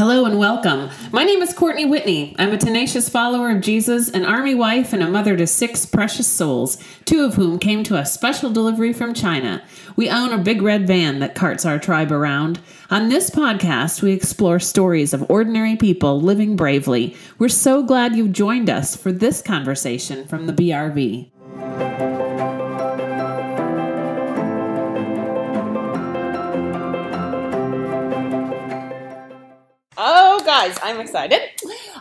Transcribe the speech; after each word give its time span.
Hello 0.00 0.24
and 0.24 0.38
welcome. 0.38 0.88
My 1.12 1.24
name 1.24 1.42
is 1.42 1.52
Courtney 1.52 1.84
Whitney. 1.84 2.34
I'm 2.38 2.54
a 2.54 2.56
tenacious 2.56 3.10
follower 3.10 3.50
of 3.50 3.60
Jesus, 3.60 4.08
an 4.08 4.24
army 4.24 4.54
wife, 4.54 4.94
and 4.94 5.02
a 5.02 5.10
mother 5.10 5.36
to 5.36 5.46
six 5.46 5.84
precious 5.84 6.26
souls, 6.26 6.78
two 7.04 7.22
of 7.22 7.34
whom 7.34 7.58
came 7.58 7.84
to 7.84 7.98
us 7.98 8.10
special 8.10 8.48
delivery 8.48 8.94
from 8.94 9.12
China. 9.12 9.62
We 9.96 10.08
own 10.08 10.32
a 10.32 10.38
big 10.38 10.62
red 10.62 10.86
van 10.86 11.18
that 11.18 11.34
carts 11.34 11.66
our 11.66 11.78
tribe 11.78 12.12
around. 12.12 12.60
On 12.88 13.10
this 13.10 13.28
podcast, 13.28 14.00
we 14.00 14.12
explore 14.12 14.58
stories 14.58 15.12
of 15.12 15.30
ordinary 15.30 15.76
people 15.76 16.18
living 16.18 16.56
bravely. 16.56 17.14
We're 17.38 17.50
so 17.50 17.82
glad 17.82 18.16
you've 18.16 18.32
joined 18.32 18.70
us 18.70 18.96
for 18.96 19.12
this 19.12 19.42
conversation 19.42 20.26
from 20.26 20.46
the 20.46 20.54
BRV. 20.54 21.30
Guys, 30.60 30.78
I'm 30.82 31.00
excited. 31.00 31.40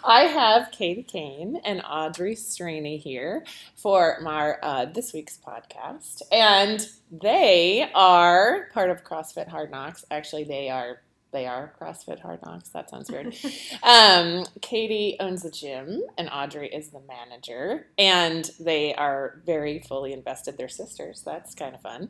I 0.03 0.23
have 0.23 0.70
Katie 0.71 1.03
Kane 1.03 1.61
and 1.63 1.81
Audrey 1.89 2.35
Straney 2.35 2.97
here 2.97 3.45
for 3.77 4.17
my 4.21 4.55
uh, 4.61 4.84
this 4.84 5.13
week's 5.13 5.38
podcast, 5.38 6.23
and 6.29 6.85
they 7.09 7.89
are 7.95 8.67
part 8.73 8.89
of 8.89 9.05
CrossFit 9.05 9.48
Hard 9.48 9.71
Knocks. 9.71 10.03
Actually, 10.11 10.43
they 10.43 10.70
are 10.70 10.99
they 11.31 11.45
are 11.45 11.73
CrossFit 11.79 12.20
Hard 12.20 12.41
Knocks. 12.43 12.67
That 12.70 12.89
sounds 12.89 13.09
weird. 13.09 13.34
um, 13.84 14.45
Katie 14.62 15.15
owns 15.21 15.43
the 15.43 15.51
gym, 15.51 16.01
and 16.17 16.29
Audrey 16.29 16.67
is 16.67 16.89
the 16.89 17.01
manager, 17.07 17.87
and 17.98 18.49
they 18.59 18.93
are 18.95 19.41
very 19.45 19.79
fully 19.79 20.12
invested. 20.12 20.57
They're 20.57 20.67
sisters. 20.67 21.21
That's 21.26 21.55
kind 21.55 21.76
of 21.76 21.81
fun. 21.81 22.09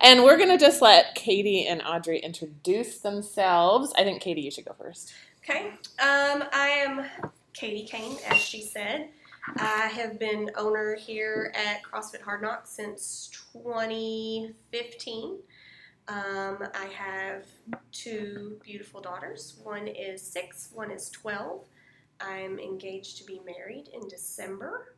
And 0.00 0.24
we're 0.24 0.38
gonna 0.38 0.56
just 0.56 0.80
let 0.80 1.14
Katie 1.14 1.66
and 1.66 1.82
Audrey 1.82 2.20
introduce 2.20 3.00
themselves. 3.00 3.92
I 3.98 4.04
think 4.04 4.22
Katie, 4.22 4.40
you 4.40 4.50
should 4.50 4.64
go 4.64 4.74
first. 4.78 5.12
Okay. 5.42 5.68
Um, 5.98 6.44
I 6.52 6.68
am 6.84 7.06
Katie 7.54 7.86
Kane, 7.86 8.18
as 8.28 8.36
she 8.36 8.62
said. 8.62 9.08
I 9.56 9.86
have 9.86 10.18
been 10.18 10.50
owner 10.56 10.94
here 10.96 11.52
at 11.54 11.82
CrossFit 11.82 12.20
Hard 12.20 12.42
Knocks 12.42 12.70
since 12.70 13.30
2015. 13.54 15.38
Um, 16.08 16.58
I 16.74 16.86
have 16.94 17.44
two 17.90 18.58
beautiful 18.62 19.00
daughters. 19.00 19.58
One 19.62 19.88
is 19.88 20.20
six, 20.20 20.68
one 20.74 20.90
is 20.90 21.08
12. 21.08 21.64
I'm 22.20 22.58
engaged 22.58 23.16
to 23.18 23.24
be 23.24 23.40
married 23.46 23.88
in 23.94 24.06
December. 24.08 24.94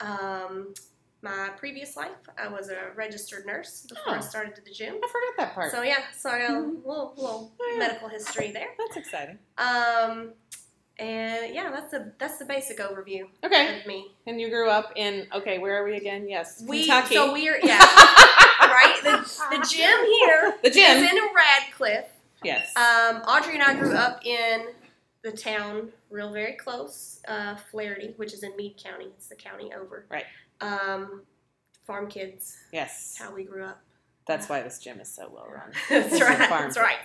Um, 0.00 0.74
my 1.22 1.50
previous 1.56 1.96
life, 1.96 2.10
I 2.38 2.48
was 2.48 2.68
a 2.68 2.90
registered 2.94 3.46
nurse 3.46 3.86
before 3.88 4.14
I 4.14 4.18
Oh. 4.18 4.20
started 4.20 4.54
to 4.56 4.60
the 4.62 4.70
gym. 4.70 4.94
I 5.02 5.06
forgot 5.08 5.36
that 5.38 5.54
part. 5.54 5.72
So 5.72 5.82
yeah, 5.82 5.98
so 6.16 6.30
I 6.30 6.40
got 6.40 6.50
a 6.50 6.60
little, 6.60 7.14
little 7.16 7.52
Oh, 7.60 7.70
yeah. 7.72 7.78
medical 7.78 8.08
history 8.08 8.50
there. 8.52 8.68
That's 8.78 8.96
exciting. 8.96 9.38
Um, 9.58 10.32
and 10.98 11.54
yeah, 11.54 11.70
that's 11.70 11.90
the 11.90 12.12
that's 12.18 12.38
the 12.38 12.44
basic 12.44 12.78
overview 12.78 13.26
Okay. 13.44 13.80
of 13.80 13.86
me. 13.86 14.12
And 14.26 14.40
you 14.40 14.48
grew 14.48 14.68
up 14.70 14.92
in 14.96 15.26
okay, 15.34 15.58
where 15.58 15.82
are 15.82 15.84
we 15.84 15.96
again? 15.96 16.28
Yes, 16.28 16.62
We 16.66 16.84
Kentucky. 16.86 17.14
so 17.16 17.32
we 17.32 17.48
are 17.48 17.58
yeah 17.62 17.78
right. 18.60 18.98
The, 19.02 19.56
the 19.58 19.66
gym 19.68 20.04
here 20.06 20.54
the 20.62 20.70
gym. 20.70 21.02
is 21.04 21.10
in 21.10 21.18
Radcliff. 21.34 22.06
yes. 22.42 22.74
Um, 22.76 23.16
Audrey 23.28 23.54
and 23.54 23.62
I 23.62 23.74
grew 23.78 23.94
up 23.94 24.24
in 24.24 24.68
the 25.22 25.32
town, 25.32 25.88
real 26.08 26.32
very 26.32 26.52
close, 26.52 27.20
uh, 27.26 27.56
Flaherty, 27.56 28.14
which 28.16 28.32
is 28.32 28.42
in 28.44 28.54
Meade 28.56 28.76
County. 28.82 29.06
It's 29.16 29.26
the 29.26 29.34
county 29.34 29.72
over. 29.74 30.06
Right. 30.08 30.24
Um, 30.60 31.22
farm 31.86 32.08
kids. 32.08 32.56
yes. 32.72 33.16
That's 33.18 33.28
how 33.28 33.34
we 33.34 33.44
grew 33.44 33.64
up. 33.64 33.80
That's 34.26 34.48
why 34.48 34.60
this 34.62 34.80
gym 34.80 34.98
is 34.98 35.08
so 35.08 35.30
well 35.32 35.46
run. 35.48 35.70
That's 35.88 36.20
right. 36.20 36.36
That's 36.38 36.76
right. 36.76 36.98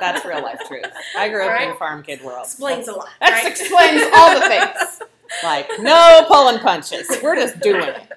That's 0.00 0.24
real 0.24 0.42
life 0.42 0.58
truth. 0.66 0.84
I 1.16 1.28
grew 1.28 1.42
up 1.46 1.60
in 1.60 1.68
Right. 1.68 1.78
farm 1.78 2.02
kid 2.02 2.22
world. 2.22 2.44
Explains 2.46 2.88
a 2.88 2.92
lot. 2.92 3.08
That 3.20 3.30
right? 3.30 3.46
explains 3.46 4.02
all 4.14 4.34
the 4.34 4.48
things. 4.48 5.02
Like 5.44 5.68
no 5.78 6.24
pulling 6.26 6.58
punches. 6.58 7.08
We're 7.22 7.36
just 7.36 7.60
doing 7.60 7.82
it. 7.82 8.12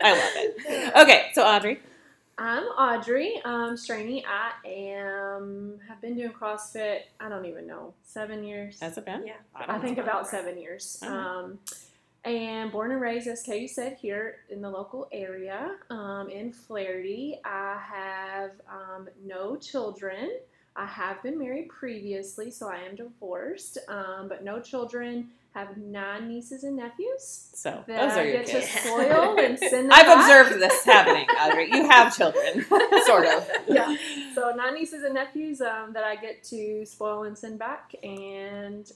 I 0.00 0.12
love 0.12 0.32
it. 0.34 0.96
Okay, 0.96 1.26
so 1.32 1.44
Audrey. 1.44 1.80
I'm 2.38 2.64
Audrey 2.64 3.40
um, 3.44 3.76
Straney. 3.76 4.24
I 4.26 4.50
am 4.68 5.78
have 5.88 6.00
been 6.00 6.16
doing 6.16 6.32
CrossFit. 6.32 7.00
I 7.20 7.28
don't 7.28 7.44
even 7.46 7.68
know 7.68 7.94
seven 8.04 8.42
years. 8.42 8.80
Has 8.80 8.98
it 8.98 9.04
been? 9.04 9.24
Yeah. 9.26 9.34
I 9.54 9.76
I 9.76 9.78
think 9.78 9.98
know. 9.98 10.02
about 10.02 10.26
seven 10.26 10.58
years. 10.58 10.98
Alright. 11.04 11.18
Um, 11.26 11.58
and 12.24 12.70
born 12.70 12.92
and 12.92 13.00
raised, 13.00 13.26
as 13.26 13.42
Katie 13.42 13.66
said, 13.68 13.96
here 14.00 14.36
in 14.48 14.60
the 14.62 14.70
local 14.70 15.08
area 15.12 15.76
um, 15.90 16.28
in 16.30 16.52
Flaherty. 16.52 17.38
I 17.44 17.80
have 17.84 18.50
um, 18.70 19.08
no 19.24 19.56
children. 19.56 20.30
I 20.76 20.86
have 20.86 21.22
been 21.22 21.38
married 21.38 21.68
previously, 21.68 22.50
so 22.50 22.68
I 22.68 22.76
am 22.88 22.94
divorced, 22.96 23.78
um, 23.88 24.28
but 24.28 24.44
no 24.44 24.60
children. 24.60 25.28
Have 25.54 25.76
nine 25.76 26.28
nieces 26.28 26.64
and 26.64 26.76
nephews 26.76 27.50
So 27.52 27.84
those 27.86 27.98
are 28.12 28.20
I 28.20 28.22
your 28.22 28.42
kids. 28.42 28.72
to 28.72 28.78
spoil 28.78 29.38
and 29.38 29.58
send 29.70 29.92
I've 29.92 30.06
back. 30.06 30.20
observed 30.46 30.62
this 30.62 30.82
happening, 30.82 31.26
Audrey. 31.28 31.68
You 31.70 31.86
have 31.90 32.16
children, 32.16 32.64
sort 33.04 33.26
of. 33.26 33.46
yeah. 33.68 33.94
So 34.34 34.54
nine 34.56 34.72
nieces 34.76 35.02
and 35.04 35.12
nephews 35.12 35.60
um, 35.60 35.92
that 35.92 36.04
I 36.04 36.16
get 36.16 36.42
to 36.44 36.86
spoil 36.86 37.24
and 37.24 37.36
send 37.36 37.58
back, 37.58 37.94
and 38.02 38.90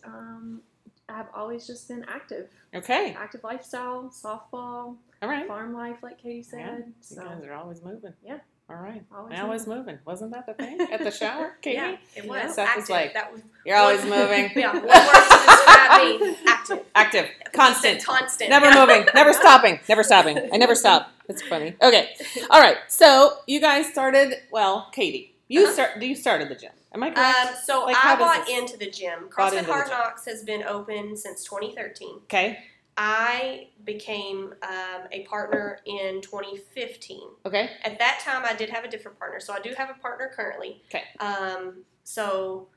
I've 1.08 1.26
always 1.34 1.66
just 1.66 1.88
been 1.88 2.04
active, 2.08 2.48
Okay. 2.74 3.14
active 3.18 3.44
lifestyle, 3.44 4.04
softball, 4.12 4.96
All 5.22 5.28
right. 5.28 5.46
farm 5.46 5.72
life, 5.72 5.98
like 6.02 6.18
Katie 6.20 6.42
said. 6.42 6.58
Yeah, 6.60 6.76
You 6.78 6.92
so 7.00 7.22
guys 7.22 7.44
are 7.44 7.54
always 7.54 7.82
moving. 7.82 8.12
Yeah. 8.24 8.38
All 8.68 8.74
right. 8.76 9.00
always, 9.16 9.38
Always 9.38 9.66
moving. 9.68 10.00
Wasn't 10.04 10.32
that 10.32 10.46
the 10.46 10.54
thing 10.54 10.80
at 10.92 11.04
the 11.04 11.12
shower, 11.12 11.56
Katie? 11.62 11.76
Yeah, 11.76 11.96
it 12.16 12.26
was. 12.28 12.36
Yeah. 12.38 12.50
Seth 12.50 12.76
was 12.76 12.90
like, 12.90 13.14
that 13.14 13.32
was 13.32 13.40
You're 13.64 13.76
always 13.76 14.02
moving. 14.04 14.50
yeah. 14.56 14.72
One 14.72 14.82
word 14.82 14.92
to 14.92 15.46
describe 15.46 16.20
me: 16.20 16.36
active, 16.48 16.80
Active. 16.96 17.26
Constant. 17.52 18.04
constant, 18.04 18.50
Never 18.50 18.74
moving. 18.74 19.06
Never 19.14 19.32
stopping. 19.32 19.78
Never 19.88 20.02
stopping. 20.02 20.38
I 20.52 20.56
never 20.56 20.74
stop. 20.74 21.12
It's 21.28 21.42
funny. 21.42 21.76
Okay. 21.80 22.10
All 22.50 22.60
right. 22.60 22.76
So 22.88 23.36
you 23.46 23.60
guys 23.60 23.86
started. 23.86 24.34
Well, 24.50 24.88
Katie, 24.92 25.34
you 25.46 25.62
Uh-huh. 25.62 25.72
start. 25.72 26.02
You 26.02 26.16
started 26.16 26.48
the 26.48 26.56
gym. 26.56 26.72
Am 26.96 27.02
I 27.02 27.10
correct? 27.10 27.48
Um, 27.48 27.54
so 27.62 27.84
Like, 27.84 27.96
I 28.02 28.16
bought 28.16 28.48
into 28.48 28.78
the 28.78 28.90
gym. 28.90 29.28
CrossFit 29.28 29.66
Hard. 29.66 29.90
Knocks 29.90 30.24
has 30.24 30.42
been 30.42 30.62
open 30.62 31.14
since 31.14 31.44
2013. 31.44 32.20
okay. 32.24 32.58
I 32.98 33.68
became 33.84 34.54
um, 34.62 35.02
a 35.12 35.24
partner 35.24 35.80
in 35.84 36.22
2015. 36.22 37.20
Okay. 37.44 37.68
At 37.84 37.98
that 37.98 38.20
time, 38.24 38.42
I 38.46 38.54
did 38.54 38.70
have 38.70 38.84
a 38.84 38.88
different 38.88 39.18
partner, 39.18 39.38
so 39.38 39.52
I 39.52 39.60
do 39.60 39.74
have 39.76 39.90
a 39.90 40.00
partner 40.00 40.30
currently. 40.34 40.82
Okay. 40.88 41.04
Um, 41.20 41.84
so 42.04 42.68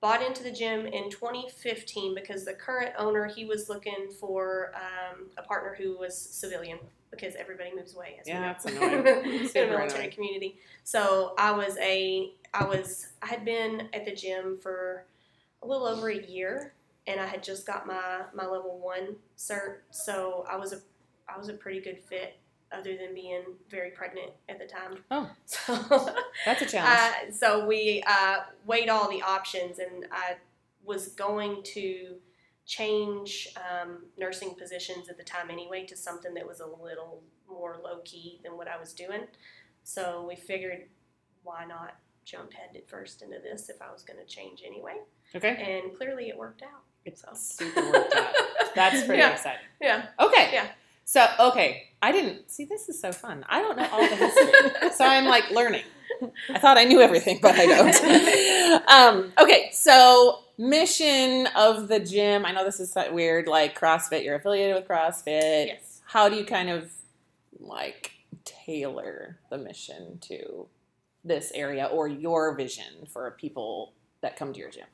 bought 0.00 0.22
into 0.22 0.44
the 0.44 0.52
gym 0.52 0.86
in 0.86 1.10
2015 1.10 2.14
because 2.14 2.44
the 2.44 2.52
current 2.52 2.92
owner 2.96 3.26
he 3.26 3.44
was 3.44 3.68
looking 3.68 4.12
for 4.20 4.70
um, 4.76 5.26
a 5.36 5.42
partner 5.42 5.74
who 5.76 5.98
was 5.98 6.16
civilian 6.16 6.78
because 7.16 7.34
everybody 7.36 7.74
moves 7.74 7.94
away 7.94 8.16
as 8.20 8.26
we 8.26 8.32
Yeah, 8.32 8.40
know. 8.40 8.46
that's 8.48 8.64
in 8.66 8.74
the 8.74 9.66
military 9.76 10.08
community. 10.08 10.58
So 10.84 11.34
I 11.38 11.52
was 11.52 11.76
a 11.78 12.32
I 12.52 12.64
was 12.64 13.08
I 13.22 13.26
had 13.26 13.44
been 13.44 13.88
at 13.92 14.04
the 14.04 14.14
gym 14.14 14.58
for 14.62 15.06
a 15.62 15.66
little 15.66 15.86
over 15.86 16.08
a 16.10 16.22
year 16.26 16.74
and 17.06 17.20
I 17.20 17.26
had 17.26 17.42
just 17.42 17.66
got 17.66 17.86
my 17.86 18.22
my 18.34 18.44
level 18.46 18.78
1 18.82 19.16
cert. 19.36 19.78
So 19.90 20.44
I 20.50 20.56
was 20.56 20.72
a 20.72 20.80
I 21.28 21.38
was 21.38 21.48
a 21.48 21.54
pretty 21.54 21.80
good 21.80 21.98
fit 22.08 22.36
other 22.72 22.96
than 22.96 23.14
being 23.14 23.42
very 23.70 23.90
pregnant 23.90 24.30
at 24.48 24.58
the 24.58 24.66
time. 24.66 24.98
Oh. 25.10 25.30
So 25.46 26.14
That's 26.44 26.62
a 26.62 26.66
challenge. 26.66 27.00
uh, 27.30 27.32
so 27.32 27.66
we 27.66 28.02
uh, 28.06 28.38
weighed 28.66 28.88
all 28.88 29.08
the 29.08 29.22
options, 29.22 29.78
and 29.78 30.06
I 30.10 30.36
was 30.84 31.08
going 31.08 31.62
to 31.74 32.16
change 32.66 33.48
um, 33.56 34.04
nursing 34.18 34.54
positions 34.54 35.08
at 35.08 35.16
the 35.18 35.22
time 35.24 35.50
anyway 35.50 35.84
to 35.86 35.96
something 35.96 36.34
that 36.34 36.46
was 36.46 36.60
a 36.60 36.66
little 36.66 37.22
more 37.48 37.76
low 37.82 37.98
key 38.04 38.40
than 38.42 38.56
what 38.56 38.68
I 38.68 38.78
was 38.78 38.92
doing. 38.92 39.22
So 39.82 40.24
we 40.26 40.34
figured, 40.36 40.84
why 41.42 41.64
not 41.66 41.96
jump 42.24 42.54
head 42.54 42.80
first 42.86 43.20
into 43.22 43.38
this 43.38 43.68
if 43.68 43.82
I 43.82 43.92
was 43.92 44.02
going 44.02 44.18
to 44.18 44.24
change 44.26 44.62
anyway? 44.66 44.94
okay. 45.34 45.80
And 45.82 45.94
clearly 45.96 46.28
it 46.28 46.36
worked 46.38 46.62
out. 46.62 46.82
It's 47.04 47.20
So. 47.20 47.28
super 47.34 47.82
worked 47.92 48.14
out. 48.16 48.32
That's 48.74 49.04
pretty 49.04 49.20
Yeah. 49.22 49.32
exciting. 49.32 49.66
Yeah. 49.80 50.06
Okay. 50.18 50.50
Yeah. 50.54 50.66
So 51.06 51.26
okay, 51.38 51.88
I 52.02 52.12
didn't 52.12 52.50
see. 52.50 52.64
This 52.64 52.88
is 52.88 52.98
so 52.98 53.12
fun. 53.12 53.44
I 53.46 53.60
don't 53.60 53.76
know 53.76 53.86
all 53.92 54.00
the 54.00 54.16
history, 54.16 54.90
so 54.96 55.04
I'm 55.04 55.26
like 55.26 55.50
learning. 55.50 55.82
I 56.48 56.58
thought 56.58 56.78
I 56.78 56.84
knew 56.84 57.02
everything, 57.02 57.40
but 57.42 57.54
I 57.56 57.66
don't. 57.66 58.88
um, 58.88 59.32
okay, 59.38 59.68
so 59.74 60.43
mission 60.56 61.48
of 61.56 61.88
the 61.88 62.00
gym. 62.00 62.44
I 62.44 62.52
know 62.52 62.64
this 62.64 62.80
is 62.80 62.94
weird, 63.12 63.46
like 63.46 63.78
CrossFit. 63.78 64.24
You're 64.24 64.36
affiliated 64.36 64.74
with 64.76 64.86
CrossFit. 64.88 65.66
Yes. 65.66 66.00
How 66.06 66.28
do 66.28 66.36
you 66.36 66.44
kind 66.44 66.70
of 66.70 66.90
like 67.58 68.12
tailor 68.44 69.38
the 69.50 69.58
mission 69.58 70.18
to 70.22 70.66
this 71.24 71.50
area 71.54 71.86
or 71.86 72.06
your 72.08 72.54
vision 72.54 73.06
for 73.12 73.30
people 73.32 73.92
that 74.20 74.36
come 74.36 74.52
to 74.52 74.58
your 74.60 74.70
gym? 74.70 74.86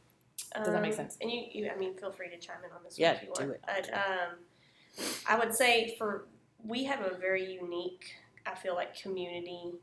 Does 0.55 0.73
that 0.73 0.83
make 0.83 0.93
Um, 0.93 0.97
sense? 0.97 1.17
And 1.21 1.31
you, 1.31 1.45
you, 1.53 1.71
I 1.71 1.77
mean, 1.77 1.95
feel 1.95 2.11
free 2.11 2.29
to 2.31 2.39
chime 2.39 2.57
in 2.65 2.73
on 2.73 2.83
this 2.85 2.99
Yeah, 2.99 3.13
one 3.13 3.17
if 3.17 3.23
you 3.23 3.35
do 3.35 3.41
want. 3.43 3.53
it. 3.53 3.61
But 3.67 3.95
um, 3.95 5.05
I 5.29 5.39
would 5.39 5.55
say 5.55 5.95
for 5.99 6.27
we 6.65 6.85
have 6.85 7.01
a 7.01 7.17
very 7.17 7.53
unique, 7.55 8.15
I 8.47 8.55
feel 8.55 8.75
like 8.75 9.01
community 9.01 9.75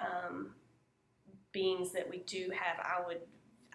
um, 0.00 0.54
beings 1.52 1.92
that 1.92 2.08
we 2.08 2.18
do 2.18 2.50
have. 2.56 2.78
I 2.84 3.06
would 3.06 3.20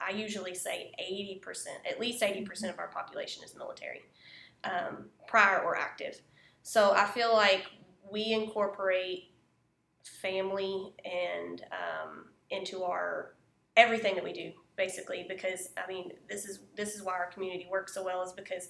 I 0.05 0.11
usually 0.11 0.53
say 0.53 0.91
80%, 1.01 1.65
at 1.89 1.99
least 1.99 2.21
80% 2.21 2.69
of 2.69 2.79
our 2.79 2.87
population 2.87 3.43
is 3.43 3.55
military, 3.55 4.01
um, 4.63 5.05
prior 5.27 5.59
or 5.59 5.77
active. 5.77 6.21
So 6.63 6.93
I 6.93 7.05
feel 7.05 7.33
like 7.33 7.65
we 8.11 8.33
incorporate 8.33 9.31
family 10.21 10.93
and 11.05 11.61
um, 11.71 12.25
into 12.49 12.83
our 12.83 13.33
everything 13.75 14.15
that 14.15 14.23
we 14.23 14.33
do 14.33 14.51
basically 14.75 15.25
because 15.27 15.69
I 15.77 15.87
mean 15.87 16.13
this 16.29 16.45
is 16.45 16.59
this 16.75 16.95
is 16.95 17.03
why 17.03 17.13
our 17.13 17.27
community 17.27 17.67
works 17.69 17.93
so 17.93 18.03
well 18.03 18.23
is 18.23 18.31
because 18.31 18.69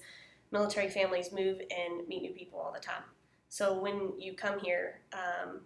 military 0.50 0.88
families 0.88 1.32
move 1.32 1.60
and 1.60 2.06
meet 2.08 2.22
new 2.22 2.32
people 2.32 2.58
all 2.58 2.72
the 2.72 2.80
time. 2.80 3.02
So 3.48 3.78
when 3.78 4.12
you 4.18 4.34
come 4.34 4.58
here, 4.58 5.00
um, 5.12 5.60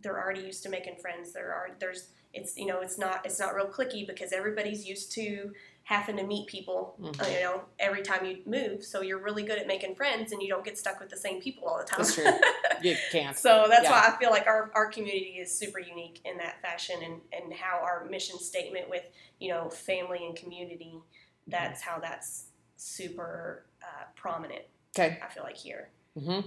they're 0.00 0.18
already 0.18 0.40
used 0.40 0.62
to 0.64 0.68
making 0.68 0.96
friends. 0.96 1.32
There 1.32 1.52
are 1.52 1.70
there's 1.78 2.08
it's 2.34 2.56
you 2.56 2.66
know 2.66 2.80
it's 2.80 2.98
not 2.98 3.24
it's 3.26 3.38
not 3.38 3.54
real 3.54 3.66
clicky 3.66 4.06
because 4.06 4.32
everybody's 4.32 4.86
used 4.86 5.12
to 5.12 5.52
having 5.84 6.16
to 6.16 6.22
meet 6.22 6.46
people 6.46 6.94
Mhm. 7.00 7.34
you 7.34 7.40
know 7.40 7.62
every 7.78 8.02
time 8.02 8.24
you 8.24 8.38
move. 8.46 8.84
So 8.84 9.02
you're 9.02 9.18
really 9.18 9.42
good 9.42 9.58
at 9.58 9.66
making 9.66 9.94
friends 9.96 10.32
and 10.32 10.40
you 10.42 10.48
don't 10.48 10.64
get 10.64 10.78
stuck 10.78 11.00
with 11.00 11.10
the 11.10 11.16
same 11.16 11.40
people 11.40 11.66
all 11.68 11.78
the 11.78 11.84
time. 11.84 11.98
That's 12.00 12.14
true. 12.14 12.24
You 12.82 12.96
can't. 13.12 13.36
So 13.36 13.66
that's 13.68 13.84
Yeah. 13.84 13.92
why 13.92 14.12
I 14.12 14.18
feel 14.18 14.30
like 14.30 14.48
our, 14.48 14.72
our 14.74 14.88
community 14.90 15.36
is 15.38 15.56
super 15.56 15.78
unique 15.78 16.20
in 16.24 16.36
that 16.38 16.60
fashion 16.62 16.96
and, 17.04 17.20
and 17.32 17.52
how 17.54 17.78
our 17.80 18.04
mission 18.10 18.40
statement 18.40 18.90
with, 18.90 19.04
you 19.38 19.50
know, 19.50 19.70
family 19.70 20.26
and 20.26 20.34
community, 20.34 20.94
that's 21.46 21.80
how 21.80 22.00
that's 22.00 22.46
super 22.76 23.66
uh, 23.82 24.04
prominent, 24.16 24.64
Okay. 24.98 25.16
I 25.24 25.28
feel 25.32 25.44
like 25.44 25.56
here. 25.56 25.90
hmm 26.18 26.40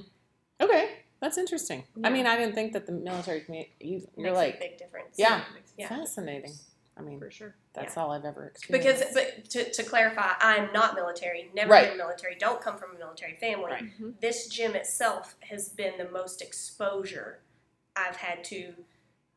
Okay. 0.59 1.04
That's 1.21 1.37
interesting. 1.37 1.83
I 2.03 2.09
mean, 2.09 2.27
I 2.27 2.37
didn't 2.37 2.55
think 2.55 2.73
that 2.73 2.85
the 2.85 2.91
military 2.91 3.41
community. 3.41 3.71
You, 3.79 4.07
you're 4.17 4.27
Makes 4.27 4.35
like 4.35 4.55
a 4.55 4.59
big 4.59 4.77
difference. 4.77 5.15
Yeah. 5.17 5.41
Yeah. 5.77 5.87
fascinating. 5.89 6.53
I 6.97 7.01
mean, 7.01 7.19
for 7.19 7.29
sure. 7.29 7.55
that's 7.73 7.97
all 7.97 8.11
I've 8.11 8.23
ever 8.23 8.45
experienced. 8.47 9.01
Because, 9.01 9.13
but 9.13 9.49
to, 9.49 9.69
to 9.71 9.83
clarify, 9.83 10.31
I'm 10.39 10.71
not 10.71 10.95
military, 10.95 11.49
never 11.53 11.69
Right. 11.71 11.89
been 11.89 11.97
military, 11.97 12.35
don't 12.39 12.61
come 12.61 12.77
from 12.77 12.95
a 12.95 12.99
military 12.99 13.35
family. 13.35 13.71
Right. 13.71 13.99
Mhm. 14.01 14.13
This 14.21 14.47
gym 14.47 14.75
itself 14.75 15.35
has 15.49 15.67
been 15.67 15.97
the 15.97 16.09
most 16.09 16.41
exposure 16.41 17.41
I've 17.97 18.15
had 18.15 18.45
to 18.45 18.73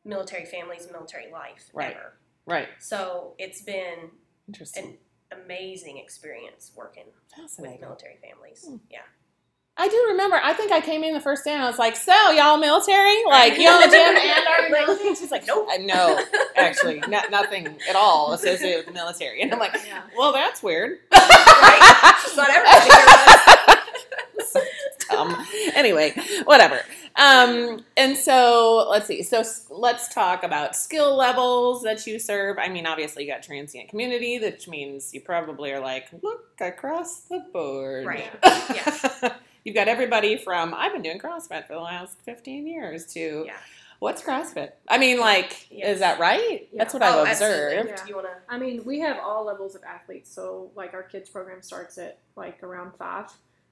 military 0.05 0.45
families, 0.45 0.87
military 0.89 1.29
life 1.31 1.69
Right. 1.73 1.91
ever. 1.97 2.13
right. 2.45 2.69
So 2.79 3.35
it's 3.37 3.61
been 3.61 4.11
Interesting. 4.47 4.97
an 5.31 5.39
amazing 5.41 5.97
experience 5.97 6.71
working 6.75 7.07
with 7.37 7.79
military 7.81 8.17
families. 8.21 8.65
Hmm. 8.65 8.77
Yeah. 8.89 9.01
I 9.79 9.87
do 9.87 10.05
remember. 10.09 10.39
I 10.43 10.53
think 10.53 10.71
I 10.71 10.81
came 10.81 11.03
in 11.03 11.13
the 11.13 11.21
first 11.21 11.45
day 11.45 11.53
and 11.53 11.63
I 11.63 11.67
was 11.67 11.79
like, 11.79 11.95
"So, 11.95 12.31
y'all 12.31 12.57
military? 12.57 13.15
Like, 13.25 13.55
the 13.79 13.87
gym 13.89 14.15
and 14.17 14.47
are 14.47 14.69
military?" 14.69 15.15
She's 15.15 15.31
like, 15.31 15.47
Nope. 15.47 15.67
"I 15.71 15.77
no, 15.77 16.23
actually, 16.55 16.99
no, 17.07 17.21
nothing 17.31 17.77
at 17.89 17.95
all 17.95 18.33
associated 18.33 18.77
with 18.77 18.85
the 18.87 18.93
military." 18.93 19.41
And 19.41 19.53
I'm 19.53 19.59
like, 19.59 19.73
Yeah. 19.87 20.01
"Well, 20.17 20.33
that's 20.33 20.61
weird." 20.61 20.99
right? 21.11 22.15
It's 22.25 22.35
not 22.35 22.49
everybody 22.49 22.91
here 22.91 23.75
um, 25.19 25.35
anyway, 25.75 26.13
whatever. 26.43 26.81
Um, 27.15 27.83
and 27.97 28.15
so 28.15 28.87
let's 28.89 29.07
see. 29.07 29.23
So 29.23 29.43
let's 29.69 30.13
talk 30.13 30.43
about 30.43 30.75
skill 30.75 31.15
levels 31.15 31.83
that 31.83 32.05
you 32.07 32.19
serve. 32.19 32.57
I 32.57 32.69
mean, 32.69 32.85
obviously 32.85 33.25
you 33.25 33.31
got 33.31 33.43
transient 33.43 33.89
community, 33.89 34.39
which 34.39 34.67
means 34.67 35.13
you 35.13 35.21
probably 35.21 35.71
are 35.71 35.79
like, 35.79 36.07
look 36.21 36.45
across 36.61 37.21
the 37.21 37.43
board. 37.51 38.05
Right. 38.05 38.31
Yeah. 38.43 39.33
You've 39.63 39.75
got 39.75 39.87
everybody 39.87 40.37
from 40.37 40.73
I've 40.73 40.93
been 40.93 41.01
doing 41.01 41.19
CrossFit 41.19 41.67
for 41.67 41.73
the 41.73 41.79
last 41.79 42.17
15 42.23 42.65
years 42.67 43.05
to 43.13 43.43
Yeah. 43.45 43.57
what's 43.99 44.21
CrossFit? 44.21 44.71
I 44.87 44.97
mean, 44.97 45.19
like, 45.19 45.69
Yes. 45.71 45.95
is 45.95 45.99
that 45.99 46.19
right? 46.19 46.67
Yeah. 46.71 46.77
That's 46.83 46.93
what 46.93 47.03
Oh, 47.03 47.23
I've 47.23 47.27
observed. 47.33 47.89
Yeah. 47.89 47.95
Do 48.03 48.09
you 48.09 48.15
want 48.15 48.27
to? 48.27 48.33
I 48.47 48.57
mean, 48.57 48.83
we 48.85 48.99
have 48.99 49.17
all 49.17 49.43
levels 49.45 49.75
of 49.75 49.83
athletes. 49.83 50.31
So, 50.33 50.71
like, 50.75 50.93
our 50.93 51.03
kids 51.03 51.29
program 51.29 51.61
starts 51.61 51.97
at 51.97 52.17
like 52.35 52.63
around 52.63 52.93
five, 52.97 53.25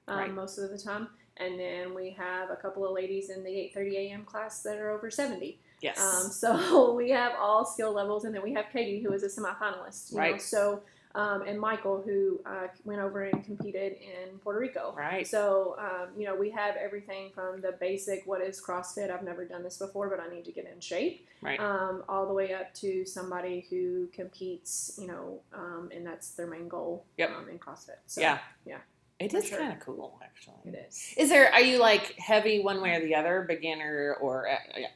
um, 0.06 0.18
Right. 0.18 0.32
most 0.32 0.58
of 0.58 0.70
the 0.70 0.78
time, 0.78 1.08
and 1.38 1.58
then 1.58 1.94
we 1.94 2.10
have 2.10 2.50
a 2.50 2.56
couple 2.56 2.84
of 2.86 2.92
ladies 2.92 3.30
in 3.30 3.42
the 3.44 3.50
eight 3.50 3.72
thirty 3.74 3.96
a.m. 3.96 4.24
class 4.24 4.62
that 4.62 4.78
are 4.78 4.90
over 4.90 5.10
seventy. 5.10 5.58
Yes. 5.80 5.98
Um, 6.00 6.30
so 6.32 6.92
we 6.92 7.10
have 7.10 7.32
all 7.38 7.64
skill 7.64 7.92
levels, 7.92 8.24
and 8.24 8.34
then 8.34 8.42
we 8.42 8.52
have 8.52 8.66
Katie, 8.72 9.00
who 9.02 9.12
is 9.12 9.22
a 9.22 9.28
semifinalist. 9.28 10.10
You 10.12 10.16
Know? 10.18 10.22
Right. 10.22 10.42
So, 10.42 10.82
um, 11.14 11.42
and 11.42 11.58
Michael, 11.58 12.02
who 12.04 12.40
uh, 12.46 12.68
went 12.84 13.00
over 13.00 13.24
and 13.24 13.44
competed 13.44 13.94
in 13.94 14.38
Puerto 14.38 14.58
Rico. 14.60 14.94
right. 14.96 15.26
So, 15.26 15.76
um, 15.78 16.08
you 16.18 16.26
know, 16.26 16.34
we 16.34 16.50
have 16.50 16.76
everything 16.76 17.30
from 17.34 17.60
the 17.60 17.72
basic, 17.80 18.26
what 18.26 18.40
is 18.40 18.60
CrossFit? 18.60 19.10
I've 19.10 19.22
never 19.24 19.44
done 19.44 19.62
this 19.62 19.78
before, 19.78 20.08
but 20.08 20.20
I 20.20 20.28
need 20.32 20.44
to 20.44 20.52
get 20.52 20.66
in 20.72 20.80
shape, 20.80 21.26
Right. 21.42 21.58
um, 21.60 22.04
all 22.08 22.26
the 22.26 22.34
way 22.34 22.52
up 22.52 22.74
to 22.74 23.04
somebody 23.04 23.66
who 23.70 24.08
competes, 24.12 24.98
you 25.00 25.06
know, 25.06 25.40
um, 25.52 25.90
and 25.94 26.06
that's 26.06 26.30
their 26.32 26.46
main 26.46 26.68
goal 26.68 27.04
Yep. 27.16 27.30
um, 27.30 27.48
in 27.48 27.58
CrossFit. 27.58 27.96
So, 28.06 28.20
yeah. 28.20 28.38
yeah. 28.64 28.78
It 29.18 29.34
is 29.34 29.48
sure. 29.48 29.58
kind 29.58 29.72
of 29.72 29.80
cool, 29.80 30.20
actually. 30.22 30.54
It 30.66 30.86
is. 30.88 31.14
Is 31.16 31.28
there? 31.28 31.52
Are 31.52 31.60
you 31.60 31.78
like 31.80 32.14
heavy 32.18 32.60
one 32.62 32.80
way 32.80 32.94
or 32.94 33.00
the 33.00 33.16
other, 33.16 33.44
beginner 33.48 34.16
or 34.20 34.46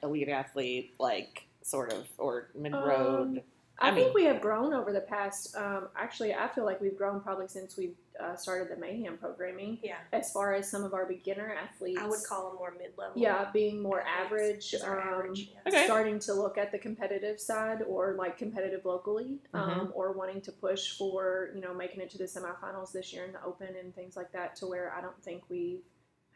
elite 0.00 0.28
athlete, 0.28 0.94
like 1.00 1.44
sort 1.62 1.92
of, 1.92 2.06
or 2.18 2.48
mid 2.54 2.72
road? 2.72 3.42
I 3.82 3.88
I, 3.88 3.90
mean- 3.90 4.04
think 4.04 4.14
we 4.14 4.24
have 4.24 4.40
grown 4.40 4.72
over 4.72 4.92
the 4.92 5.00
past. 5.00 5.56
Um, 5.56 5.88
actually, 5.96 6.34
I 6.34 6.48
feel 6.48 6.64
like 6.64 6.80
we've 6.80 6.96
grown 6.96 7.20
probably 7.20 7.48
since 7.48 7.76
we 7.76 7.92
uh, 8.22 8.36
started 8.36 8.68
the 8.68 8.78
Mayhem 8.80 9.16
programming. 9.18 9.78
Yeah. 9.82 9.96
As 10.12 10.30
far 10.32 10.54
as 10.54 10.70
some 10.70 10.84
of 10.84 10.92
our 10.94 11.06
beginner 11.06 11.54
athletes, 11.60 11.98
I 12.00 12.06
would 12.06 12.22
call 12.28 12.48
them 12.50 12.58
more 12.58 12.72
mid-level. 12.78 13.14
yeah, 13.20 13.50
being 13.52 13.82
more 13.82 14.02
average. 14.02 14.74
Um, 14.84 14.98
average, 14.98 15.50
yeah. 15.52 15.60
Okay. 15.72 15.84
starting 15.86 16.18
to 16.20 16.34
look 16.34 16.58
at 16.58 16.70
the 16.72 16.78
competitive 16.78 17.40
side 17.40 17.82
or 17.88 18.14
like 18.18 18.36
competitive 18.38 18.84
locally 18.84 19.38
um, 19.54 19.70
Mm-hmm. 19.70 19.86
or 19.94 20.12
wanting 20.12 20.40
to 20.42 20.52
push 20.52 20.96
for 20.96 21.50
you 21.54 21.60
know 21.62 21.72
making 21.74 22.00
it 22.02 22.10
to 22.10 22.18
the 22.18 22.24
semifinals 22.24 22.92
this 22.92 23.12
year 23.12 23.24
in 23.24 23.32
the 23.32 23.42
open 23.44 23.68
and 23.80 23.94
things 23.94 24.14
like 24.16 24.30
that 24.32 24.54
to 24.56 24.66
where 24.66 24.92
i 24.96 25.00
don't 25.00 25.20
think 25.24 25.42
we've 25.48 25.80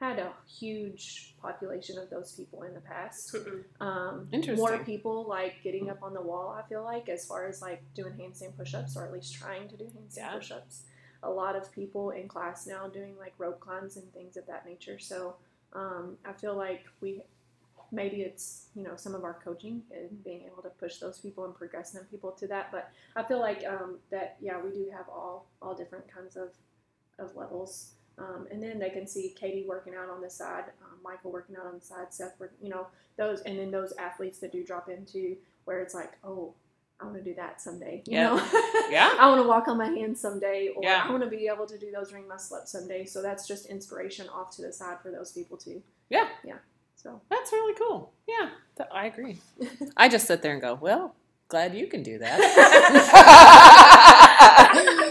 had 0.01 0.19
a 0.19 0.31
huge 0.47 1.35
population 1.41 1.99
of 1.99 2.11
those 2.11 2.33
people 2.33 2.63
in 2.65 2.75
the 2.75 2.81
past. 2.81 3.35
Um, 3.81 4.29
Interesting. 4.31 4.57
more 4.57 4.79
people 4.85 5.25
like 5.27 5.55
getting 5.63 5.89
up 5.89 6.03
on 6.03 6.13
the 6.13 6.21
wall 6.21 6.55
i 6.59 6.67
feel 6.69 6.83
like 6.85 7.09
as 7.09 7.25
far 7.25 7.47
as 7.47 7.63
like 7.63 7.83
doing 7.95 8.13
handstand 8.13 8.57
push-ups 8.57 8.97
or 8.97 9.05
at 9.07 9.13
least 9.13 9.35
trying 9.35 9.69
to 9.69 9.77
do 9.77 9.85
handstand 9.85 10.17
Yeah. 10.19 10.35
push-ups. 10.35 10.83
A 11.23 11.31
lot 11.31 11.57
of 11.57 11.73
people 11.73 12.11
in 12.11 12.29
class 12.29 12.67
now 12.67 12.89
doing 12.89 13.15
like 13.19 13.33
rope 13.39 13.59
climbs 13.61 13.97
and 13.97 14.13
things 14.13 14.37
of 14.37 14.47
that 14.47 14.67
nature. 14.67 14.99
So 14.99 15.37
um, 15.73 16.17
i 16.25 16.33
feel 16.33 16.55
like 16.57 16.85
we 17.01 17.23
maybe 17.93 18.19
it's 18.23 18.67
you 18.75 18.83
know 18.83 18.97
some 18.97 19.15
of 19.15 19.23
our 19.25 19.35
coaching 19.45 19.83
and 19.95 20.23
being 20.25 20.43
able 20.45 20.63
to 20.63 20.69
push 20.71 20.99
those 20.99 21.19
people 21.19 21.45
and 21.45 21.55
progress 21.55 21.93
them 21.93 22.05
people 22.11 22.33
to 22.33 22.47
that. 22.49 22.71
But 22.71 22.91
i 23.17 23.23
feel 23.23 23.41
like 23.41 23.65
um, 23.67 23.97
that 24.11 24.37
yeah 24.41 24.61
we 24.63 24.71
do 24.71 24.91
have 24.95 25.09
all 25.09 25.47
all 25.63 25.75
different 25.75 26.07
kinds 26.13 26.37
of 26.37 26.51
of 27.19 27.35
levels 27.35 27.93
um, 28.19 28.47
and 28.51 28.63
then 28.63 28.79
they 28.79 28.91
can 28.91 29.07
see 29.07 29.35
katie 29.39 29.65
working 29.69 29.95
out 29.95 30.09
on 30.09 30.21
the 30.21 30.31
side 30.31 30.65
um, 30.83 30.99
michael 31.05 31.31
working 31.33 31.57
out 31.57 31.67
on 31.67 31.75
the 31.79 31.85
side 31.85 32.07
seth 32.11 32.39
work, 32.41 32.53
you 32.61 32.69
know 32.69 32.87
those 33.17 33.41
and 33.43 33.59
then 33.59 33.71
those 33.71 33.93
athletes 33.99 34.39
that 34.39 34.53
do 34.53 34.65
drop 34.65 34.89
into 34.89 35.37
where 35.65 35.81
it's 35.81 35.95
like 35.95 36.13
oh 36.25 36.53
i 37.01 37.05
want 37.05 37.17
to 37.17 37.23
do 37.23 37.35
that 37.35 37.61
someday 37.61 38.03
you 38.07 38.15
Yeah. 38.15 38.25
know 38.29 38.37
Yeah. 38.91 39.13
i 39.19 39.29
want 39.29 39.43
to 39.43 39.49
walk 39.49 39.69
on 39.69 39.77
my 39.79 39.87
hands 39.89 40.21
someday 40.21 40.69
or 40.75 40.83
Yeah. 40.83 41.05
i 41.07 41.11
want 41.11 41.23
to 41.25 41.29
be 41.31 41.47
able 41.53 41.67
to 41.67 41.77
do 41.79 41.91
those 41.91 42.13
ring 42.13 42.27
muscle 42.29 42.57
ups 42.57 42.73
someday 42.73 43.05
so 43.05 43.21
that's 43.23 43.47
just 43.47 43.67
inspiration 43.67 44.29
off 44.29 44.51
to 44.57 44.63
the 44.63 44.73
side 44.73 44.99
for 45.03 45.11
those 45.11 45.33
people 45.33 45.57
too 45.57 45.83
Yeah. 46.09 46.29
yeah 46.45 46.59
so 46.99 47.21
That's 47.31 47.53
really 47.53 47.75
cool. 47.75 48.11
Yeah, 48.27 48.49
I 48.91 49.07
agree. 49.07 49.39
I 49.97 50.09
just 50.09 50.27
sit 50.27 50.41
there 50.43 50.53
and 50.55 50.61
go, 50.63 50.75
well, 50.75 51.15
glad 51.47 51.75
you 51.75 51.87
can 51.87 52.03
do 52.03 52.19
that. 52.19 52.41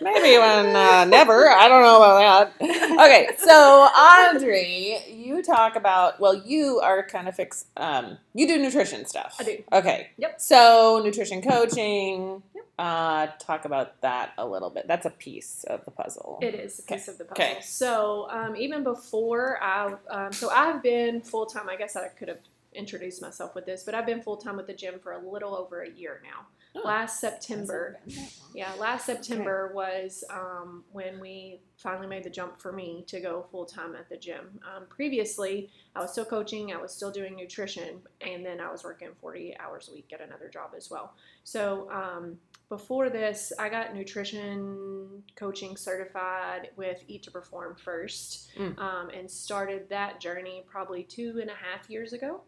Maybe 0.00 0.38
when 0.38 0.74
uh, 0.74 1.04
never. 1.04 1.48
I 1.48 1.68
don't 1.68 1.82
know 1.82 1.96
about 1.96 2.58
that. 2.58 2.90
Okay, 3.00 3.28
so 3.38 3.52
Audrey, 3.54 4.98
you 5.08 5.42
talk 5.42 5.76
about 5.76 6.20
well, 6.20 6.34
you 6.34 6.80
are 6.80 7.02
kind 7.06 7.28
of 7.28 7.34
fix. 7.36 7.66
Um, 7.76 8.18
you 8.34 8.46
do 8.46 8.58
nutrition 8.58 9.06
stuff. 9.06 9.36
I 9.38 9.44
do. 9.44 9.62
Okay. 9.72 10.08
Yep. 10.18 10.40
So 10.40 11.00
nutrition 11.04 11.42
coaching. 11.42 12.42
Uh, 12.78 13.26
talk 13.38 13.66
about 13.66 14.00
that 14.00 14.32
a 14.38 14.46
little 14.46 14.70
bit. 14.70 14.88
That's 14.88 15.04
a 15.04 15.10
piece 15.10 15.64
of 15.68 15.84
the 15.84 15.90
puzzle. 15.90 16.38
It 16.40 16.54
is 16.54 16.78
a 16.78 16.82
Okay. 16.82 16.94
piece 16.94 17.08
of 17.08 17.18
the 17.18 17.24
puzzle. 17.26 17.44
Okay. 17.44 17.58
So 17.60 18.26
um, 18.30 18.56
even 18.56 18.82
before 18.82 19.62
I, 19.62 19.94
um, 20.10 20.32
so 20.32 20.48
I've 20.48 20.82
been 20.82 21.20
full 21.20 21.44
time. 21.44 21.68
I 21.68 21.76
guess 21.76 21.94
I 21.94 22.08
could 22.08 22.28
have 22.28 22.38
introduced 22.72 23.20
myself 23.20 23.54
with 23.54 23.66
this, 23.66 23.82
but 23.82 23.94
I've 23.94 24.06
been 24.06 24.22
full 24.22 24.38
time 24.38 24.56
with 24.56 24.66
the 24.66 24.72
gym 24.72 24.98
for 25.02 25.12
a 25.12 25.18
little 25.18 25.54
over 25.54 25.82
a 25.82 25.90
year 25.90 26.22
now. 26.24 26.46
Oh, 26.76 26.82
Last 26.84 27.20
September, 27.20 27.98
been 28.06 28.14
that 28.14 28.20
long. 28.20 28.28
yeah, 28.54 28.72
last 28.78 29.04
September 29.06 29.72
was 29.74 30.22
um, 30.30 30.84
when 30.92 31.18
we 31.18 31.58
finally 31.76 32.06
made 32.06 32.22
the 32.22 32.30
jump 32.30 32.60
for 32.60 32.70
me 32.72 33.02
to 33.08 33.18
go 33.20 33.44
full 33.50 33.64
time 33.64 33.96
at 33.96 34.08
the 34.08 34.16
gym. 34.16 34.60
Um, 34.64 34.84
previously, 34.88 35.68
I 35.96 36.00
was 36.00 36.12
still 36.12 36.24
coaching, 36.24 36.72
I 36.72 36.76
was 36.76 36.92
still 36.94 37.10
doing 37.10 37.34
nutrition, 37.34 38.00
and 38.20 38.46
then 38.46 38.60
I 38.60 38.70
was 38.70 38.84
working 38.84 39.08
40 39.20 39.56
hours 39.58 39.88
a 39.90 39.94
week 39.94 40.10
at 40.12 40.20
another 40.20 40.48
job 40.48 40.70
as 40.76 40.88
well. 40.90 41.14
So 41.42 41.90
um, 41.90 42.38
before 42.68 43.10
this, 43.10 43.52
I 43.58 43.68
got 43.68 43.92
nutrition 43.92 45.24
coaching 45.34 45.76
certified 45.76 46.68
with 46.76 47.02
Eat 47.08 47.24
to 47.24 47.32
Perform 47.32 47.74
first, 47.82 48.50
Mm. 48.56 48.78
um, 48.78 49.10
and 49.10 49.28
started 49.28 49.88
that 49.88 50.20
journey 50.20 50.62
probably 50.70 51.02
two 51.02 51.38
and 51.40 51.50
a 51.50 51.54
half 51.54 51.90
years 51.90 52.12
ago. 52.12 52.42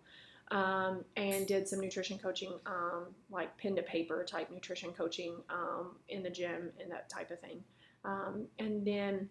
Um, 0.52 1.02
and 1.16 1.46
did 1.46 1.66
some 1.66 1.80
nutrition 1.80 2.18
coaching, 2.18 2.52
um, 2.66 3.06
like 3.30 3.56
pen 3.56 3.74
to 3.74 3.82
paper 3.82 4.22
type 4.22 4.50
nutrition 4.50 4.92
coaching 4.92 5.36
um, 5.48 5.96
in 6.10 6.22
the 6.22 6.30
gym 6.30 6.70
and 6.78 6.90
that 6.90 7.08
type 7.08 7.30
of 7.30 7.40
thing. 7.40 7.64
Um, 8.04 8.46
and 8.58 8.86
then 8.86 9.30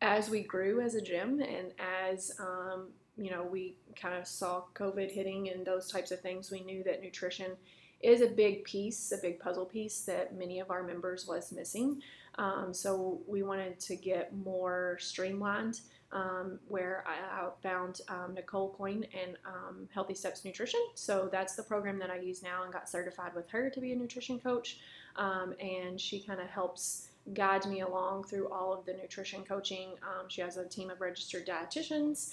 as 0.00 0.30
we 0.30 0.42
grew 0.42 0.80
as 0.80 0.94
a 0.94 1.02
gym 1.02 1.40
and 1.40 1.72
as 1.78 2.30
um, 2.38 2.88
you 3.18 3.30
know 3.30 3.42
we 3.42 3.76
kind 4.00 4.14
of 4.14 4.26
saw 4.26 4.62
COVID 4.74 5.10
hitting 5.10 5.50
and 5.50 5.66
those 5.66 5.90
types 5.90 6.12
of 6.12 6.20
things, 6.20 6.52
we 6.52 6.62
knew 6.62 6.84
that 6.84 7.02
nutrition 7.02 7.56
is 8.00 8.22
a 8.22 8.28
big 8.28 8.64
piece, 8.64 9.12
a 9.12 9.18
big 9.18 9.40
puzzle 9.40 9.66
piece 9.66 10.02
that 10.02 10.38
many 10.38 10.60
of 10.60 10.70
our 10.70 10.84
members 10.84 11.26
was 11.26 11.52
missing. 11.52 12.00
Um, 12.40 12.72
so 12.72 13.20
we 13.28 13.42
wanted 13.42 13.78
to 13.80 13.96
get 13.96 14.34
more 14.34 14.96
streamlined. 14.98 15.80
Um, 16.12 16.58
where 16.66 17.04
I, 17.06 17.50
found 17.62 18.00
um, 18.08 18.34
Nicole 18.34 18.74
Aucoin 18.76 19.06
and 19.14 19.36
um, 19.46 19.88
Healthy 19.94 20.14
Steps 20.14 20.44
Nutrition. 20.44 20.80
So 20.96 21.28
that's 21.30 21.54
the 21.54 21.62
program 21.62 22.00
that 22.00 22.10
I 22.10 22.18
use 22.18 22.42
now 22.42 22.64
and 22.64 22.72
got 22.72 22.88
certified 22.88 23.32
with 23.32 23.48
her 23.50 23.70
to 23.70 23.80
be 23.80 23.92
a 23.92 23.96
nutrition 23.96 24.40
coach. 24.40 24.80
Um, 25.14 25.54
and 25.60 26.00
she 26.00 26.18
kind 26.18 26.40
of 26.40 26.48
helps 26.48 27.10
guide 27.32 27.64
me 27.66 27.82
along 27.82 28.24
through 28.24 28.48
all 28.48 28.72
of 28.72 28.84
the 28.86 28.92
nutrition 28.94 29.44
coaching. 29.44 29.90
Um, 30.02 30.28
she 30.28 30.40
has 30.40 30.56
a 30.56 30.64
team 30.64 30.90
of 30.90 31.00
registered 31.00 31.46
dietitians, 31.46 32.32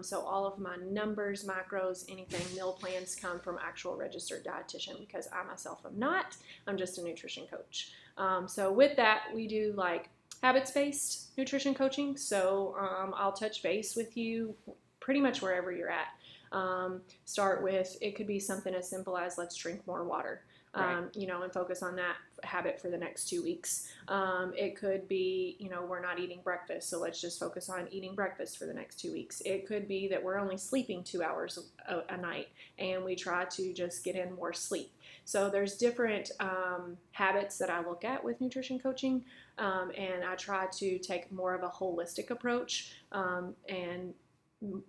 so 0.00 0.20
all 0.20 0.46
of 0.46 0.58
my 0.58 0.76
numbers, 0.76 1.44
macros, 1.44 2.10
anything, 2.10 2.54
meal 2.54 2.72
plans 2.72 3.14
come 3.14 3.40
from 3.40 3.58
actual 3.62 3.94
registered 3.94 4.42
dietitian 4.42 4.98
because 5.00 5.28
I 5.32 5.42
myself 5.44 5.80
am 5.84 5.98
not. 5.98 6.36
I'm 6.66 6.78
just 6.78 6.96
a 6.96 7.02
nutrition 7.02 7.46
coach. 7.50 7.92
Um, 8.18 8.48
so 8.48 8.70
with 8.72 8.96
that, 8.96 9.22
we 9.34 9.46
do 9.46 9.72
like 9.76 10.10
habits-based 10.42 11.38
nutrition 11.38 11.74
coaching. 11.74 12.16
So 12.16 12.76
um, 12.78 13.14
I'll 13.16 13.32
touch 13.32 13.62
base 13.62 13.96
with 13.96 14.16
you 14.16 14.54
pretty 15.00 15.20
much 15.20 15.40
wherever 15.40 15.72
you're 15.72 15.90
at. 15.90 16.08
Um, 16.50 17.02
start 17.24 17.62
with 17.62 17.96
it 18.00 18.16
could 18.16 18.26
be 18.26 18.40
something 18.40 18.74
as 18.74 18.88
simple 18.88 19.18
as 19.18 19.36
let's 19.36 19.54
drink 19.54 19.86
more 19.86 20.04
water 20.04 20.42
um, 20.74 20.84
right. 20.84 21.16
you 21.16 21.26
know, 21.26 21.42
and 21.42 21.52
focus 21.52 21.82
on 21.82 21.96
that 21.96 22.16
habit 22.42 22.80
for 22.80 22.88
the 22.88 22.96
next 22.96 23.28
two 23.28 23.42
weeks. 23.42 23.88
Um, 24.06 24.52
it 24.56 24.76
could 24.76 25.08
be, 25.08 25.56
you 25.58 25.68
know, 25.68 25.84
we're 25.84 26.00
not 26.00 26.18
eating 26.18 26.40
breakfast, 26.44 26.88
so 26.88 26.98
let's 27.00 27.20
just 27.20 27.40
focus 27.40 27.68
on 27.68 27.88
eating 27.90 28.14
breakfast 28.14 28.58
for 28.58 28.66
the 28.66 28.74
next 28.74 29.00
two 29.00 29.12
weeks. 29.12 29.40
It 29.44 29.66
could 29.66 29.88
be 29.88 30.08
that 30.08 30.22
we're 30.22 30.38
only 30.38 30.56
sleeping 30.56 31.02
two 31.02 31.22
hours 31.22 31.58
a, 31.88 32.02
a 32.14 32.16
night 32.16 32.48
and 32.78 33.04
we 33.04 33.16
try 33.16 33.44
to 33.44 33.72
just 33.72 34.04
get 34.04 34.14
in 34.14 34.34
more 34.34 34.52
sleep. 34.52 34.90
So 35.28 35.50
there's 35.50 35.76
different 35.76 36.30
um, 36.40 36.96
habits 37.10 37.58
that 37.58 37.68
I 37.68 37.86
look 37.86 38.02
at 38.02 38.24
with 38.24 38.40
nutrition 38.40 38.78
coaching, 38.78 39.26
um, 39.58 39.92
and 39.94 40.24
I 40.24 40.36
try 40.36 40.68
to 40.78 40.98
take 41.00 41.30
more 41.30 41.54
of 41.54 41.62
a 41.62 41.68
holistic 41.68 42.30
approach 42.30 42.94
um, 43.12 43.54
and 43.68 44.14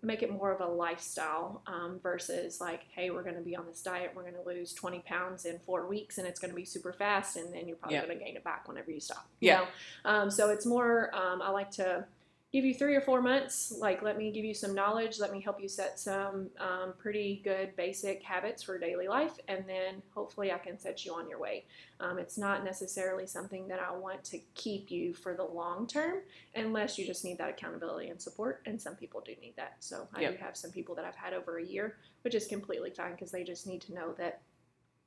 make 0.02 0.24
it 0.24 0.32
more 0.32 0.54
of 0.54 0.62
a 0.62 0.66
lifestyle 0.66 1.62
um, 1.68 2.00
versus 2.02 2.62
like, 2.62 2.84
hey, 2.96 3.10
we're 3.10 3.22
going 3.22 3.36
to 3.36 3.42
be 3.42 3.58
on 3.58 3.66
this 3.68 3.82
diet, 3.82 4.14
we're 4.16 4.22
going 4.22 4.42
to 4.42 4.48
lose 4.48 4.72
20 4.72 5.00
pounds 5.00 5.44
in 5.44 5.60
four 5.66 5.90
weeks, 5.90 6.20
and 6.20 6.26
it's 6.26 6.40
going 6.40 6.52
to 6.52 6.56
be 6.56 6.64
super 6.64 6.94
fast, 6.94 7.36
and 7.36 7.54
then 7.54 7.68
you're 7.68 7.76
probably 7.76 7.98
going 7.98 8.18
to 8.18 8.24
gain 8.24 8.38
it 8.38 8.44
back 8.46 8.66
whenever 8.66 8.92
you 8.92 9.02
stop. 9.02 9.28
Yeah. 9.42 9.66
Um, 10.06 10.32
so 10.32 10.52
it's 10.52 10.66
more. 10.66 11.14
Um, 11.14 11.42
I 11.42 11.50
like 11.50 11.72
to 11.72 12.06
give 12.52 12.66
you 12.66 12.74
three 12.74 12.96
or 12.96 13.02
four 13.02 13.22
months. 13.22 13.72
Like, 13.78 14.02
let 14.02 14.18
me 14.18 14.32
give 14.32 14.44
you 14.44 14.54
some 14.54 14.74
knowledge. 14.74 15.20
Let 15.20 15.32
me 15.32 15.40
help 15.40 15.62
you 15.62 15.70
set 15.70 16.00
some 16.00 16.50
um, 16.60 16.94
pretty 16.98 17.42
good 17.44 17.76
basic 17.76 18.24
habits 18.24 18.64
for 18.64 18.80
daily 18.80 19.08
life, 19.08 19.34
and 19.48 19.64
then 19.68 20.02
hopefully 20.16 20.52
I 20.52 20.58
can 20.58 20.80
set 20.80 21.06
you 21.06 21.14
on 21.14 21.30
your 21.30 21.40
way. 21.40 21.66
Um, 22.00 22.18
it's 22.18 22.38
not 22.38 22.64
necessarily 22.64 23.28
something 23.28 23.68
that 23.68 23.80
I 23.80 23.96
want 23.96 24.24
to 24.26 24.40
keep 24.56 24.90
you 24.90 25.14
for 25.14 25.36
the 25.36 25.44
long 25.44 25.86
term, 25.86 26.20
unless 26.56 26.98
you 26.98 27.06
just 27.06 27.24
need 27.24 27.38
that 27.38 27.50
accountability 27.50 28.10
and 28.10 28.20
support. 28.20 28.62
And 28.66 28.82
some 28.82 28.96
people 28.96 29.22
do 29.22 29.34
need 29.42 29.54
that. 29.58 29.76
So 29.80 30.08
I 30.16 30.22
yep. 30.22 30.38
do 30.38 30.44
have 30.44 30.58
some 30.58 30.72
people 30.72 30.96
that 30.96 31.06
I've 31.06 31.16
had 31.16 31.34
over 31.34 31.60
a 31.60 31.66
year, 31.66 31.98
which 32.24 32.34
is 32.34 32.48
completely 32.48 32.90
fine 32.90 33.12
because 33.12 33.32
they 33.32 33.44
just 33.44 33.68
need 33.68 33.82
to 33.82 33.94
know 33.94 34.14
that 34.18 34.42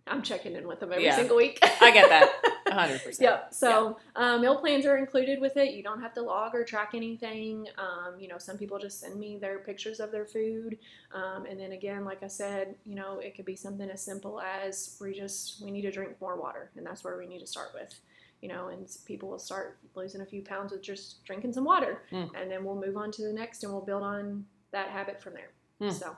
I'm 0.07 0.23
checking 0.23 0.55
in 0.55 0.67
with 0.67 0.81
them 0.81 0.93
every 0.93 1.05
yeah. 1.05 1.17
single 1.17 1.37
week. 1.37 1.59
I 1.81 1.91
get 1.91 2.09
that. 2.09 2.43
100%. 2.77 3.21
Yep. 3.21 3.55
So 3.55 3.99
yeah. 4.17 4.35
um, 4.35 4.41
meal 4.43 4.59
plans 4.59 4.87
are 4.87 4.97
included 4.97 5.41
with 5.41 5.57
it. 5.57 5.75
You 5.75 5.83
don't 5.83 6.01
have 6.01 6.15
to 6.15 6.23
log 6.23 6.55
or 6.55 6.65
track 6.65 6.91
anything. 6.95 7.67
Um, 7.79 8.19
you 8.19 8.29
know, 8.29 8.39
some 8.39 8.57
people 8.59 8.79
just 8.79 9.01
send 9.01 9.19
me 9.19 9.37
their 9.37 9.59
pictures 9.59 10.01
of 10.01 10.11
their 10.11 10.27
food. 10.27 10.79
Um, 11.15 11.47
and 11.47 11.59
then 11.59 11.73
again, 11.73 12.05
like 12.05 12.23
I 12.23 12.29
said, 12.29 12.75
you 12.85 12.95
know, 12.95 13.19
it 13.19 13.35
could 13.35 13.45
be 13.45 13.57
something 13.57 13.89
as 13.89 14.03
simple 14.03 14.41
as 14.41 14.97
we 15.01 15.13
just, 15.13 15.63
we 15.63 15.71
need 15.71 15.83
to 15.83 15.91
drink 15.91 16.13
more 16.21 16.41
water. 16.41 16.71
And 16.77 16.87
that's 16.87 17.05
where 17.05 17.19
we 17.19 17.27
need 17.27 17.41
to 17.41 17.47
start 17.47 17.69
with. 17.75 17.95
You 18.41 18.49
know, 18.49 18.69
and 18.69 18.89
people 19.05 19.29
will 19.29 19.39
start 19.39 19.79
losing 19.95 20.21
a 20.21 20.27
few 20.27 20.43
pounds 20.43 20.73
with 20.73 20.83
just 20.83 21.25
drinking 21.25 21.53
some 21.53 21.65
water. 21.65 22.03
Mm. 22.11 22.31
And 22.35 22.51
then 22.51 22.65
we'll 22.65 22.81
move 22.81 22.97
on 22.97 23.13
to 23.13 23.23
the 23.23 23.33
next 23.33 23.63
and 23.63 23.73
we'll 23.73 23.85
build 23.85 24.03
on 24.03 24.45
that 24.73 24.89
habit 24.89 25.23
from 25.23 25.35
there. 25.35 25.51
Mm. 25.81 25.93
So. 25.93 26.17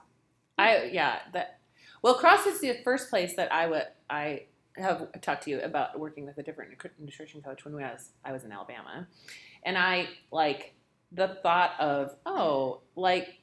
I, 0.57 0.85
yeah, 0.85 1.19
that, 1.33 1.59
well, 2.01 2.19
CrossFit's 2.19 2.61
the 2.61 2.79
first 2.85 3.11
place 3.11 3.35
that 3.37 3.53
I 3.53 3.67
would, 3.67 3.87
I, 4.09 4.45
have 4.77 5.21
talked 5.21 5.45
to 5.45 5.51
you 5.51 5.61
about 5.61 5.99
working 5.99 6.27
with 6.27 6.39
a 6.39 6.43
different 6.43 6.73
nutrition 6.99 7.43
coach 7.43 7.65
when 7.65 7.75
I 7.83 7.93
was 7.93 8.11
I 8.25 8.33
was 8.33 8.45
in 8.45 8.53
Alabama, 8.53 9.07
and 9.63 9.79
I 9.79 10.09
like 10.31 10.75
the 11.13 11.39
thought 11.43 11.73
of 11.79 12.17
oh 12.27 12.81
like 12.97 13.39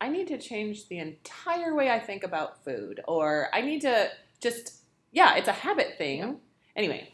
I 0.00 0.08
need 0.08 0.28
to 0.28 0.38
change 0.38 0.88
the 0.88 0.98
entire 0.98 1.74
way 1.74 1.90
I 1.90 1.98
think 1.98 2.22
about 2.22 2.64
food, 2.64 3.00
or 3.08 3.48
I 3.52 3.62
need 3.62 3.80
to 3.82 4.10
just 4.40 4.82
yeah, 5.12 5.36
it's 5.36 5.48
a 5.48 5.52
habit 5.52 5.96
thing. 5.98 6.18
Yeah. 6.18 6.32
Anyway, 6.76 7.08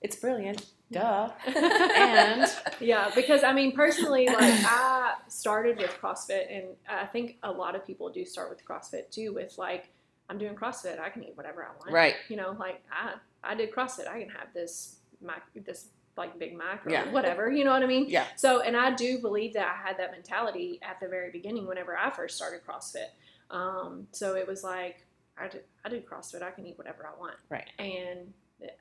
it's 0.00 0.16
brilliant. 0.16 0.64
Duh. 0.90 1.30
and 1.46 2.50
yeah, 2.80 3.10
because 3.14 3.42
I 3.42 3.52
mean, 3.52 3.72
personally, 3.72 4.26
like 4.26 4.38
I 4.40 5.16
started 5.28 5.78
with 5.78 5.90
CrossFit, 6.00 6.46
and 6.50 6.66
I 6.88 7.06
think 7.06 7.36
a 7.42 7.50
lot 7.50 7.74
of 7.74 7.86
people 7.86 8.08
do 8.08 8.24
start 8.24 8.48
with 8.48 8.64
CrossFit 8.64 9.10
too, 9.10 9.34
with 9.34 9.58
like 9.58 9.90
I'm 10.28 10.38
doing 10.38 10.54
CrossFit. 10.54 11.00
I 11.00 11.08
can 11.08 11.24
eat 11.24 11.36
whatever 11.36 11.64
I 11.64 11.68
want. 11.78 11.90
Right. 11.90 12.14
You 12.28 12.36
know, 12.36 12.56
like 12.58 12.82
I 12.92 13.14
I 13.42 13.54
did 13.54 13.72
CrossFit. 13.72 14.08
I 14.08 14.20
can 14.20 14.30
have 14.30 14.52
this 14.54 14.96
Mac 15.20 15.42
this 15.54 15.86
like 16.16 16.38
Big 16.38 16.56
Mac 16.56 16.86
or 16.86 16.90
yeah. 16.90 17.10
whatever. 17.10 17.50
You 17.50 17.64
know 17.64 17.72
what 17.72 17.82
I 17.82 17.86
mean? 17.86 18.06
Yeah. 18.08 18.26
So 18.36 18.60
and 18.60 18.76
I 18.76 18.94
do 18.94 19.18
believe 19.20 19.54
that 19.54 19.66
I 19.66 19.88
had 19.88 19.98
that 19.98 20.10
mentality 20.10 20.80
at 20.82 21.00
the 21.00 21.08
very 21.08 21.30
beginning 21.30 21.66
whenever 21.66 21.96
I 21.96 22.10
first 22.10 22.36
started 22.36 22.60
CrossFit. 22.66 23.08
Um, 23.50 24.06
so 24.12 24.34
it 24.34 24.46
was 24.46 24.62
like 24.62 25.06
I 25.38 25.48
did 25.48 25.62
I 25.84 25.88
did 25.88 26.06
CrossFit. 26.06 26.42
I 26.42 26.50
can 26.50 26.66
eat 26.66 26.76
whatever 26.76 27.06
I 27.06 27.18
want. 27.18 27.36
Right. 27.48 27.68
And 27.78 28.32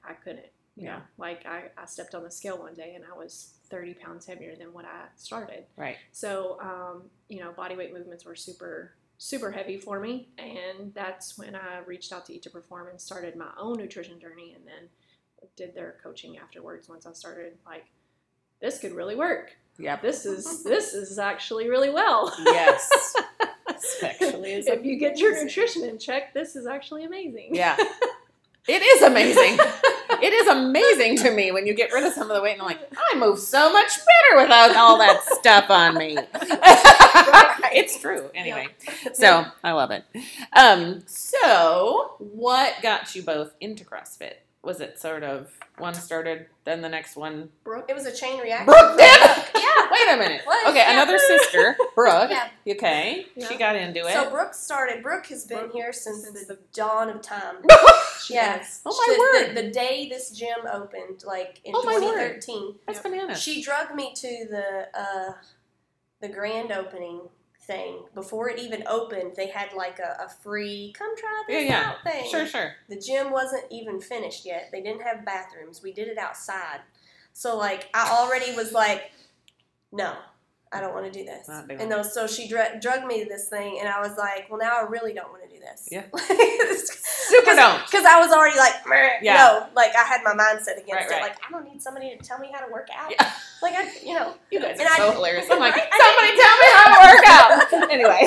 I 0.03 0.13
couldn't. 0.13 0.47
You 0.75 0.85
yeah. 0.85 0.97
know, 0.97 1.01
like 1.17 1.45
I, 1.47 1.63
I 1.75 1.85
stepped 1.85 2.13
on 2.13 2.23
the 2.23 2.29
scale 2.29 2.59
one 2.59 2.75
day 2.75 2.93
and 2.93 3.03
I 3.11 3.17
was 3.17 3.53
30 3.69 3.95
pounds 3.95 4.27
heavier 4.27 4.55
than 4.55 4.73
what 4.73 4.85
I 4.85 5.05
started. 5.15 5.65
Right. 5.75 5.97
So, 6.11 6.59
um, 6.61 7.03
you 7.29 7.39
know, 7.39 7.51
body 7.51 7.75
weight 7.75 7.93
movements 7.93 8.25
were 8.25 8.35
super 8.35 8.93
super 9.17 9.51
heavy 9.51 9.77
for 9.77 9.99
me. 9.99 10.29
And 10.37 10.93
that's 10.93 11.37
when 11.37 11.55
I 11.55 11.79
reached 11.85 12.11
out 12.13 12.25
to 12.27 12.33
Eat 12.33 12.43
to 12.43 12.49
Perform 12.49 12.87
and 12.87 12.99
started 12.99 13.35
my 13.35 13.49
own 13.59 13.77
nutrition 13.77 14.19
journey 14.19 14.53
and 14.55 14.65
then 14.65 14.89
did 15.55 15.75
their 15.75 15.95
coaching 16.03 16.37
afterwards 16.37 16.89
once 16.89 17.05
I 17.05 17.13
started 17.13 17.53
like 17.65 17.85
this 18.59 18.79
could 18.79 18.93
really 18.93 19.15
work. 19.15 19.55
Yeah. 19.77 19.97
This 19.97 20.25
is 20.25 20.63
this 20.63 20.93
is 20.93 21.19
actually 21.19 21.69
really 21.69 21.89
well. 21.89 22.33
Yes. 22.43 23.15
actually 24.03 24.53
if 24.53 24.83
you 24.83 24.97
get 24.97 25.19
your 25.19 25.43
nutrition 25.43 25.83
in 25.83 25.99
check, 25.99 26.33
this 26.33 26.55
is 26.55 26.65
actually 26.65 27.05
amazing. 27.05 27.55
Yeah. 27.55 27.77
It 28.67 28.81
is 28.81 29.01
amazing. 29.01 29.57
it 30.21 30.33
is 30.33 30.47
amazing 30.47 31.15
to 31.19 31.31
me 31.31 31.53
when 31.53 31.65
you 31.65 31.73
get 31.73 31.93
rid 31.93 32.03
of 32.03 32.11
some 32.11 32.29
of 32.29 32.35
the 32.35 32.43
weight 32.43 32.53
and 32.53 32.61
I'm 32.63 32.67
like, 32.67 32.81
I 32.97 33.17
move 33.17 33.39
so 33.39 33.71
much 33.71 33.91
better 33.95 34.43
without 34.43 34.75
all 34.75 34.97
that 34.97 35.23
stuff 35.23 35.69
on 35.69 35.97
me. 35.97 36.17
it's 37.77 37.97
true. 38.01 38.29
Anyway, 38.33 38.67
so 39.13 39.45
I 39.63 39.71
love 39.71 39.91
it. 39.91 40.03
Um, 40.53 41.03
so, 41.05 42.15
what 42.19 42.75
got 42.81 43.15
you 43.15 43.23
both 43.23 43.53
into 43.59 43.83
CrossFit? 43.83 44.33
Was 44.63 44.81
it 44.81 44.99
sort 44.99 45.23
of 45.23 45.51
one 45.77 45.93
started, 45.93 46.47
then 46.65 46.81
the 46.81 46.89
next 46.89 47.15
one? 47.15 47.49
Brooke. 47.63 47.85
It 47.87 47.93
was 47.93 48.05
a 48.05 48.13
chain 48.13 48.41
reaction. 48.41 48.65
Brooke 48.65 48.97
did. 48.97 49.21
yeah. 49.55 49.87
Wait 49.91 50.13
a 50.13 50.17
minute. 50.17 50.41
What? 50.43 50.67
Okay, 50.67 50.79
yeah. 50.79 50.93
another 50.93 51.17
sister, 51.17 51.77
Brooke. 51.95 52.29
yeah. 52.29 52.49
Okay, 52.67 53.27
yeah. 53.35 53.47
she 53.47 53.55
got 53.57 53.75
into 53.75 54.05
it. 54.05 54.13
So 54.13 54.29
Brooke 54.29 54.53
started. 54.53 55.01
Brooke 55.03 55.27
has 55.27 55.45
been 55.45 55.59
Brooke, 55.59 55.73
here 55.73 55.93
since, 55.93 56.23
since 56.23 56.47
the, 56.47 56.55
the 56.55 56.59
dawn 56.73 57.09
of 57.09 57.21
time. 57.21 57.57
yes. 58.29 58.81
Oh 58.85 59.03
my 59.07 59.13
she, 59.13 59.19
word. 59.19 59.55
The, 59.55 59.61
the, 59.61 59.71
day 59.71 60.09
this 60.09 60.31
gym 60.31 60.57
opened, 60.69 61.23
like 61.25 61.61
in 61.63 61.73
oh 61.75 61.83
2013. 61.83 62.75
That's 62.87 62.99
bananas. 62.99 63.41
She 63.41 63.61
drugged 63.61 63.95
me 63.95 64.13
to 64.15 64.47
the 64.49 64.87
uh, 64.93 65.33
the 66.19 66.29
grand 66.29 66.71
opening 66.71 67.21
thing 67.67 68.05
before 68.15 68.49
it 68.49 68.59
even 68.59 68.83
opened. 68.87 69.33
They 69.35 69.47
had 69.47 69.73
like 69.75 69.99
a, 69.99 70.25
a 70.25 70.29
free 70.41 70.93
come 70.97 71.15
try 71.15 71.43
this 71.47 71.63
yeah, 71.63 71.69
yeah. 71.69 71.89
out 71.89 72.03
thing. 72.03 72.29
Sure, 72.31 72.47
sure. 72.47 72.73
The 72.89 72.99
gym 72.99 73.31
wasn't 73.31 73.65
even 73.69 74.01
finished 74.01 74.45
yet. 74.45 74.69
They 74.71 74.81
didn't 74.81 75.03
have 75.03 75.25
bathrooms. 75.25 75.83
We 75.83 75.91
did 75.91 76.07
it 76.07 76.17
outside. 76.17 76.79
So 77.33 77.57
like 77.57 77.89
I 77.93 78.09
already 78.09 78.55
was 78.55 78.71
like, 78.71 79.11
no, 79.91 80.15
I 80.71 80.81
don't 80.81 80.93
want 80.93 81.11
to 81.11 81.11
do 81.11 81.23
this. 81.23 81.47
And 81.47 81.91
those, 81.91 82.13
so 82.13 82.27
she 82.27 82.47
dr- 82.47 82.81
drugged 82.81 83.05
me 83.05 83.23
to 83.23 83.29
this 83.29 83.47
thing, 83.47 83.77
and 83.79 83.87
I 83.87 84.01
was 84.01 84.17
like, 84.17 84.47
well, 84.49 84.59
now 84.59 84.77
I 84.77 84.81
really 84.89 85.13
don't 85.13 85.29
want 85.31 85.43
to 85.43 85.49
do 85.49 85.59
this. 85.61 85.87
Yeah. 85.89 86.03
Super 87.27 87.55
don't. 87.55 87.85
Because 87.85 88.05
I 88.05 88.19
was 88.19 88.31
already 88.31 88.57
like, 88.57 88.73
yeah. 89.21 89.35
no, 89.35 89.67
like 89.75 89.95
I 89.95 90.03
had 90.03 90.21
my 90.23 90.31
mindset 90.31 90.81
against 90.81 90.91
right, 90.91 91.07
it. 91.07 91.11
Right. 91.11 91.21
Like 91.21 91.37
I 91.47 91.51
don't 91.51 91.65
need 91.65 91.81
somebody 91.81 92.15
to 92.15 92.23
tell 92.23 92.39
me 92.39 92.51
how 92.53 92.65
to 92.65 92.71
work 92.71 92.87
out. 92.95 93.11
Yeah. 93.11 93.31
Like 93.59 93.73
I, 93.73 93.91
you 94.05 94.13
know, 94.13 94.35
you 94.51 94.59
guys 94.59 94.79
are 94.79 94.87
so 94.97 95.09
I, 95.09 95.13
hilarious. 95.13 95.47
I'm 95.49 95.57
like, 95.59 95.73
somebody 95.73 96.37
tell 96.37 96.57
me 96.57 96.67
how 96.75 96.93
to 96.93 96.99
work 97.09 97.23
out. 97.27 97.89
anyway. 97.89 98.21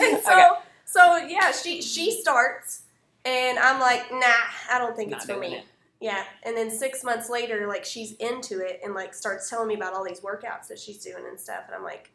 and 0.00 0.24
so, 0.24 0.32
okay. 0.32 0.48
so 0.86 1.16
yeah, 1.28 1.52
she 1.52 1.82
she 1.82 2.10
starts, 2.10 2.84
and 3.26 3.58
I'm 3.58 3.78
like, 3.80 4.10
nah, 4.10 4.28
I 4.70 4.78
don't 4.78 4.96
think 4.96 5.10
Not 5.10 5.18
it's 5.18 5.30
for 5.30 5.38
me. 5.38 5.56
it. 5.56 5.64
Yeah, 6.02 6.24
and 6.42 6.56
then 6.56 6.70
six 6.70 7.04
months 7.04 7.30
later, 7.30 7.66
like 7.68 7.84
she's 7.84 8.12
into 8.12 8.58
it 8.58 8.80
and 8.84 8.94
like 8.94 9.14
starts 9.14 9.48
telling 9.48 9.68
me 9.68 9.74
about 9.74 9.94
all 9.94 10.04
these 10.04 10.20
workouts 10.20 10.66
that 10.68 10.78
she's 10.78 10.98
doing 11.02 11.24
and 11.28 11.38
stuff, 11.38 11.62
and 11.66 11.74
I'm 11.76 11.84
like, 11.84 12.10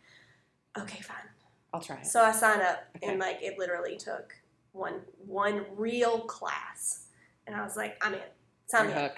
okay, 0.77 1.01
fine. 1.01 1.15
I'll 1.73 1.81
try 1.81 1.97
it. 1.97 2.05
So 2.05 2.21
I 2.21 2.31
sign 2.31 2.61
up, 2.61 2.83
Okay. 2.97 3.07
and 3.07 3.19
like 3.19 3.41
it 3.41 3.57
literally 3.57 3.97
took 3.97 4.33
one 4.73 5.01
one 5.25 5.65
real 5.75 6.19
class, 6.21 7.07
and 7.47 7.55
I 7.55 7.63
was 7.63 7.75
like, 7.77 7.97
I'm 8.03 8.13
in. 8.13 8.19
Sign 8.67 8.89
You're 8.89 8.97
me 8.97 9.03
up. 9.03 9.17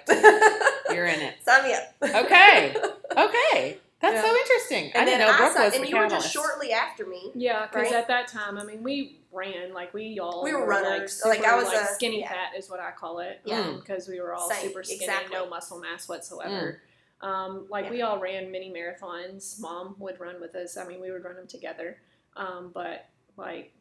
You're 0.94 1.06
in 1.06 1.20
it. 1.20 1.34
Sign 1.44 1.64
me 1.64 1.74
up. 1.74 2.24
Okay. 2.24 2.76
Okay. 3.16 3.78
That's 4.00 4.14
Yeah. 4.14 4.22
so 4.22 4.34
interesting. 4.36 4.84
I 4.84 4.84
And 4.84 4.92
didn't 4.92 5.06
then 5.06 5.20
know 5.20 5.32
I 5.34 5.36
Brooke 5.36 5.52
signed, 5.52 5.64
was 5.66 5.74
and 5.74 5.84
the 5.84 5.88
you 5.90 5.96
were 5.98 6.08
just 6.08 6.32
shortly 6.32 6.72
after 6.72 7.04
me. 7.06 7.32
Yeah, 7.34 7.66
because 7.66 7.90
Right? 7.90 7.92
at 8.00 8.08
that 8.08 8.28
time, 8.28 8.56
I 8.56 8.64
mean, 8.64 8.82
we 8.82 9.20
ran 9.30 9.74
like 9.74 9.92
we 9.92 10.18
all 10.18 10.42
We 10.42 10.54
were 10.54 10.60
like, 10.60 10.68
runners. 10.82 11.22
Like, 11.24 11.38
super, 11.40 11.50
I 11.50 11.56
was 11.56 11.68
like, 11.68 11.82
a- 11.82 11.94
skinny 11.94 12.20
yeah. 12.20 12.28
fat 12.30 12.56
is 12.56 12.70
what 12.70 12.80
I 12.80 12.92
call 12.92 13.18
it. 13.20 13.40
Yeah. 13.44 13.72
because 13.78 14.08
we 14.08 14.18
were 14.20 14.34
all 14.34 14.48
Same, 14.50 14.68
super 14.68 14.82
skinny, 14.82 15.00
exactly. 15.04 15.36
no 15.36 15.46
muscle 15.48 15.78
mass 15.80 16.08
whatsoever. 16.08 16.80
Um, 17.20 17.66
like 17.68 17.84
Yeah. 17.86 17.90
we 17.90 18.02
all 18.02 18.18
ran 18.18 18.50
mini 18.50 18.72
marathons. 18.72 19.60
Mom 19.60 19.94
would 19.98 20.18
run 20.18 20.40
with 20.40 20.54
us. 20.54 20.78
I 20.78 20.86
mean, 20.86 21.00
we 21.00 21.10
would 21.10 21.22
run 21.22 21.36
them 21.36 21.46
together. 21.46 22.00
Um, 22.36 22.70
but 22.72 23.04
like 23.36 23.72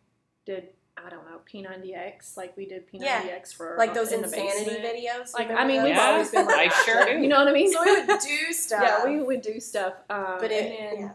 did 0.45 0.73
I 1.05 1.09
don't 1.09 1.25
know 1.29 1.39
P90X 1.51 2.35
like 2.37 2.55
we 2.57 2.65
did 2.65 2.87
P90X 2.91 3.01
Yeah. 3.03 3.39
for 3.55 3.75
Like 3.77 3.93
those 3.93 4.11
in 4.11 4.23
insanity 4.23 4.65
basement. 4.65 4.83
videos. 4.95 5.33
Like 5.33 5.49
I 5.51 5.65
mean, 5.65 5.77
those? 5.77 5.85
we've 5.85 5.95
Yeah. 5.95 6.05
always 6.11 6.29
been 6.31 6.45
like 6.45 6.55
I 6.57 6.65
that, 6.69 6.83
sure 6.85 7.05
do. 7.05 7.21
You 7.21 7.27
know 7.27 7.37
what 7.39 7.47
I 7.47 7.53
mean? 7.53 7.71
So 7.71 7.83
we 7.83 8.05
would 8.05 8.19
do 8.47 8.53
stuff. 8.53 8.81
yeah, 8.83 9.05
we 9.05 9.21
would 9.21 9.41
do 9.41 9.59
stuff. 9.59 9.93
Um, 10.09 10.37
But 10.39 10.51
it, 10.51 10.63
and 10.63 10.97
then 10.97 10.99
yeah. 11.05 11.11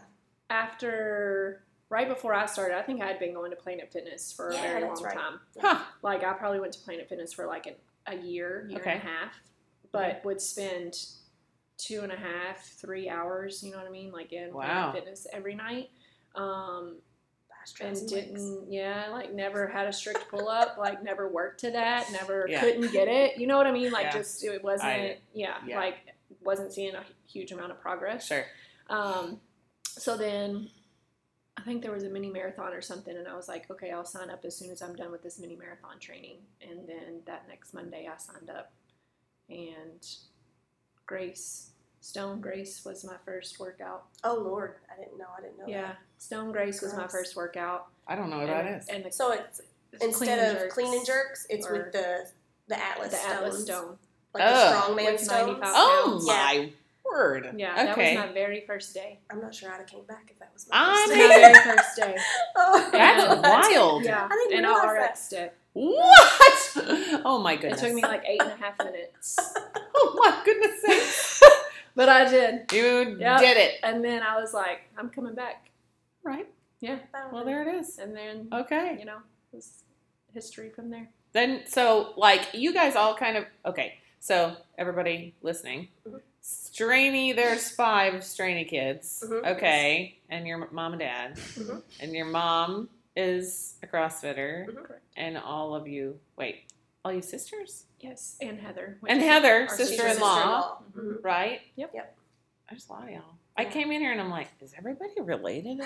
after 0.49 1.63
right 1.89 2.07
before 2.07 2.33
I 2.33 2.45
started, 2.45 2.77
I 2.77 2.81
think 2.81 3.01
I 3.01 3.07
had 3.07 3.19
been 3.19 3.33
going 3.33 3.51
to 3.51 3.57
Planet 3.57 3.91
Fitness 3.91 4.31
for 4.33 4.49
a 4.49 4.53
very 4.57 4.83
long 4.83 5.01
right. 5.03 5.13
time. 5.13 5.39
Huh. 5.59 5.79
Like 6.01 6.23
I 6.23 6.33
probably 6.33 6.59
went 6.59 6.73
to 6.73 6.79
Planet 6.79 7.07
Fitness 7.07 7.31
for 7.33 7.45
like 7.45 7.67
an, 7.67 7.75
a 8.07 8.15
year, 8.15 8.65
year 8.69 8.79
Okay. 8.79 8.91
and 8.93 9.01
a 9.01 9.05
half, 9.05 9.33
but 9.91 10.23
would 10.25 10.41
spend 10.41 10.95
two 11.77 12.01
and 12.01 12.11
a 12.11 12.15
half, 12.15 12.63
three 12.63 13.09
hours. 13.09 13.63
You 13.63 13.71
know 13.71 13.77
what 13.77 13.87
I 13.87 13.91
mean? 13.91 14.11
Like 14.11 14.33
in 14.33 14.53
Wow. 14.53 14.63
Planet 14.91 14.95
Fitness 14.95 15.27
every 15.31 15.55
night. 15.55 15.89
Um, 16.35 16.97
Fast 17.73 17.81
and 17.81 17.89
trails 17.89 18.01
and 18.01 18.11
legs. 18.11 18.43
didn't 18.43 18.71
yeah 18.71 19.07
like 19.11 19.33
never 19.33 19.67
had 19.67 19.87
a 19.87 19.93
strict 19.93 20.29
pull 20.29 20.47
up 20.49 20.77
like 20.77 21.03
never 21.03 21.27
worked 21.27 21.59
to 21.61 21.71
that 21.71 22.11
never 22.11 22.45
Yeah. 22.49 22.59
couldn't 22.61 22.91
get 22.91 23.07
it 23.07 23.37
you 23.37 23.47
know 23.47 23.57
what 23.57 23.67
i 23.67 23.71
mean 23.71 23.91
like 23.91 24.05
Yeah. 24.05 24.11
just 24.13 24.43
it 24.43 24.63
wasn't 24.63 24.89
I- 24.91 25.17
yeah, 25.33 25.55
yeah. 25.65 25.77
like 25.77 25.95
wasn't 26.43 26.71
seeing 26.73 26.95
a 26.95 27.03
huge 27.27 27.51
amount 27.51 27.71
of 27.71 27.79
progress 27.81 28.27
Sure. 28.27 28.45
um 28.89 29.39
so 29.87 30.15
then 30.17 30.69
i 31.57 31.61
think 31.61 31.81
there 31.81 31.91
was 31.91 32.03
a 32.03 32.09
mini 32.09 32.29
marathon 32.29 32.73
or 32.73 32.81
something 32.81 33.15
and 33.15 33.27
i 33.27 33.35
was 33.35 33.47
like 33.47 33.69
okay 33.71 33.91
i'll 33.91 34.05
sign 34.05 34.29
up 34.29 34.43
as 34.45 34.55
soon 34.55 34.69
as 34.71 34.81
i'm 34.81 34.95
done 34.95 35.11
with 35.11 35.23
this 35.23 35.39
mini 35.39 35.55
marathon 35.55 35.97
training 35.99 36.37
and 36.61 36.87
then 36.87 37.21
that 37.25 37.47
next 37.47 37.73
monday 37.73 38.07
i 38.11 38.17
signed 38.17 38.49
up 38.49 38.71
and 39.49 40.05
grace 41.05 41.71
stone 42.05 42.39
grace 42.39 42.83
was 42.85 43.03
my 43.03 43.15
first 43.25 43.59
workout 43.59 44.03
Oh 44.23 44.35
Lord, 44.35 44.75
I 44.95 44.99
didn't 45.01 45.17
know. 45.17 45.25
I 45.37 45.41
didn't 45.41 45.57
know. 45.57 45.65
yeah 45.67 45.93
stone 46.19 46.51
grace 46.51 46.81
was 46.81 46.93
my 46.93 46.99
Gross. 46.99 47.11
first 47.11 47.35
workout 47.35 47.87
I 48.07 48.15
don't 48.15 48.29
know 48.29 48.37
what 48.39 48.49
and, 48.49 48.67
that 48.67 48.81
is. 48.81 48.87
and 48.89 49.03
the 49.03 49.11
So 49.11 49.31
it's 49.31 49.61
It's 49.91 50.03
instead 50.03 50.37
clean 50.37 50.55
of 50.55 50.61
jerks. 50.61 50.73
clean 50.75 50.93
and 50.93 51.05
jerks, 51.05 51.47
it's 51.49 51.65
or- 51.67 51.73
with 51.73 51.91
the 51.93 52.27
the 52.67 52.79
Atlas 52.83 53.09
the 53.11 53.17
stones, 53.17 53.33
Atlas 53.37 53.63
stone. 53.65 53.97
like 54.33 54.43
the 54.43 54.55
strongman 54.59 55.11
With 55.13 55.21
stones. 55.21 55.47
95 55.59 55.71
Oh 55.75 56.07
pounds. 56.11 56.27
my 56.27 56.69
word. 57.11 57.53
Yeah, 57.57 57.75
that 57.75 57.97
was 57.97 58.15
my 58.27 58.33
very 58.33 58.61
first 58.65 58.93
day. 58.93 59.19
I'm 59.29 59.39
not 59.41 59.53
sure 59.55 59.71
I'd 59.71 59.77
have 59.77 59.85
came 59.87 60.03
back 60.05 60.27
if 60.31 60.39
that 60.39 60.49
was 60.53 60.67
my 60.69 60.75
I 60.77 60.95
first 60.95 61.09
My 61.09 61.15
day. 61.15 61.27
very 61.41 61.77
first 61.77 61.95
day. 61.97 62.15
oh, 62.55 62.89
That's 62.91 63.23
Yeah. 63.23 63.79
wild. 63.79 64.03
Yeah, 64.05 64.27
I 64.31 64.45
didn't 64.49 64.57
and 64.57 64.65
I 64.67 64.69
realize 64.93 65.09
RX'd 65.29 65.33
it. 65.33 65.57
What? 65.73 67.21
Oh 67.27 67.39
my 67.39 67.55
goodness. 67.55 67.81
It 67.81 67.81
goodness. 67.81 67.81
took 67.81 67.93
me 67.93 68.01
like 68.01 68.23
eight 68.27 68.41
and 68.41 68.51
a 68.51 68.55
half 68.57 68.77
minutes, 68.79 69.37
Oh 69.95 70.13
my 70.17 70.41
goodness 70.45 70.81
sakes. 70.81 71.41
But 71.95 72.09
I 72.09 72.29
did. 72.29 72.71
You 72.73 73.17
Yep. 73.19 73.39
did 73.39 73.57
it. 73.57 73.79
And 73.83 74.03
then 74.03 74.21
I 74.21 74.39
was 74.39 74.53
like, 74.53 74.81
I'm 74.97 75.09
coming 75.09 75.33
back. 75.35 75.69
Right. 76.23 76.47
Yeah. 76.81 76.99
Well, 77.31 77.45
there 77.45 77.61
it 77.67 77.73
is. 77.75 77.97
And 77.99 78.15
then 78.15 78.47
Okay. 78.51 78.97
you 78.99 79.05
know, 79.05 79.17
it 79.51 79.55
was 79.55 79.83
history 80.33 80.69
from 80.69 80.89
there. 80.89 81.09
Then, 81.31 81.63
so 81.67 82.13
like 82.17 82.49
you 82.53 82.73
guys 82.73 82.95
all 82.95 83.15
kind 83.15 83.37
of 83.37 83.45
okay. 83.65 83.99
So 84.19 84.55
everybody 84.77 85.35
listening, 85.41 85.89
Mhm. 86.07 86.21
Straney. 86.41 87.31
There's 87.33 87.69
five 87.71 88.23
Straney 88.23 88.65
kids. 88.65 89.23
Mhm. 89.25 89.45
Okay, 89.55 90.19
and 90.29 90.47
your 90.47 90.69
mom 90.71 90.93
and 90.93 90.99
dad, 90.99 91.35
Mhm. 91.35 91.81
and 92.01 92.13
your 92.13 92.25
mom 92.25 92.89
is 93.15 93.75
a 93.83 93.87
CrossFitter, 93.87 94.67
Mhm. 94.67 94.95
And 95.17 95.37
all 95.37 95.73
of 95.75 95.87
you. 95.87 96.19
Wait, 96.37 96.63
all 97.05 97.13
you 97.13 97.21
sisters, 97.21 97.85
Yes, 97.99 98.35
and 98.41 98.59
Heather. 98.59 98.97
which 98.99 99.11
and 99.11 99.21
is 99.21 99.27
Heather, 99.27 99.67
our 99.69 99.77
sister-in-law, 99.77 100.79
Mhm. 100.97 101.23
right? 101.23 101.61
Yep. 101.75 101.91
Yep. 101.93 102.17
There's 102.69 102.89
a 102.89 102.93
lot 102.93 103.03
of 103.03 103.09
y'all. 103.11 103.35
I 103.55 103.65
came 103.65 103.91
in 103.91 104.01
here 104.01 104.11
and 104.11 104.19
I'm 104.19 104.31
like, 104.31 104.47
is 104.59 104.73
everybody 104.75 105.11
related? 105.21 105.79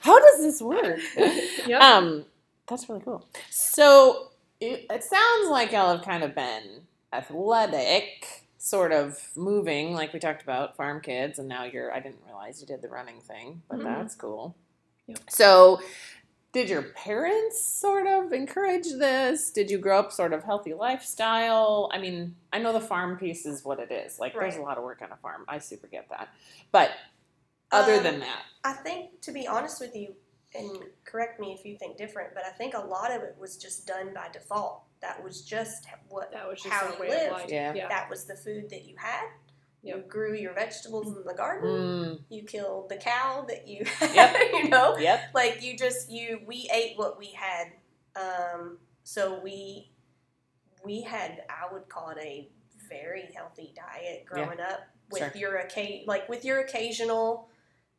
How 0.00 0.18
does 0.18 0.38
this 0.42 0.60
work? 0.60 0.98
Yep. 1.16 1.80
Um, 1.80 2.24
that's 2.66 2.88
really 2.88 3.02
cool. 3.02 3.24
So 3.50 4.30
it, 4.60 4.86
it 4.90 5.04
sounds 5.04 5.48
like 5.48 5.70
y'all 5.72 5.94
have 5.96 6.04
kind 6.04 6.24
of 6.24 6.34
been 6.34 6.82
athletic, 7.12 8.46
sort 8.58 8.92
of 8.92 9.16
moving, 9.36 9.94
like 9.94 10.12
we 10.12 10.18
talked 10.18 10.42
about, 10.42 10.76
farm 10.76 11.00
kids, 11.00 11.38
and 11.38 11.48
now 11.48 11.64
you're. 11.64 11.92
I 11.92 12.00
didn't 12.00 12.18
realize 12.26 12.60
you 12.60 12.66
did 12.66 12.82
the 12.82 12.88
running 12.88 13.20
thing, 13.20 13.62
but 13.70 13.78
Mhm. 13.78 13.84
that's 13.84 14.16
cool. 14.16 14.56
Yep. 15.06 15.18
So. 15.30 15.80
Did 16.52 16.68
your 16.68 16.82
parents 16.82 17.64
sort 17.64 18.08
of 18.08 18.32
encourage 18.32 18.88
this? 18.98 19.50
Did 19.50 19.70
you 19.70 19.78
grow 19.78 20.00
up 20.00 20.10
sort 20.12 20.32
of 20.32 20.42
healthy 20.42 20.74
lifestyle? 20.74 21.88
I 21.92 21.98
mean, 21.98 22.34
I 22.52 22.58
know 22.58 22.72
the 22.72 22.80
farm 22.80 23.18
piece 23.18 23.46
is 23.46 23.64
what 23.64 23.78
it 23.78 23.92
is. 23.92 24.18
Like, 24.18 24.34
there's 24.34 24.56
a 24.56 24.62
lot 24.62 24.76
of 24.76 24.82
work 24.82 25.00
on 25.00 25.12
a 25.12 25.16
farm. 25.16 25.44
I 25.46 25.58
super 25.58 25.86
get 25.86 26.08
that. 26.10 26.28
But 26.72 26.90
other 27.70 27.94
Um, 27.98 28.02
than 28.02 28.20
that, 28.20 28.42
I 28.64 28.72
think, 28.72 29.20
to 29.22 29.32
be 29.32 29.46
honest 29.46 29.80
with 29.80 29.94
you, 29.94 30.16
and 30.52 30.82
correct 31.04 31.38
me 31.38 31.52
if 31.52 31.64
you 31.64 31.76
think 31.76 31.96
different, 31.96 32.34
but 32.34 32.44
I 32.44 32.50
think 32.50 32.74
a 32.74 32.80
lot 32.80 33.12
of 33.12 33.22
it 33.22 33.36
was 33.38 33.56
just 33.56 33.86
done 33.86 34.12
by 34.12 34.28
default. 34.32 34.82
That 35.00 35.22
was 35.22 35.42
just 35.42 35.86
what 36.08 36.32
that 36.32 36.48
was 36.48 36.60
just 36.60 36.74
how 36.74 36.86
our 36.88 37.04
you 37.04 37.10
lived. 37.10 37.50
Yeah. 37.50 37.72
Yeah. 37.74 37.86
that 37.88 38.10
was 38.10 38.24
the 38.24 38.34
food 38.34 38.68
that 38.70 38.84
you 38.86 38.96
had. 38.98 39.28
You 39.82 39.96
Yep. 39.96 40.08
grew 40.08 40.34
your 40.34 40.52
vegetables 40.54 41.16
in 41.16 41.24
the 41.24 41.34
garden. 41.34 41.70
mm, 41.70 42.20
You 42.28 42.42
killed 42.44 42.88
the 42.90 42.96
cow 42.96 43.44
that 43.48 43.66
you 43.66 43.86
Yep. 44.14 44.36
you 44.52 44.68
know, 44.68 44.96
yep, 44.98 45.20
like 45.34 45.62
you 45.62 45.76
just 45.76 46.10
you 46.10 46.40
we 46.46 46.68
ate 46.72 46.98
what 46.98 47.18
we 47.18 47.32
had. 47.32 47.72
Um, 48.16 48.78
so 49.04 49.40
we 49.42 49.90
we 50.84 51.02
had 51.02 51.42
I 51.48 51.72
would 51.72 51.88
call 51.88 52.10
it 52.10 52.18
a 52.20 52.50
very 52.88 53.30
healthy 53.34 53.72
diet 53.74 54.24
growing 54.26 54.60
up 54.60 54.80
with 55.10 55.20
Sure. 55.22 55.32
your 55.34 55.52
occa- 55.64 56.06
like 56.06 56.28
with 56.28 56.44
your 56.44 56.60
occasional, 56.60 57.48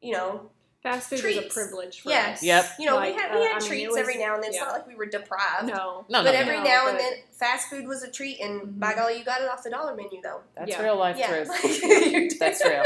you 0.02 0.14
know, 0.14 0.52
Fast 0.84 1.10
food 1.12 1.24
was 1.24 1.38
a 1.38 1.42
privilege 1.44 2.02
for 2.02 2.10
Yeah. 2.10 2.32
us. 2.34 2.42
Yep. 2.42 2.66
you 2.80 2.86
know 2.88 2.96
Like, 2.96 3.14
we 3.16 3.22
had 3.22 3.36
we 3.36 3.42
uh, 3.42 3.44
had 3.44 3.50
I 3.50 3.60
mean, 3.60 3.64
it 3.66 3.68
treats 3.68 3.88
was- 3.90 3.98
every 3.98 4.18
now 4.18 4.34
and 4.34 4.44
then. 4.44 4.50
It's 4.50 4.58
yeah. 4.58 4.66
not 4.66 4.74
like 4.74 4.88
we 4.88 4.96
were 4.96 5.06
deprived. 5.06 5.68
No. 5.68 6.06
no, 6.10 6.24
But 6.24 6.32
no, 6.32 6.40
every 6.40 6.58
No, 6.58 6.64
now 6.64 6.88
and 6.90 7.00
then, 7.00 7.14
fast 7.32 7.70
food 7.70 7.88
was 7.88 8.02
a 8.02 8.10
treat, 8.10 8.40
and 8.42 8.62
Mhm. 8.62 8.80
by 8.80 8.96
golly, 8.96 9.18
you 9.20 9.24
got 9.24 9.42
it 9.42 9.50
off 9.50 9.62
the 9.64 9.70
dollar 9.70 9.96
menu 9.96 10.22
though. 10.24 10.42
that's 10.56 10.70
Yeah. 10.72 10.82
real 10.82 10.96
life 10.96 11.18
yeah, 11.18 11.28
truth. 11.44 11.50
That's 12.40 12.66
real. 12.66 12.84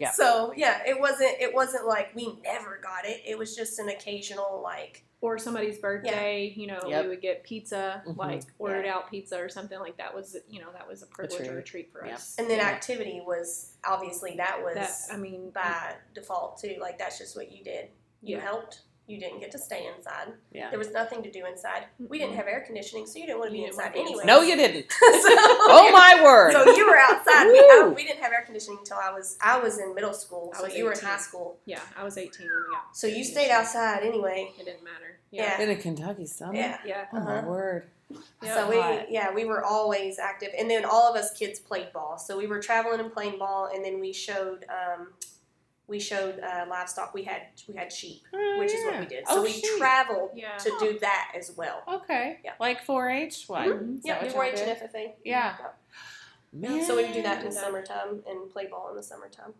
Yeah. 0.00 0.10
So 0.12 0.54
yeah, 0.56 0.80
it 0.86 0.98
wasn't. 0.98 1.36
It 1.40 1.52
wasn't 1.52 1.86
like 1.86 2.14
we 2.14 2.38
never 2.42 2.78
got 2.82 3.04
it. 3.04 3.20
It 3.26 3.36
was 3.36 3.54
just 3.54 3.78
an 3.78 3.88
occasional 3.90 4.60
like. 4.62 5.04
Or 5.22 5.38
somebody's 5.38 5.78
birthday, 5.78 6.52
you 6.56 6.66
know, 6.66 6.80
Yep. 6.88 7.02
we 7.04 7.08
would 7.10 7.20
get 7.20 7.44
pizza, 7.44 8.02
Mhm. 8.06 8.16
like 8.16 8.42
ordered 8.58 8.86
out 8.86 9.10
pizza 9.10 9.38
or 9.38 9.50
something 9.50 9.78
like 9.78 9.98
that 9.98 10.14
was, 10.14 10.34
you 10.48 10.60
know, 10.60 10.72
that 10.72 10.88
was 10.88 11.02
a 11.02 11.06
privilege 11.06 11.46
or 11.46 11.58
a 11.58 11.62
treat. 11.62 11.66
treat 11.66 11.92
for 11.92 12.06
Yeah. 12.06 12.14
us. 12.14 12.36
And 12.38 12.48
then 12.48 12.56
Yeah. 12.58 12.68
activity 12.68 13.20
was 13.20 13.74
obviously 13.84 14.36
that 14.36 14.62
was 14.64 14.74
that 14.76 15.14
I 15.14 15.18
mean, 15.18 15.50
by 15.50 15.96
default 16.14 16.58
too. 16.58 16.76
Like 16.80 16.96
that's 16.98 17.18
just 17.18 17.36
what 17.36 17.52
you 17.52 17.62
did. 17.62 17.90
You 18.22 18.36
Yeah. 18.36 18.42
helped. 18.42 18.80
You 19.10 19.18
didn't 19.18 19.40
get 19.40 19.50
to 19.52 19.58
stay 19.58 19.88
inside. 19.96 20.28
Yeah. 20.52 20.70
There 20.70 20.78
was 20.78 20.92
nothing 20.92 21.20
to 21.24 21.30
do 21.32 21.44
inside. 21.46 21.82
We 21.98 22.16
didn't 22.18 22.36
have 22.36 22.46
air 22.46 22.62
conditioning, 22.64 23.06
so 23.06 23.18
you 23.18 23.26
didn't 23.26 23.38
want 23.40 23.50
to 23.50 23.52
be 23.52 23.64
inside 23.64 23.92
anyway. 23.96 24.22
No, 24.24 24.40
you 24.42 24.54
didn't. 24.54 24.86
so, 24.92 24.98
Oh 25.02 25.90
my 25.92 26.22
word. 26.22 26.52
So 26.52 26.64
you 26.76 26.86
were 26.86 26.96
outside. 26.96 27.46
we, 27.48 27.58
I, 27.58 27.92
we 27.94 28.04
didn't 28.06 28.22
have 28.22 28.30
air 28.32 28.44
conditioning 28.44 28.78
until 28.78 28.98
I 28.98 29.10
was 29.12 29.36
I 29.42 29.58
was 29.58 29.78
in 29.78 29.94
middle 29.96 30.12
school. 30.14 30.52
I 30.54 30.58
So 30.58 30.64
was 30.66 30.76
you 30.76 30.84
were 30.84 30.92
in 30.92 31.00
high 31.00 31.18
school. 31.18 31.58
yeah, 31.66 31.80
I 31.98 32.04
was 32.04 32.16
18 32.16 32.46
when 32.46 32.54
we 32.68 32.74
got. 32.76 32.96
So 32.96 33.08
you 33.08 33.24
stayed 33.24 33.50
outside 33.50 34.04
anyway. 34.04 34.52
It 34.60 34.64
didn't 34.64 34.84
matter. 34.84 35.18
Yeah. 35.32 35.58
Yeah. 35.58 35.64
In 35.64 35.70
a 35.70 35.76
Kentucky 35.76 36.26
summer. 36.26 36.54
Yeah. 36.54 36.78
Yeah. 36.86 37.04
Oh 37.12 37.20
my 37.20 37.38
Uh-huh. 37.38 37.48
word. 37.48 37.88
Yeah. 38.42 38.54
So 38.54 38.68
we 38.70 38.76
yeah 39.12 39.32
we 39.34 39.44
were 39.44 39.64
always 39.64 40.18
active, 40.20 40.50
and 40.58 40.70
then 40.70 40.84
all 40.84 41.10
of 41.10 41.16
us 41.16 41.32
kids 41.36 41.58
played 41.60 41.92
ball. 41.92 42.16
So 42.18 42.36
we 42.38 42.46
were 42.46 42.60
traveling 42.60 43.00
and 43.00 43.12
playing 43.12 43.38
ball, 43.38 43.70
and 43.72 43.84
then 43.84 43.98
we 44.00 44.12
showed 44.12 44.64
um, 44.68 45.08
we 45.90 45.98
showed 46.00 46.38
uh, 46.40 46.64
livestock. 46.70 47.12
We 47.12 47.24
had 47.24 47.42
we 47.68 47.74
had 47.74 47.92
sheep, 47.92 48.22
Oh, 48.32 48.56
which 48.58 48.72
is 48.72 48.84
what 48.86 49.00
we 49.00 49.06
did. 49.06 49.24
Oh, 49.28 49.36
So 49.36 49.42
we 49.42 49.50
sheep. 49.52 49.64
traveled 49.78 50.30
Yeah. 50.34 50.56
to 50.56 50.72
do 50.80 50.98
that 51.00 51.32
as 51.36 51.52
well. 51.56 51.82
Okay. 51.86 52.38
Yeah. 52.44 52.52
Like 52.60 52.86
4-H. 52.86 53.44
What? 53.48 53.66
Mhm. 53.66 54.00
Yeah, 54.04 54.14
what 54.14 54.22
we 54.22 54.28
y'all 54.30 54.38
were 54.38 54.44
and 54.44 54.56
did? 54.56 54.68
everything. 54.68 55.12
Yeah. 55.24 55.56
Man. 56.52 56.82
So 56.84 56.96
we 56.96 57.02
would 57.04 57.12
do 57.12 57.22
that 57.22 57.40
in 57.44 57.50
the 57.50 57.54
Yeah. 57.54 57.60
summertime 57.60 58.22
and 58.26 58.50
play 58.50 58.66
ball 58.66 58.88
in 58.90 58.96
the 58.96 59.02
summertime. 59.02 59.52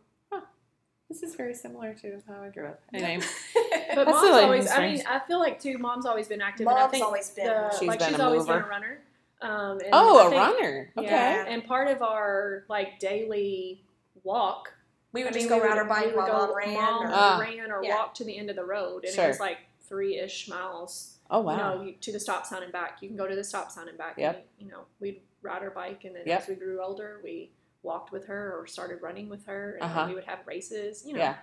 This 1.08 1.24
is 1.24 1.34
very 1.34 1.54
similar 1.54 1.92
to 1.94 2.22
how 2.28 2.40
I 2.44 2.50
grew 2.50 2.68
up. 2.68 2.80
Anyway, 2.94 3.18
But 3.96 4.06
mom's 4.06 4.22
really 4.22 4.44
always. 4.44 4.70
I 4.70 4.78
mean, 4.92 5.02
I 5.08 5.18
feel 5.18 5.40
like 5.40 5.60
too. 5.60 5.76
Mom's 5.76 6.06
always 6.06 6.28
been 6.28 6.40
active. 6.40 6.68
and 6.68 6.76
I 6.76 6.80
Mom's 6.82 6.92
think 6.92 7.04
always 7.04 7.30
been. 7.30 7.46
the, 7.46 7.76
She's 7.76 7.88
like 7.88 7.98
been 7.98 8.10
she's 8.10 8.18
a 8.20 8.24
always 8.24 8.44
been 8.46 8.54
mover. 8.54 8.66
a 8.66 8.70
runner. 8.70 8.98
Um, 9.42 9.80
and 9.80 9.88
oh, 9.92 10.18
I 10.18 10.26
a 10.26 10.30
think- 10.30 10.40
runner. 10.60 10.92
Okay. 10.98 11.06
Yeah. 11.08 11.44
And 11.48 11.64
part 11.66 11.88
of 11.88 12.00
our 12.02 12.62
like 12.68 13.00
daily 13.00 13.82
walk, 14.22 14.72
we 15.12 15.22
would 15.24 15.32
I 15.32 15.34
just 15.38 15.48
go 15.48 15.56
we 15.56 15.62
ride 15.62 15.70
would- 15.70 15.78
our 15.78 15.84
we 15.84 15.88
bike 15.88 16.06
would 16.06 16.14
while 16.16 16.26
go- 16.26 16.46
mom 16.48 16.56
ran. 16.56 16.74
mom 16.74 17.02
or, 17.04 17.10
Ah. 17.12 17.38
ran 17.40 17.70
or 17.72 17.82
Yeah. 17.84 17.96
walked 17.96 18.16
to 18.18 18.24
the 18.24 18.36
end 18.36 18.50
of 18.50 18.56
the 18.56 18.64
road, 18.64 19.04
and 19.04 19.14
Sure. 19.14 19.24
it 19.24 19.28
was 19.28 19.40
like 19.40 19.58
three 19.88 20.18
ish 20.18 20.48
miles. 20.48 21.18
Oh 21.30 21.40
wow. 21.40 21.52
You 21.52 21.56
know, 21.78 21.82
you- 21.86 21.94
to 21.94 22.12
the 22.12 22.20
stop 22.20 22.46
sign 22.46 22.62
and 22.62 22.72
back. 22.72 22.98
You 23.02 23.08
can 23.08 23.16
go 23.16 23.26
to 23.26 23.34
the 23.34 23.44
stop 23.44 23.70
sign 23.70 23.88
and 23.88 23.96
back. 23.98 24.14
Yep. 24.18 24.36
And, 24.36 24.44
you 24.66 24.72
know, 24.72 24.84
we'd 25.00 25.20
ride 25.42 25.62
our 25.62 25.70
bike, 25.70 26.04
and 26.04 26.14
then 26.14 26.22
Yep. 26.26 26.42
as 26.42 26.48
we 26.48 26.54
grew 26.54 26.82
older, 26.82 27.20
we 27.24 27.50
walked 27.82 28.12
with 28.12 28.26
her 28.26 28.58
or 28.58 28.66
started 28.66 29.00
running 29.00 29.28
with 29.28 29.46
her, 29.46 29.74
and 29.74 29.84
Uh-huh. 29.84 30.06
we 30.08 30.14
would 30.14 30.24
have 30.24 30.46
races. 30.46 31.04
You 31.06 31.14
know, 31.14 31.20
Yeah. 31.20 31.36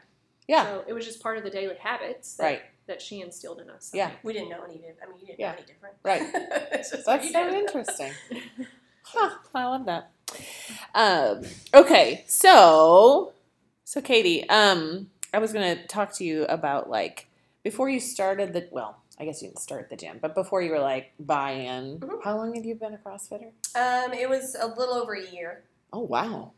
Yeah. 0.47 0.63
So 0.63 0.83
it 0.87 0.93
was 0.93 1.05
just 1.05 1.21
part 1.21 1.37
of 1.37 1.43
the 1.43 1.49
daily 1.49 1.75
habits 1.75 2.35
that, 2.37 2.43
Right. 2.43 2.61
that 2.85 3.01
she 3.01 3.19
instilled 3.21 3.59
in 3.59 3.69
us. 3.69 3.91
I 3.93 3.97
Yeah. 3.97 4.07
think. 4.09 4.19
we 4.23 4.33
didn't 4.33 4.49
know 4.49 4.63
any 4.63 4.75
different. 4.77 4.99
I 5.03 5.05
mean, 5.07 5.19
you 5.19 5.25
didn't 5.27 5.39
Yeah. 5.39 5.51
know 5.51 5.57
any 5.57 5.65
different. 5.65 5.95
Right. 6.03 6.21
It's 6.73 6.91
just 6.91 7.05
what 7.07 7.17
That's 7.21 7.25
you 7.25 7.31
so 7.33 7.43
did. 7.43 7.53
interesting. 7.53 8.13
Huh, 9.09 9.37
I 9.55 9.65
love 9.65 9.85
that. 9.85 10.09
Um, 10.93 11.43
okay, 11.73 12.25
so 12.27 13.31
so 13.87 14.01
Katie, 14.01 14.47
um, 14.49 15.09
I 15.33 15.39
was 15.39 15.53
gonna 15.53 15.87
talk 15.87 16.11
to 16.15 16.25
you 16.25 16.43
about 16.49 16.89
like 16.89 17.27
before 17.63 17.87
you 17.89 18.01
started 18.01 18.51
the 18.51 18.67
well, 18.69 18.97
I 19.17 19.23
guess 19.23 19.41
you 19.41 19.47
didn't 19.47 19.61
start 19.61 19.89
the 19.89 19.95
gym, 19.95 20.19
but 20.21 20.35
before 20.35 20.61
you 20.61 20.71
were 20.71 20.79
like 20.79 21.13
buy 21.17 21.51
in, 21.51 21.97
Mhm. 22.01 22.21
how 22.21 22.35
long 22.35 22.53
have 22.55 22.65
you 22.65 22.75
been 22.75 22.93
a 22.95 22.97
CrossFitter? 22.97 23.51
Um, 23.75 24.11
it 24.11 24.27
was 24.27 24.55
a 24.59 24.67
little 24.67 24.95
over 24.95 25.13
a 25.13 25.25
year. 25.25 25.63
Oh 25.93 26.01
wow, 26.01 26.51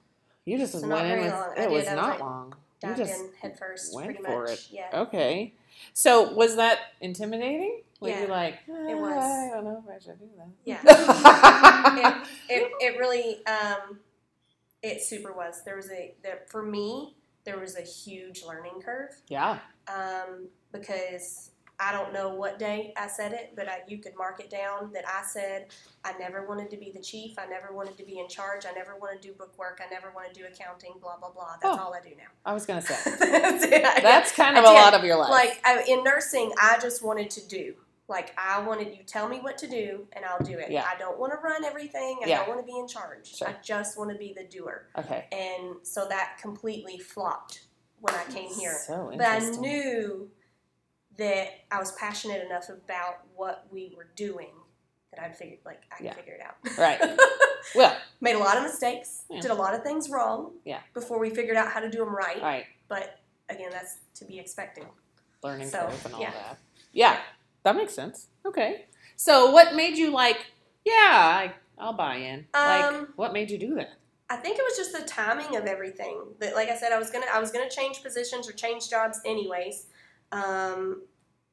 you 0.46 0.58
just 0.58 0.74
So 0.74 0.88
went 0.88 1.06
in 1.08 1.20
with 1.20 1.34
it 1.56 1.62
did, 1.62 1.72
was 1.72 1.86
not 1.92 2.10
like, 2.10 2.20
long. 2.20 2.56
You 2.84 2.96
just 2.96 3.14
in 3.14 3.30
head 3.40 3.60
first, 3.60 3.94
went 3.94 4.08
pretty 4.08 4.24
for 4.24 4.46
much. 4.46 4.54
it. 4.54 4.68
Yeah. 4.72 5.02
okay. 5.02 5.54
So 5.94 6.34
was 6.34 6.56
that 6.56 6.80
intimidating? 7.00 7.84
Were 8.00 8.08
you 8.10 8.16
Yeah, 8.16 8.26
like, 8.26 8.56
it 8.68 8.96
"Ah, 8.96 9.02
was. 9.02 9.24
I 9.24 9.50
don't 9.54 9.66
know 9.66 9.84
if 9.88 9.96
I 9.96 10.00
should 10.00 10.18
do 10.20 10.30
that. 10.38 10.50
Yeah. 10.66 12.26
it, 12.50 12.72
it 12.80 12.98
really 12.98 13.46
um, 13.46 14.00
it 14.82 15.02
super 15.04 15.32
was. 15.34 15.62
There 15.64 15.76
was 15.76 15.92
a 15.92 16.16
there 16.24 16.40
for 16.48 16.64
me 16.64 17.16
there 17.50 17.60
was 17.60 17.76
a 17.78 17.82
huge 17.82 18.44
learning 18.44 18.80
curve 18.84 19.10
yeah. 19.28 19.58
um, 19.88 20.48
because 20.72 21.52
I 21.80 21.92
don't 21.94 22.14
know 22.14 22.34
what 22.36 22.60
day 22.60 22.94
I 22.98 23.08
said 23.08 23.32
it, 23.32 23.54
but 23.56 23.68
I, 23.70 23.80
you 23.88 24.00
could 24.00 24.12
mark 24.18 24.40
it 24.42 24.50
down 24.50 24.92
that 24.94 25.06
I 25.08 25.24
said 25.26 25.68
I 26.04 26.12
never 26.20 26.46
wanted 26.46 26.70
to 26.72 26.78
be 26.78 26.92
the 26.94 27.02
chief. 27.02 27.40
I 27.40 27.46
never 27.48 27.74
wanted 27.74 27.98
to 27.98 28.04
be 28.04 28.20
in 28.20 28.28
charge. 28.28 28.66
I 28.70 28.74
never 28.74 28.98
want 28.98 29.20
to 29.20 29.28
do 29.28 29.34
bookwork. 29.34 29.80
I 29.84 29.90
never 29.90 30.12
want 30.14 30.32
to 30.34 30.40
do 30.40 30.46
accounting. 30.46 30.94
Blah 31.02 31.18
blah 31.18 31.32
blah. 31.32 31.56
That's 31.62 31.78
Oh. 31.80 31.86
all 31.86 31.94
I 31.94 32.02
do 32.02 32.10
now. 32.18 32.30
I 32.46 32.54
was 32.54 32.66
gonna 32.66 32.82
say 32.82 32.96
That's. 33.20 33.66
That's 34.02 34.32
kind 34.34 34.58
of 34.58 34.66
I 34.66 34.68
a 34.72 34.74
did. 34.74 34.82
lot 34.82 34.94
of 34.94 35.04
your 35.06 35.18
life. 35.18 35.30
like 35.32 35.62
I, 35.64 35.84
in 35.88 36.04
nursing, 36.04 36.52
I 36.62 36.78
just 36.82 37.02
wanted 37.04 37.30
to 37.32 37.48
do. 37.48 37.76
Like 38.10 38.34
I 38.38 38.60
wanted 38.62 38.98
you 38.98 39.04
tell 39.04 39.30
me 39.30 39.38
what 39.40 39.58
to 39.60 39.68
do 39.68 40.08
and 40.14 40.26
I'll 40.26 40.44
do 40.44 40.58
it. 40.58 40.72
Yeah. 40.72 40.84
I 40.92 40.98
don't 40.98 41.20
want 41.20 41.32
to 41.32 41.38
run 41.38 41.64
everything. 41.64 42.20
I 42.24 42.28
Yeah. 42.28 42.40
don't 42.40 42.50
want 42.50 42.60
to 42.60 42.66
be 42.66 42.78
in 42.78 42.88
charge. 42.88 43.36
Sure. 43.36 43.48
I 43.48 43.56
just 43.64 43.98
want 43.98 44.10
to 44.12 44.18
be 44.18 44.34
the 44.36 44.44
doer. 44.46 44.88
okay. 44.98 45.28
And 45.32 45.86
so 45.86 46.08
that 46.10 46.38
completely 46.42 46.98
flopped 46.98 47.62
when 48.02 48.16
I 48.16 48.24
came 48.26 48.50
here. 48.54 48.74
So 48.86 49.12
But 49.16 49.26
I 49.28 49.40
knew 49.52 50.30
that 51.18 51.50
I 51.72 51.78
was 51.80 51.92
passionate 51.94 52.44
enough 52.46 52.70
about 52.70 53.22
what 53.36 53.68
we 53.72 53.94
were 53.96 54.08
doing 54.16 54.52
that 55.12 55.24
I'd 55.24 55.36
figured 55.38 55.60
like 55.66 55.82
I 55.92 55.98
could 55.98 56.06
Yeah. 56.08 56.14
figure 56.14 56.34
it 56.34 56.42
out. 56.42 56.56
Right. 56.78 57.00
Well, 57.76 57.96
Made 58.22 58.36
a 58.36 58.40
lot 58.40 58.56
of 58.58 58.64
mistakes. 58.64 59.26
Yeah. 59.30 59.42
Did 59.42 59.52
a 59.52 59.54
lot 59.54 59.76
of 59.76 59.84
things 59.84 60.10
wrong. 60.10 60.54
Yeah. 60.64 60.80
Before 60.94 61.20
we 61.20 61.30
figured 61.30 61.58
out 61.58 61.68
how 61.72 61.82
to 61.82 61.90
do 61.90 62.00
them 62.00 62.16
right. 62.16 62.42
right. 62.42 62.66
But 62.88 63.20
again, 63.50 63.70
that's 63.70 63.98
to 64.16 64.26
be 64.26 64.40
expected. 64.40 64.86
Learning 65.44 65.68
So, 65.68 65.80
curve 65.82 66.06
and 66.06 66.14
all 66.16 66.22
yeah. 66.22 66.32
that. 66.32 66.58
Yeah, 66.94 67.20
that 67.64 67.76
makes 67.76 67.94
sense. 67.94 68.28
Okay. 68.46 68.86
So, 69.16 69.52
what 69.52 69.76
made 69.76 69.98
you 69.98 70.12
like? 70.12 70.38
Yeah, 70.86 70.94
I, 70.96 71.54
I'll 71.78 71.94
buy 71.94 72.16
in. 72.16 72.46
like, 72.54 72.86
Um, 72.86 73.10
what 73.16 73.34
made 73.34 73.52
you 73.52 73.58
do 73.58 73.76
that? 73.76 73.90
I 74.30 74.38
think 74.38 74.58
it 74.60 74.64
was 74.64 74.78
just 74.78 74.94
the 74.94 75.04
timing 75.08 75.56
of 75.58 75.66
everything. 75.66 76.22
That, 76.40 76.54
like 76.56 76.70
I 76.70 76.76
said, 76.78 76.92
I 76.92 77.00
was 77.00 77.10
gonna 77.10 77.26
I 77.34 77.40
was 77.40 77.52
gonna 77.52 77.70
change 77.70 78.04
positions 78.04 78.48
or 78.48 78.54
change 78.54 78.90
jobs 78.90 79.20
anyways. 79.26 79.88
Um, 80.32 81.02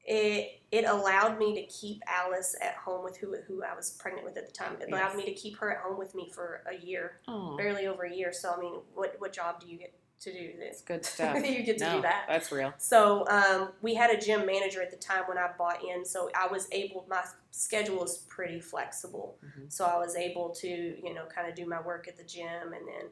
it 0.04 0.60
it 0.70 0.84
allowed 0.84 1.38
me 1.38 1.54
to 1.54 1.66
keep 1.66 2.02
Alice 2.06 2.54
at 2.62 2.74
home 2.74 3.02
with 3.02 3.16
who 3.16 3.34
who 3.48 3.62
I 3.64 3.74
was 3.74 3.90
pregnant 3.92 4.24
with 4.26 4.36
at 4.36 4.46
the 4.46 4.52
time. 4.52 4.76
It 4.80 4.88
allowed 4.92 5.08
Yes. 5.08 5.16
me 5.16 5.24
to 5.24 5.32
keep 5.34 5.56
her 5.58 5.70
at 5.72 5.78
home 5.82 5.98
with 5.98 6.14
me 6.14 6.30
for 6.34 6.62
a 6.70 6.76
year, 6.76 7.20
Oh, 7.26 7.56
barely 7.56 7.86
over 7.86 8.04
a 8.04 8.12
year. 8.14 8.32
So 8.32 8.52
I 8.56 8.60
mean, 8.60 8.74
what 8.94 9.16
what 9.18 9.32
job 9.32 9.58
do 9.60 9.66
you 9.68 9.78
get 9.78 9.94
to 10.20 10.32
do 10.32 10.38
it's 10.58 10.58
this? 10.58 10.82
good 10.82 11.04
stuff. 11.14 11.36
you 11.36 11.62
get 11.62 11.78
to 11.78 11.84
no, 11.84 11.96
do 11.96 12.02
that. 12.02 12.26
That's 12.28 12.50
real. 12.52 12.72
So 12.78 13.26
um, 13.28 13.70
we 13.82 13.94
had 13.94 14.10
a 14.10 14.20
gym 14.20 14.46
manager 14.46 14.82
at 14.82 14.90
the 14.90 14.96
time 14.96 15.24
when 15.26 15.38
I 15.38 15.50
bought 15.58 15.80
in, 15.84 16.04
so 16.04 16.30
I 16.34 16.46
was 16.46 16.68
able. 16.72 17.06
My 17.08 17.22
schedule 17.50 18.02
is 18.04 18.18
pretty 18.28 18.60
flexible, 18.60 19.38
Mhm. 19.44 19.72
so 19.72 19.84
I 19.84 19.98
was 19.98 20.16
able 20.16 20.50
to, 20.56 20.68
you 20.68 21.14
know, 21.14 21.26
kind 21.26 21.48
of 21.48 21.54
do 21.54 21.66
my 21.66 21.80
work 21.80 22.08
at 22.08 22.16
the 22.16 22.24
gym 22.24 22.72
and 22.72 22.86
then 22.88 23.10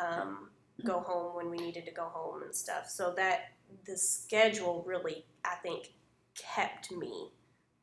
um, 0.00 0.50
go 0.84 1.00
home 1.00 1.36
when 1.36 1.50
we 1.50 1.56
needed 1.58 1.84
to 1.86 1.92
go 1.92 2.04
home 2.04 2.42
and 2.42 2.54
stuff. 2.54 2.88
So 2.88 3.12
that 3.16 3.52
the 3.86 3.96
schedule 3.96 4.84
really, 4.86 5.24
I 5.44 5.54
think, 5.56 5.92
kept 6.36 6.90
me 6.92 7.30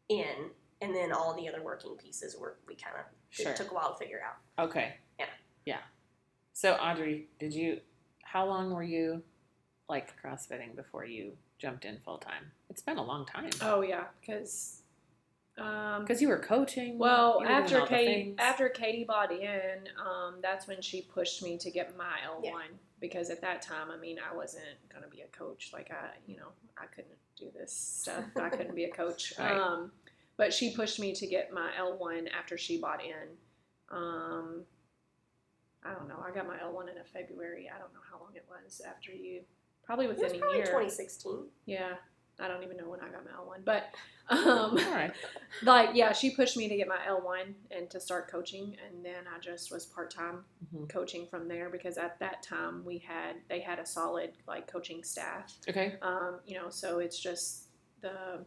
in, 0.09 0.49
and 0.81 0.93
then 0.95 1.11
all 1.13 1.33
the 1.35 1.47
other 1.47 1.61
working 1.63 1.95
pieces 1.95 2.35
were 2.37 2.57
we 2.67 2.75
kind 2.75 2.95
of 2.97 3.05
Sure. 3.29 3.53
took 3.53 3.71
a 3.71 3.73
while 3.73 3.93
to 3.93 3.97
figure 3.97 4.21
out. 4.21 4.65
Okay. 4.67 4.95
Yeah. 5.17 5.25
Yeah. 5.65 5.77
So, 6.53 6.73
Audrey, 6.73 7.29
did 7.39 7.53
you? 7.53 7.79
How 8.31 8.45
long 8.45 8.71
were 8.73 8.83
you 8.83 9.21
like 9.89 10.13
CrossFitting 10.23 10.73
before 10.77 11.03
you 11.05 11.33
jumped 11.59 11.83
in 11.83 11.97
full 11.99 12.17
time? 12.17 12.51
It's 12.69 12.81
been 12.81 12.97
a 12.97 13.03
long 13.03 13.25
time. 13.25 13.49
Oh 13.61 13.81
yeah, 13.81 14.05
because 14.21 14.83
um, 15.57 16.03
Because 16.03 16.21
you 16.21 16.29
were 16.29 16.37
coaching. 16.39 16.97
well 16.97 17.41
were 17.41 17.47
after 17.47 17.85
Katie 17.85 18.33
after 18.37 18.69
Katie 18.69 19.03
bought 19.03 19.33
in, 19.33 19.89
um, 19.99 20.35
that's 20.41 20.65
when 20.65 20.81
she 20.81 21.01
pushed 21.01 21.43
me 21.43 21.57
to 21.57 21.69
get 21.69 21.97
my 21.97 22.19
L 22.25 22.35
one 22.41 22.43
Yeah. 22.43 22.77
because 23.01 23.29
at 23.29 23.41
that 23.41 23.61
time, 23.61 23.91
I 23.91 23.97
mean, 23.97 24.17
I 24.17 24.33
wasn't 24.33 24.77
gonna 24.93 25.09
be 25.09 25.21
a 25.21 25.37
coach. 25.37 25.71
Like 25.73 25.91
I, 25.91 26.11
you 26.25 26.37
know, 26.37 26.47
I 26.77 26.85
couldn't 26.85 27.17
do 27.37 27.49
this 27.53 27.73
stuff. 27.73 28.23
I 28.37 28.47
couldn't 28.47 28.75
be 28.75 28.85
a 28.85 28.91
coach. 28.91 29.33
Right. 29.39 29.51
Um, 29.51 29.91
but 30.37 30.53
she 30.53 30.73
pushed 30.73 31.01
me 31.01 31.13
to 31.15 31.27
get 31.27 31.51
my 31.53 31.71
L 31.77 31.97
one 31.97 32.29
after 32.29 32.57
she 32.57 32.79
bought 32.79 33.01
in. 33.03 33.27
I 35.85 35.93
don't 35.93 36.07
know. 36.07 36.23
I 36.25 36.31
got 36.31 36.47
my 36.47 36.59
L 36.61 36.73
one 36.73 36.89
in 36.89 36.97
a 36.97 37.03
February. 37.03 37.69
I 37.73 37.79
don't 37.79 37.93
know 37.93 37.99
how 38.11 38.19
long 38.19 38.31
it 38.35 38.45
was 38.49 38.81
after 38.87 39.11
you. 39.11 39.41
Probably 39.83 40.05
It 40.05 40.09
was 40.09 40.19
within 40.19 40.41
a 40.43 40.53
year. 40.55 40.65
2016. 40.65 41.45
Yeah, 41.65 41.93
I 42.39 42.47
don't 42.47 42.63
even 42.63 42.77
know 42.77 42.87
when 42.89 42.99
I 43.01 43.09
got 43.09 43.25
my 43.25 43.31
L 43.35 43.47
one, 43.47 43.61
but 43.65 43.85
um, 44.29 44.39
all 44.47 44.75
right. 44.93 45.11
like 45.63 45.89
yeah, 45.95 46.13
she 46.13 46.29
pushed 46.35 46.55
me 46.55 46.67
to 46.69 46.75
get 46.77 46.87
my 46.87 46.99
L 47.07 47.21
one 47.21 47.55
and 47.71 47.89
to 47.89 47.99
start 47.99 48.29
coaching, 48.29 48.75
and 48.87 49.03
then 49.03 49.25
I 49.33 49.39
just 49.39 49.71
was 49.71 49.85
part 49.85 50.11
time 50.11 50.45
Mhm. 50.73 50.87
coaching 50.89 51.27
from 51.27 51.47
there 51.47 51.69
because 51.69 51.97
at 51.97 52.19
that 52.19 52.43
time 52.43 52.85
we 52.85 52.99
had 52.99 53.37
they 53.49 53.59
had 53.59 53.79
a 53.79 53.85
solid 53.85 54.31
like 54.47 54.67
coaching 54.71 55.03
staff, 55.03 55.57
Okay. 55.67 55.95
um, 56.01 56.39
you 56.45 56.55
know, 56.55 56.69
so 56.69 56.99
it's 56.99 57.19
just 57.19 57.65
the 58.01 58.45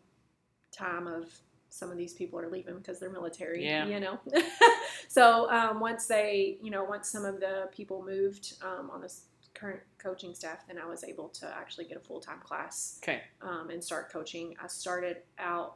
time 0.73 1.07
of 1.07 1.27
some 1.75 1.91
of 1.91 1.97
these 1.97 2.13
people 2.15 2.39
are 2.39 2.49
leaving 2.49 2.77
because 2.79 3.01
they're 3.01 3.11
military, 3.11 3.65
Yeah. 3.67 3.87
you 3.87 3.99
know. 3.99 4.21
so 5.09 5.51
um, 5.51 5.81
once 5.81 6.07
they, 6.07 6.57
you 6.63 6.71
know, 6.71 6.85
once 6.85 7.09
some 7.09 7.25
of 7.25 7.41
the 7.41 7.69
people 7.73 8.05
moved 8.05 8.55
um, 8.63 8.91
on 8.93 9.01
this 9.01 9.23
current 9.55 9.81
coaching 9.99 10.35
staff, 10.35 10.67
then 10.69 10.79
I 10.79 10.87
was 10.87 11.03
able 11.03 11.29
to 11.31 11.47
actually 11.53 11.87
get 11.87 11.97
a 11.97 12.01
full 12.01 12.21
time 12.21 12.39
class 12.45 13.01
Okay. 13.03 13.23
um, 13.43 13.71
and 13.71 13.83
start 13.83 14.13
coaching. 14.13 14.55
I 14.63 14.69
started 14.69 15.17
out 15.37 15.75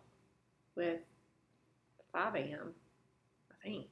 with 0.76 1.00
5 2.12 2.34
a.m. 2.37 2.74
I 3.50 3.54
think. 3.68 3.87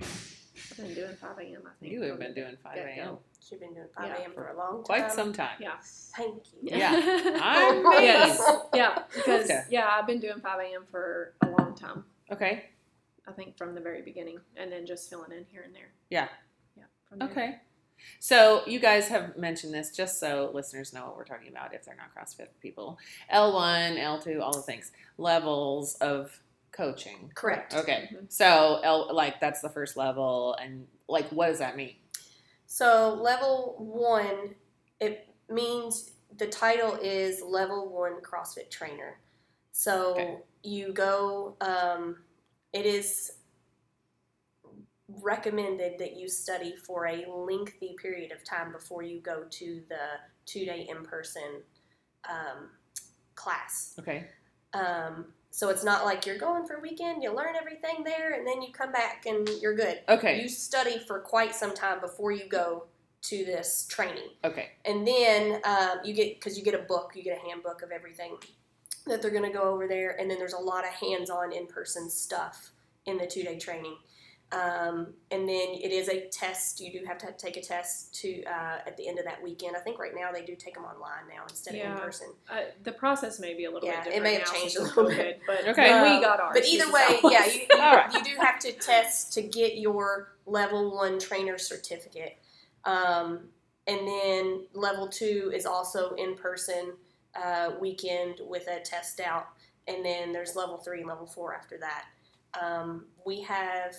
I've 0.00 0.76
been 0.78 0.94
doing 0.94 1.14
5 1.14 1.30
a.m. 1.38 1.62
I 1.66 1.70
think. 1.80 1.92
You 1.92 2.02
have 2.02 2.18
been 2.18 2.34
doing 2.34 2.56
5 2.62 2.76
a.m. 2.76 3.18
She's 3.40 3.58
been 3.58 3.74
doing 3.74 3.88
5 3.96 4.06
Yeah. 4.06 4.16
a.m. 4.22 4.32
for 4.34 4.48
a 4.48 4.56
long 4.56 4.76
time. 4.76 4.82
Quite 4.84 5.12
some 5.12 5.32
time. 5.32 5.56
Yeah. 5.60 5.72
Thank 6.16 6.42
you. 6.52 6.60
Yeah. 6.78 6.92
I'm 7.42 7.82
Yes. 8.02 8.38
amazed. 8.40 8.60
Yeah, 8.74 8.98
because 9.14 9.44
Okay. 9.44 9.62
yeah, 9.70 9.88
I've 9.92 10.06
been 10.06 10.20
doing 10.20 10.40
5 10.40 10.60
a.m. 10.60 10.84
for 10.90 11.34
a 11.42 11.48
time. 11.74 12.04
Okay. 12.30 12.64
I 13.26 13.32
think 13.32 13.56
from 13.56 13.74
the 13.74 13.80
very 13.80 14.02
beginning, 14.02 14.38
and 14.56 14.72
then 14.72 14.86
just 14.86 15.08
filling 15.08 15.32
in 15.32 15.44
here 15.50 15.62
and 15.62 15.74
there. 15.74 15.92
Yeah. 16.10 16.28
Yeah. 16.76 17.24
Okay. 17.26 17.56
So 18.18 18.62
you 18.66 18.80
guys 18.80 19.08
have 19.08 19.36
mentioned 19.36 19.72
this 19.72 19.90
just 19.90 20.18
so 20.18 20.50
listeners 20.52 20.92
know 20.92 21.06
what 21.06 21.16
we're 21.16 21.24
talking 21.24 21.48
about 21.48 21.74
if 21.74 21.84
they're 21.84 21.96
not 21.96 22.14
CrossFit 22.14 22.48
people. 22.60 22.98
L1, 23.32 23.96
L2, 23.98 24.40
all 24.40 24.52
the 24.52 24.62
things. 24.62 24.90
Levels 25.18 25.94
of 25.96 26.40
coaching. 26.72 27.30
Correct. 27.34 27.74
Okay. 27.74 28.08
Mhm. 28.12 28.32
So 28.32 28.80
L 28.82 29.14
like 29.14 29.40
that's 29.40 29.60
the 29.60 29.68
first 29.68 29.96
level 29.96 30.54
and 30.54 30.86
like 31.08 31.28
what 31.28 31.48
does 31.48 31.58
that 31.58 31.76
mean? 31.76 31.96
So 32.66 33.14
level 33.20 33.76
one, 33.78 34.54
it 34.98 35.28
means 35.48 36.12
the 36.38 36.46
title 36.46 36.94
is 36.94 37.42
level 37.42 37.88
one 37.90 38.20
CrossFit 38.22 38.70
trainer. 38.70 39.20
So 39.72 40.12
Okay. 40.12 40.38
you 40.62 40.92
go. 40.92 41.56
Um, 41.60 42.18
it 42.72 42.86
is 42.86 43.32
recommended 45.20 45.98
that 45.98 46.16
you 46.16 46.28
study 46.28 46.74
for 46.76 47.06
a 47.06 47.26
lengthy 47.28 47.96
period 48.00 48.32
of 48.32 48.44
time 48.44 48.72
before 48.72 49.02
you 49.02 49.20
go 49.20 49.44
to 49.50 49.82
the 49.88 50.20
two 50.46 50.64
day 50.64 50.86
in 50.88 51.02
person 51.04 51.62
um, 52.28 52.70
class. 53.34 53.94
Okay. 53.98 54.26
Um, 54.72 55.26
so 55.50 55.68
it's 55.68 55.84
not 55.84 56.04
like 56.06 56.24
you're 56.24 56.38
going 56.38 56.64
for 56.66 56.76
a 56.76 56.80
weekend, 56.80 57.22
you 57.22 57.34
learn 57.34 57.54
everything 57.60 58.04
there, 58.04 58.32
and 58.32 58.46
then 58.46 58.62
you 58.62 58.72
come 58.72 58.90
back 58.90 59.26
and 59.26 59.46
you're 59.60 59.74
good. 59.74 60.00
Okay. 60.08 60.40
You 60.40 60.48
study 60.48 60.98
for 61.06 61.20
quite 61.20 61.54
some 61.54 61.74
time 61.74 62.00
before 62.00 62.32
you 62.32 62.48
go 62.48 62.84
to 63.22 63.44
this 63.44 63.86
training. 63.88 64.30
Okay. 64.44 64.70
And 64.86 65.06
then 65.06 65.60
um, 65.64 65.98
you 66.04 66.14
get, 66.14 66.40
because 66.40 66.56
you 66.56 66.64
get 66.64 66.74
a 66.74 66.78
book, 66.84 67.12
you 67.14 67.22
get 67.22 67.36
a 67.36 67.48
handbook 67.48 67.82
of 67.82 67.90
everything 67.90 68.36
that 69.06 69.22
they're 69.22 69.30
going 69.30 69.50
to 69.50 69.56
go 69.56 69.62
over 69.62 69.88
there. 69.88 70.16
And 70.18 70.30
then 70.30 70.38
there's 70.38 70.52
a 70.52 70.60
lot 70.60 70.84
of 70.84 70.90
hands 70.90 71.30
on 71.30 71.52
in 71.52 71.66
person 71.66 72.10
stuff 72.10 72.70
in 73.06 73.18
the 73.18 73.26
two 73.26 73.42
day 73.42 73.58
training. 73.58 73.96
Um, 74.52 75.14
and 75.30 75.48
then 75.48 75.68
it 75.70 75.92
is 75.92 76.10
a 76.10 76.28
test. 76.28 76.78
You 76.78 76.92
do 76.92 77.06
have 77.06 77.16
to 77.18 77.32
take 77.32 77.56
a 77.56 77.62
test 77.62 78.14
to 78.20 78.44
uh, 78.44 78.80
at 78.86 78.98
the 78.98 79.08
end 79.08 79.18
of 79.18 79.24
that 79.24 79.42
weekend. 79.42 79.76
I 79.76 79.80
think 79.80 79.98
right 79.98 80.12
now 80.14 80.30
they 80.30 80.44
do 80.44 80.54
take 80.54 80.74
them 80.74 80.84
online 80.84 81.26
now 81.26 81.44
instead 81.48 81.74
of 81.74 81.80
in 81.80 81.96
person. 81.96 82.28
Uh, 82.50 82.56
the 82.82 82.92
process 82.92 83.40
may 83.40 83.54
be 83.54 83.64
a 83.64 83.70
little 83.70 83.88
Yeah, 83.88 84.04
bit 84.04 84.12
it 84.12 84.22
may 84.22 84.34
have 84.34 84.46
now 84.46 84.52
changed 84.52 84.76
a 84.76 84.82
little 84.82 85.04
COVID, 85.06 85.36
but 85.46 85.68
Okay. 85.68 85.90
Um, 85.90 86.02
we 86.02 86.22
got 86.22 86.38
ours. 86.38 86.52
But 86.52 86.66
either 86.66 86.92
way, 86.92 87.18
how 87.22 87.30
yeah, 87.30 87.46
you, 87.46 87.60
you, 87.60 87.66
All 87.80 87.96
right. 87.96 88.12
you 88.12 88.22
do 88.22 88.32
have 88.40 88.58
to 88.58 88.72
test 88.72 89.32
to 89.32 89.42
get 89.42 89.78
your 89.78 90.34
level 90.44 90.94
one 90.94 91.18
trainer 91.18 91.56
certificate. 91.56 92.36
Um, 92.84 93.48
and 93.86 94.06
then 94.06 94.66
level 94.74 95.08
two 95.08 95.50
is 95.54 95.64
also 95.64 96.14
in 96.16 96.34
person 96.34 96.92
uh, 97.34 97.72
weekend 97.80 98.40
with 98.46 98.68
a 98.68 98.80
test 98.80 99.20
out. 99.20 99.48
And 99.88 100.04
then 100.04 100.32
there's 100.32 100.54
level 100.54 100.78
three 100.78 101.00
and 101.00 101.08
level 101.08 101.26
four 101.26 101.54
after 101.54 101.78
that. 101.78 102.04
Um, 102.60 103.06
we 103.26 103.40
have, 103.42 103.96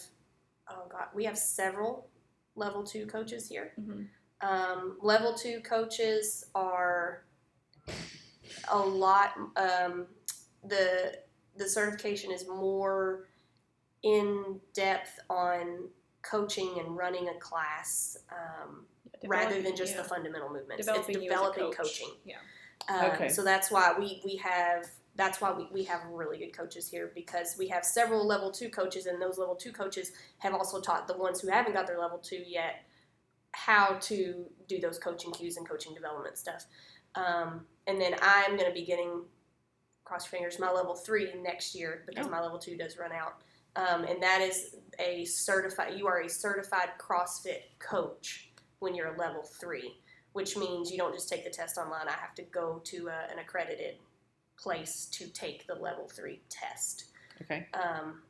oh 0.69 0.83
God, 0.89 1.07
we 1.13 1.25
have 1.25 1.37
several 1.37 2.07
level 2.55 2.83
two 2.83 3.05
coaches 3.05 3.47
here. 3.47 3.73
Mhm. 3.79 4.07
Um, 4.41 4.97
level 5.01 5.33
two 5.33 5.61
coaches 5.61 6.45
are 6.53 7.23
a 8.69 8.77
lot. 8.77 9.33
Um, 9.55 10.07
the 10.63 11.19
the 11.55 11.67
certification 11.67 12.31
is 12.31 12.47
more 12.47 13.27
in 14.03 14.59
depth 14.73 15.19
on 15.29 15.87
coaching 16.23 16.79
and 16.79 16.97
running 16.97 17.29
a 17.29 17.39
class 17.39 18.17
um, 18.31 18.85
rather 19.25 19.61
than 19.61 19.75
just 19.75 19.95
yeah. 19.95 20.01
the 20.01 20.07
fundamental 20.07 20.49
movements. 20.49 20.85
developing 20.85 21.15
it's 21.15 21.23
you 21.23 21.31
as 21.31 21.35
a 21.35 21.39
developing 21.39 21.63
coach. 21.65 21.77
coaching. 21.77 22.09
Yeah. 22.25 22.35
Uh, 22.89 23.11
Okay. 23.13 23.29
So 23.29 23.43
that's 23.43 23.71
why 23.71 23.93
we, 23.97 24.21
we 24.25 24.35
have 24.37 24.85
that's 25.15 25.39
why 25.39 25.51
we, 25.51 25.67
we 25.71 25.83
have 25.83 26.01
really 26.09 26.39
good 26.39 26.57
coaches 26.57 26.89
here 26.89 27.11
because 27.13 27.55
we 27.59 27.67
have 27.67 27.85
several 27.85 28.25
level 28.25 28.49
two 28.51 28.69
coaches 28.69 29.05
and 29.05 29.21
those 29.21 29.37
level 29.37 29.55
two 29.55 29.71
coaches 29.71 30.11
have 30.39 30.55
also 30.55 30.81
taught 30.81 31.07
the 31.07 31.15
ones 31.15 31.39
who 31.39 31.49
haven't 31.49 31.73
got 31.73 31.85
their 31.85 31.99
level 31.99 32.17
two 32.17 32.41
yet 32.47 32.83
how 33.51 33.97
to 34.01 34.45
do 34.67 34.79
those 34.79 34.97
coaching 34.97 35.31
cues 35.31 35.57
and 35.57 35.69
coaching 35.69 35.93
development 35.93 36.37
stuff. 36.39 36.65
Um, 37.13 37.65
and 37.85 38.01
then 38.01 38.15
I'm 38.23 38.57
going 38.57 38.67
to 38.67 38.73
be 38.73 38.85
getting 38.85 39.21
cross 40.03 40.25
your 40.25 40.31
fingers 40.31 40.59
my 40.59 40.71
level 40.71 40.95
three 40.95 41.29
next 41.43 41.75
year 41.75 42.03
because 42.07 42.25
Oh. 42.25 42.31
my 42.31 42.41
level 42.41 42.57
two 42.57 42.75
does 42.75 42.97
run 42.97 43.11
out. 43.11 43.35
Um, 43.75 44.03
and 44.05 44.21
that 44.21 44.41
is 44.41 44.75
a 44.99 45.25
certified. 45.25 45.93
You 45.97 46.07
are 46.07 46.21
a 46.21 46.29
certified 46.29 46.89
CrossFit 46.99 47.61
coach 47.79 48.49
when 48.79 48.95
you're 48.95 49.13
a 49.13 49.17
level 49.17 49.43
three 49.43 49.93
which 50.33 50.57
means 50.57 50.91
you 50.91 50.97
don't 50.97 51.13
just 51.13 51.29
take 51.29 51.43
the 51.43 51.49
test 51.49 51.77
online. 51.77 52.07
I 52.07 52.13
have 52.13 52.35
to 52.35 52.43
go 52.43 52.81
to 52.85 53.07
a, 53.07 53.31
an 53.31 53.39
accredited 53.39 53.95
place 54.57 55.05
to 55.13 55.27
take 55.29 55.65
the 55.67 55.75
level 55.75 56.07
three 56.07 56.41
test. 56.49 57.05
Okay. 57.41 57.67
Um, 57.73 58.21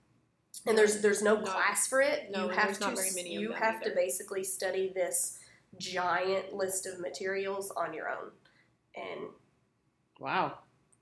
and 0.65 0.77
there's 0.77 1.01
there's 1.01 1.21
no 1.21 1.35
Not- 1.35 1.45
class 1.45 1.87
for 1.87 2.01
it. 2.01 2.29
no, 2.31 2.45
you 2.45 2.49
have 2.51 2.65
there's 2.65 2.77
to 2.79 2.85
not 2.85 2.95
very 2.95 3.09
many 3.15 3.35
of 3.35 3.41
you 3.41 3.49
them 3.49 3.57
have 3.57 3.81
to 3.83 3.91
basically 3.95 4.43
study 4.43 4.91
this 4.93 5.39
giant 5.79 6.53
list 6.53 6.85
of 6.85 6.99
materials 6.99 7.71
on 7.75 7.93
your 7.93 8.07
own 8.09 8.29
and 8.95 9.27
Wow. 10.19 10.59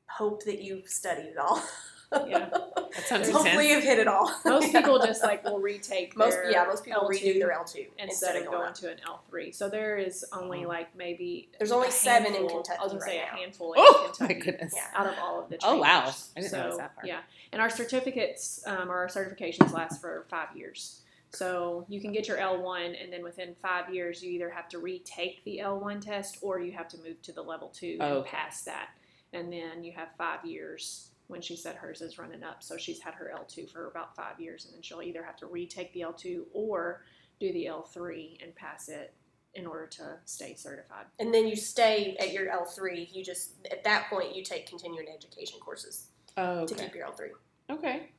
hope 0.08 0.44
that 0.46 0.62
you've 0.64 0.88
studied 0.88 1.28
it 1.32 1.38
all. 1.38 1.62
Yeah. 2.14 2.50
That 2.50 3.06
sounds 3.08 3.30
Hopefully 3.30 3.70
you've 3.70 3.84
hit 3.84 4.00
it 4.00 4.08
all. 4.08 4.30
Most 4.46 4.74
people 4.74 5.00
just 5.00 5.24
like 5.24 5.46
will 5.46 5.60
retake 5.60 6.16
most 6.18 6.34
their 6.36 6.52
yeah 6.52 6.66
most 6.66 6.84
people 6.84 7.04
L2 7.04 7.10
redo 7.22 7.34
their 7.40 7.52
L 7.54 7.64
two 7.64 7.86
instead 7.98 8.36
of 8.36 8.44
going 8.44 8.58
going 8.58 8.68
up. 8.70 8.76
to 8.76 8.92
an 8.92 8.98
L 9.08 9.24
three. 9.30 9.52
So 9.54 9.70
there 9.70 9.98
is 9.98 10.26
only 10.34 10.66
Oh. 10.66 10.68
like 10.68 10.94
maybe 10.96 11.48
There's 11.58 11.72
only 11.72 11.88
a 11.88 11.92
seven 11.92 12.28
in 12.28 12.34
handful- 12.34 12.62
Kentucky 12.64 12.80
I 12.80 12.84
was 12.84 12.92
gonna 12.94 13.06
say 13.06 13.20
right 13.20 13.28
a 13.30 13.36
now. 13.36 13.42
handful 13.42 13.74
in 13.74 13.80
Oh 13.82 14.14
my 14.20 14.34
goodness. 14.34 14.76
Out 14.94 15.08
of 15.08 15.14
all 15.22 15.40
of 15.42 15.50
the 15.50 15.58
Oh, 15.64 15.78
wow. 15.78 16.12
I 16.36 16.40
didn't 16.42 16.52
so, 16.52 16.58
realize 16.60 16.78
that 16.80 16.96
part. 16.96 17.08
Yeah, 17.08 17.20
and 17.54 17.62
our 17.62 17.70
certificates 17.70 18.62
um, 18.68 18.92
or 18.92 18.96
our 18.98 19.08
certifications 19.08 19.72
last 19.72 20.02
for 20.02 20.26
five 20.30 20.50
years. 20.56 21.02
So 21.34 21.86
you 21.88 22.02
can 22.02 22.12
get 22.12 22.28
your 22.28 22.38
L1, 22.38 23.02
and 23.02 23.12
then 23.14 23.24
within 23.24 23.56
five 23.62 23.94
years, 23.94 24.22
you 24.22 24.32
either 24.32 24.50
have 24.50 24.68
to 24.68 24.80
retake 24.80 25.42
the 25.46 25.60
L1 25.64 26.02
test 26.02 26.40
or 26.42 26.60
you 26.60 26.74
have 26.74 26.90
to 26.90 26.98
move 26.98 27.22
to 27.22 27.32
the 27.32 27.42
level 27.42 27.70
two 27.70 27.96
Oh, 28.02 28.06
and 28.06 28.14
okay. 28.18 28.30
pass 28.32 28.64
that. 28.64 28.90
And 29.32 29.52
then 29.54 29.82
you 29.86 29.94
have 29.94 30.10
five 30.18 30.44
years 30.44 31.08
when 31.32 31.42
she 31.42 31.56
said 31.56 31.76
hers 31.76 32.02
is 32.02 32.18
running 32.20 32.44
up. 32.44 32.62
So 32.62 32.78
she's 32.78 33.00
had 33.00 33.14
her 33.16 33.32
L2 33.36 33.72
for 33.72 33.88
about 33.88 34.16
five 34.16 34.40
years, 34.40 34.66
and 34.66 34.74
then 34.76 34.82
she'll 34.82 35.02
either 35.02 35.24
have 35.24 35.38
to 35.38 35.48
retake 35.48 35.94
the 35.94 36.02
L2 36.02 36.44
or 36.54 37.04
do 37.40 37.52
the 37.54 37.66
L3 37.66 38.44
and 38.44 38.54
pass 38.56 38.90
it 38.90 39.14
in 39.56 39.66
order 39.66 39.88
to 39.88 40.18
stay 40.26 40.54
certified. 40.54 41.06
And 41.20 41.34
then 41.34 41.48
you 41.48 41.56
stay 41.56 42.16
at 42.20 42.32
your 42.32 42.50
L 42.50 42.66
three. 42.66 43.10
You 43.12 43.24
just 43.24 43.52
at 43.72 43.84
that 43.84 44.10
point 44.10 44.36
you 44.36 44.44
take 44.44 44.68
continuing 44.68 45.08
education 45.14 45.60
courses 45.60 46.08
Oh, 46.38 46.66
to 46.66 46.74
keep 46.76 46.94
your 46.96 47.06
L 47.06 47.12
three. 47.14 47.32
Okay. 47.70 48.10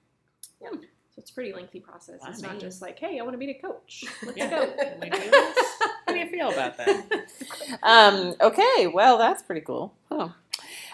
Yeah. 0.60 0.68
So 0.72 1.18
it's 1.18 1.30
a 1.30 1.34
pretty 1.34 1.52
lengthy 1.52 1.80
process. 1.80 2.20
I 2.24 2.30
It's 2.30 2.42
not 2.42 2.52
mean- 2.52 2.60
just 2.60 2.82
like, 2.82 2.98
hey, 2.98 3.18
I 3.18 3.22
want 3.22 3.32
to 3.34 3.38
be 3.38 3.50
a 3.50 3.54
coach. 3.60 4.04
Let's 4.22 4.36
Yeah. 4.36 4.50
go. 4.50 4.72
Can 4.76 5.00
we 5.00 5.10
do 5.10 5.18
this? 5.30 5.58
How 6.06 6.12
do 6.12 6.18
you 6.18 6.28
feel 6.30 6.50
about 6.50 6.76
that? 6.78 7.28
Um, 7.82 8.34
okay, 8.40 8.86
well, 8.92 9.16
that's 9.18 9.42
pretty 9.42 9.62
cool. 9.62 9.94
Huh. 10.10 10.28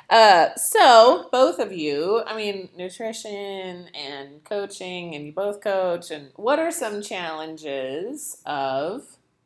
Uh, 0.09 0.55
so 0.57 1.29
both 1.31 1.59
of 1.59 1.73
you, 1.73 2.23
I 2.27 2.35
mean, 2.35 2.71
nutrition 2.77 3.88
and 3.94 4.42
coaching, 4.44 5.14
and 5.14 5.27
you 5.27 5.33
both 5.33 5.61
coach. 5.61 6.11
And 6.11 6.31
what 6.37 6.59
are 6.59 6.71
some 6.71 7.03
challenges 7.03 8.40
of 8.47 9.03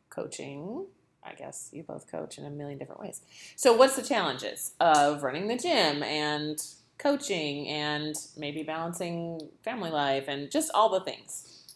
coaching? 0.09 0.87
I 1.25 1.35
guess 1.35 1.71
you 1.73 1.83
both 1.83 2.11
coach 2.11 2.39
in 2.39 2.45
a 2.45 2.51
million 2.51 2.79
different 2.79 3.01
ways. 3.01 3.23
So, 3.57 3.73
what's 3.73 3.97
the 3.97 4.03
challenges 4.03 4.73
of 4.81 5.23
running 5.25 5.49
the 5.49 5.57
gym 5.57 6.03
and 6.03 6.59
coaching 6.99 7.69
and 7.69 8.15
maybe 8.37 8.63
balancing 8.63 9.41
family 9.65 9.91
life 9.91 10.25
and 10.29 10.51
just 10.51 10.71
all 10.75 10.89
the 10.91 11.01
things? 11.01 11.75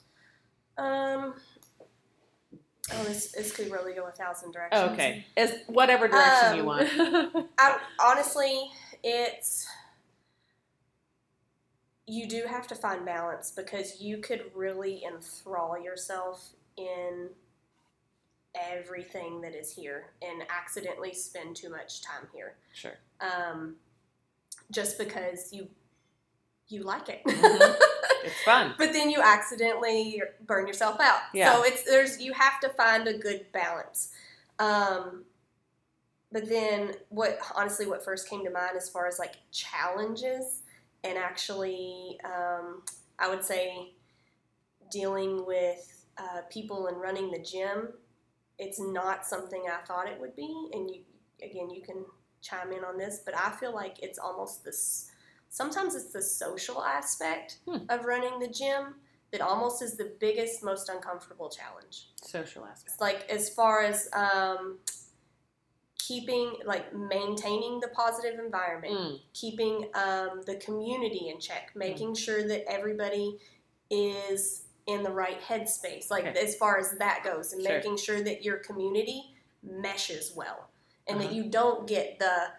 Um. 0.78 1.34
Oh, 2.92 3.02
this 3.04 3.32
this 3.32 3.52
could 3.52 3.70
really 3.70 3.94
go 3.94 4.06
a 4.06 4.12
thousand 4.12 4.52
directions. 4.52 4.92
Okay, 4.92 5.26
it's 5.36 5.54
whatever 5.68 6.06
direction 6.08 6.56
you 6.56 6.60
Um, 6.60 6.66
want. 6.66 7.48
I, 7.58 7.78
honestly, 8.00 8.70
it's 9.02 9.66
you 12.06 12.28
do 12.28 12.44
have 12.48 12.68
to 12.68 12.74
find 12.76 13.04
balance 13.04 13.50
because 13.50 14.00
you 14.00 14.18
could 14.18 14.44
really 14.54 15.02
enthrall 15.04 15.76
yourself 15.82 16.50
in 16.76 17.30
everything 18.54 19.40
that 19.40 19.54
is 19.54 19.72
here 19.74 20.12
and 20.22 20.42
accidentally 20.48 21.12
spend 21.12 21.56
too 21.56 21.68
much 21.68 22.02
time 22.02 22.28
here. 22.32 22.54
Sure. 22.72 22.94
Um, 23.20 23.74
just 24.70 24.98
because 24.98 25.52
you 25.52 25.68
you 26.68 26.82
like 26.82 27.08
it. 27.08 27.22
Mhm. 27.24 27.76
It's 28.24 28.42
fun. 28.42 28.74
but 28.76 28.92
then 28.92 29.08
you 29.08 29.20
accidentally 29.22 30.20
burn 30.46 30.66
yourself 30.66 30.98
out. 31.00 31.20
Yeah. 31.32 31.52
So 31.54 31.62
it's 31.62 31.84
there's 31.84 32.20
you 32.20 32.32
have 32.32 32.58
to 32.60 32.68
find 32.70 33.06
a 33.06 33.16
good 33.16 33.46
balance. 33.52 34.10
Um, 34.58 35.24
but 36.32 36.48
then 36.48 36.94
what 37.08 37.38
honestly 37.54 37.86
what 37.86 38.04
first 38.04 38.28
came 38.28 38.44
to 38.44 38.50
mind 38.50 38.76
as 38.76 38.88
far 38.88 39.06
as 39.06 39.20
like 39.20 39.36
challenges 39.52 40.62
and 41.04 41.16
actually 41.16 42.18
um, 42.24 42.82
I 43.20 43.28
would 43.28 43.44
say 43.44 43.92
dealing 44.90 45.46
with 45.46 46.04
uh, 46.18 46.40
people 46.50 46.88
and 46.88 47.00
running 47.00 47.30
the 47.30 47.38
gym. 47.38 47.90
It's 48.58 48.80
not 48.80 49.24
something 49.24 49.64
I 49.70 49.84
thought 49.86 50.08
it 50.08 50.18
would 50.20 50.34
be, 50.34 50.68
and 50.72 50.90
you 50.90 51.02
again 51.42 51.70
you 51.70 51.82
can 51.82 52.04
chime 52.42 52.72
in 52.72 52.82
on 52.84 52.96
this, 52.98 53.20
but 53.24 53.36
I 53.36 53.50
feel 53.52 53.72
like 53.74 54.02
it's 54.02 54.18
almost 54.18 54.64
this. 54.64 55.12
Sometimes 55.56 55.94
it's 55.94 56.12
the 56.12 56.20
social 56.20 56.84
aspect 56.84 57.60
Hmm. 57.66 57.78
of 57.88 58.04
running 58.04 58.38
the 58.38 58.46
gym 58.48 58.96
that 59.30 59.40
almost 59.40 59.80
is 59.80 59.96
the 59.96 60.14
biggest, 60.20 60.62
most 60.62 60.90
uncomfortable 60.90 61.48
challenge. 61.48 62.10
Social 62.22 62.66
aspect. 62.66 62.92
It's 62.92 63.00
like 63.00 63.26
as 63.30 63.48
far 63.48 63.80
as 63.82 64.10
um, 64.12 64.80
keeping, 65.98 66.56
like 66.66 66.94
maintaining 66.94 67.80
the 67.80 67.88
positive 67.88 68.38
environment, 68.38 68.92
Mm, 68.92 69.20
keeping 69.32 69.90
um, 69.94 70.42
the 70.44 70.56
community 70.56 71.30
in 71.30 71.40
check, 71.40 71.72
making 71.74 72.14
sure 72.16 72.46
that 72.46 72.70
everybody 72.70 73.38
is 73.88 74.64
in 74.86 75.02
the 75.04 75.10
right 75.10 75.40
headspace, 75.40 76.10
like 76.10 76.26
Okay. 76.26 76.38
as 76.38 76.54
far 76.56 76.76
as 76.78 76.90
that 76.98 77.24
goes, 77.24 77.54
and 77.54 77.62
Sure. 77.62 77.76
making 77.78 77.96
sure 77.96 78.22
that 78.22 78.44
your 78.44 78.58
community 78.58 79.34
meshes 79.62 80.32
well, 80.36 80.68
and 81.06 81.18
that 81.18 81.28
Uh-huh. 81.28 81.34
you 81.34 81.44
don't 81.44 81.86
get 81.86 82.18
the 82.18 82.52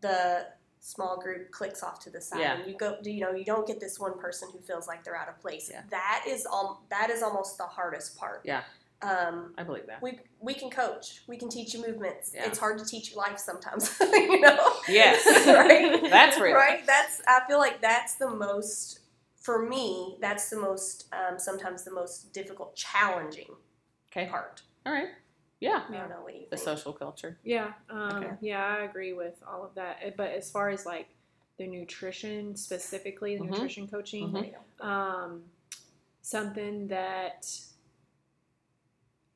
the 0.00 0.46
small 0.80 1.18
group 1.20 1.50
clicks 1.50 1.82
off 1.82 1.98
to 2.00 2.10
the 2.10 2.20
side 2.20 2.40
Yeah. 2.40 2.54
and 2.58 2.70
you 2.70 2.76
go 2.76 2.96
you 3.02 3.20
know 3.20 3.32
you 3.32 3.44
don't 3.44 3.66
get 3.66 3.80
this 3.80 3.98
one 3.98 4.18
person 4.18 4.48
who 4.52 4.60
feels 4.60 4.86
like 4.86 5.04
they're 5.04 5.16
out 5.16 5.28
of 5.28 5.40
place 5.40 5.68
Yeah. 5.72 5.82
that 5.90 6.24
is 6.26 6.46
all 6.46 6.84
that 6.90 7.10
is 7.10 7.22
almost 7.22 7.58
the 7.58 7.64
hardest 7.64 8.16
part 8.16 8.42
Yeah. 8.44 8.62
um, 9.02 9.54
I 9.58 9.62
believe 9.64 9.86
that. 9.86 10.00
we 10.02 10.20
we 10.40 10.54
can 10.54 10.70
coach 10.70 11.22
we 11.26 11.36
can 11.36 11.48
teach 11.48 11.74
you 11.74 11.84
movements 11.86 12.32
Yeah. 12.34 12.46
it's 12.46 12.58
hard 12.58 12.78
to 12.78 12.84
teach 12.84 13.10
you 13.10 13.16
life 13.16 13.38
sometimes 13.38 13.96
you 14.00 14.40
know 14.40 14.72
Yes. 14.88 15.26
right 15.46 16.00
That's 16.10 16.38
real. 16.38 16.54
right 16.54 16.86
that's 16.86 17.20
i 17.26 17.40
feel 17.48 17.58
like 17.58 17.80
that's 17.80 18.14
the 18.14 18.30
most 18.30 19.00
for 19.40 19.66
me 19.68 20.16
that's 20.20 20.48
the 20.50 20.56
most 20.60 21.06
um, 21.12 21.38
sometimes 21.38 21.82
the 21.84 21.92
most 21.92 22.32
difficult 22.32 22.74
challenging 22.76 23.50
Okay. 24.10 24.26
part 24.28 24.62
All 24.86 24.92
right. 24.92 25.08
Yeah. 25.60 25.82
i 25.88 25.92
don't 25.92 26.08
know 26.10 26.20
what 26.22 26.34
you 26.34 26.42
The 26.50 26.56
think 26.56 26.64
social 26.64 26.92
culture. 26.92 27.38
Yeah, 27.42 27.72
um, 27.90 28.16
Okay. 28.16 28.32
yeah, 28.40 28.64
I 28.64 28.84
agree 28.84 29.12
with 29.12 29.42
all 29.46 29.64
of 29.64 29.74
that. 29.74 29.98
Uh, 30.04 30.10
But 30.16 30.30
as 30.30 30.50
far 30.50 30.68
as 30.70 30.86
like 30.86 31.08
the 31.58 31.66
nutrition, 31.66 32.54
specifically 32.56 33.36
the 33.36 33.42
Mhm. 33.44 33.50
nutrition 33.50 33.88
coaching, 33.88 34.30
Mhm. 34.30 34.84
um, 34.84 35.50
something 36.22 36.86
that 36.88 37.46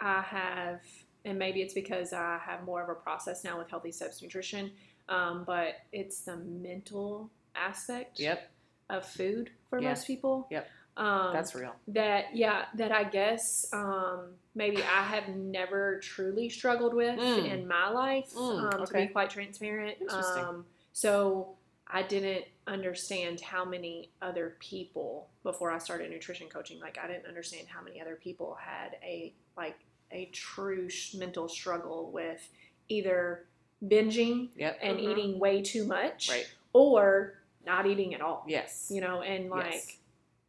I 0.00 0.20
have, 0.20 0.82
and 1.24 1.38
maybe 1.38 1.62
it's 1.62 1.74
because 1.74 2.12
I 2.12 2.38
have 2.38 2.64
more 2.64 2.82
of 2.82 2.88
a 2.88 2.94
process 2.94 3.44
now 3.44 3.58
with 3.58 3.68
Healthy 3.70 3.92
Steps 3.92 4.22
Nutrition, 4.22 4.72
um, 5.08 5.44
but 5.44 5.76
it's 5.92 6.20
the 6.24 6.36
mental 6.36 7.30
aspect 7.54 8.18
Yep. 8.20 8.50
of 8.90 9.06
food 9.06 9.50
for 9.68 9.80
Yeah. 9.80 9.90
most 9.90 10.06
people. 10.06 10.46
Yep. 10.50 10.68
Um, 10.96 11.32
That's 11.32 11.54
real. 11.54 11.74
that 11.88 12.36
yeah 12.36 12.66
that 12.74 12.92
i 12.92 13.02
guess 13.04 13.66
um, 13.72 14.26
maybe 14.54 14.76
i 14.82 15.02
have 15.02 15.26
never 15.28 15.98
truly 16.00 16.50
struggled 16.50 16.92
with 16.92 17.18
Mm. 17.18 17.50
in 17.50 17.66
my 17.66 17.88
life 17.88 18.30
Mm, 18.34 18.74
um, 18.74 18.86
to 18.86 18.92
be 18.92 19.06
quite 19.06 19.30
transparent 19.30 19.96
um, 20.10 20.66
so 20.92 21.54
i 21.88 22.02
didn't 22.02 22.44
understand 22.66 23.40
how 23.40 23.64
many 23.64 24.10
other 24.20 24.54
people 24.60 25.28
before 25.44 25.70
i 25.70 25.78
started 25.78 26.10
nutrition 26.10 26.46
coaching 26.48 26.78
like 26.78 26.98
i 27.02 27.06
didn't 27.06 27.26
understand 27.26 27.66
how 27.68 27.82
many 27.82 27.98
other 28.00 28.16
people 28.22 28.54
had 28.60 28.96
a 29.02 29.32
like 29.56 29.78
a 30.10 30.26
true 30.26 30.90
sh- 30.90 31.14
mental 31.14 31.48
struggle 31.48 32.10
with 32.12 32.46
either 32.90 33.46
binging 33.82 34.50
Yep. 34.56 34.78
and 34.82 34.98
Mhm. 34.98 35.10
eating 35.10 35.38
way 35.38 35.62
too 35.62 35.86
much 35.86 36.28
Right. 36.30 36.46
or 36.74 37.38
not 37.64 37.86
eating 37.86 38.14
at 38.14 38.20
all 38.20 38.44
Yes. 38.46 38.90
you 38.94 39.00
know, 39.00 39.22
and 39.22 39.48
like 39.48 39.72
Yes. 39.72 39.96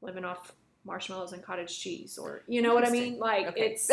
Living 0.03 0.25
off 0.25 0.51
marshmallows 0.85 1.31
and 1.31 1.41
cottage 1.41 1.79
cheese, 1.79 2.17
or 2.17 2.43
you 2.47 2.61
know 2.61 2.73
what 2.75 2.85
I 2.85 2.89
mean? 2.91 3.17
Like 3.17 3.47
Okay. 3.47 3.71
it's 3.71 3.87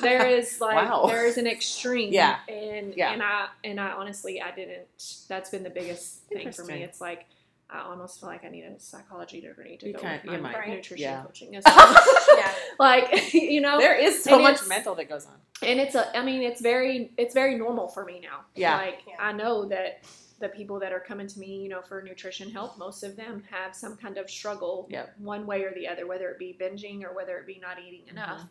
there 0.00 0.26
is 0.26 0.60
like 0.60 0.88
Wow. 0.88 1.06
there 1.08 1.26
is 1.26 1.36
an 1.36 1.46
extreme, 1.48 2.12
Yeah. 2.12 2.38
and 2.48 2.94
Yeah. 2.96 3.12
and 3.12 3.22
I 3.22 3.48
and 3.64 3.80
I 3.80 3.90
honestly 3.90 4.40
I 4.40 4.52
didn't. 4.52 4.86
That's 5.28 5.50
been 5.50 5.64
the 5.64 5.70
biggest 5.70 6.22
thing 6.28 6.52
for 6.52 6.64
me. 6.64 6.82
It's 6.84 7.00
like 7.00 7.26
I 7.70 7.80
almost 7.82 8.20
feel 8.20 8.30
like 8.30 8.44
I 8.46 8.48
need 8.48 8.64
a 8.64 8.78
psychology 8.80 9.40
degree 9.42 9.76
to 9.76 9.88
You 9.88 9.92
go 9.92 9.98
can't- 10.00 10.24
with 10.24 10.32
you 10.36 10.38
my 10.40 10.52
might. 10.52 10.68
nutrition 10.68 11.02
Yeah. 11.02 11.22
coaching. 11.22 11.54
as 11.56 11.64
well. 11.66 11.96
yeah 12.38 12.54
like 12.78 13.34
you 13.34 13.60
know, 13.60 13.78
There 13.78 13.94
is 13.96 14.22
so 14.24 14.38
much 14.38 14.66
mental 14.68 14.94
that 14.94 15.08
goes 15.08 15.26
on. 15.26 15.34
and 15.62 15.78
it's 15.80 15.94
a 15.96 16.16
i 16.16 16.22
mean 16.24 16.40
it's 16.42 16.60
very 16.62 17.10
it's 17.18 17.34
very 17.34 17.56
normal 17.58 17.88
for 17.88 18.04
me 18.04 18.20
now 18.22 18.38
Yeah. 18.54 18.76
like 18.78 19.00
Yeah. 19.08 19.16
i 19.18 19.32
know 19.32 19.66
that 19.68 20.02
the 20.40 20.48
people 20.48 20.78
that 20.78 20.92
are 20.92 21.00
coming 21.00 21.26
to 21.26 21.38
me 21.40 21.62
you 21.62 21.68
know 21.68 21.82
for 21.82 22.00
nutrition 22.02 22.50
help 22.50 22.78
most 22.78 23.02
of 23.02 23.16
them 23.16 23.42
have 23.50 23.74
some 23.74 23.96
kind 23.96 24.16
of 24.18 24.30
struggle 24.30 24.86
Yep. 24.90 25.14
one 25.18 25.46
way 25.46 25.62
or 25.62 25.72
the 25.74 25.86
other 25.88 26.06
whether 26.06 26.28
it 26.30 26.38
be 26.38 26.56
binging 26.60 27.02
or 27.02 27.12
whether 27.14 27.36
it 27.38 27.46
be 27.46 27.58
not 27.60 27.78
eating 27.80 28.02
Mm-hmm. 28.06 28.16
enough 28.18 28.42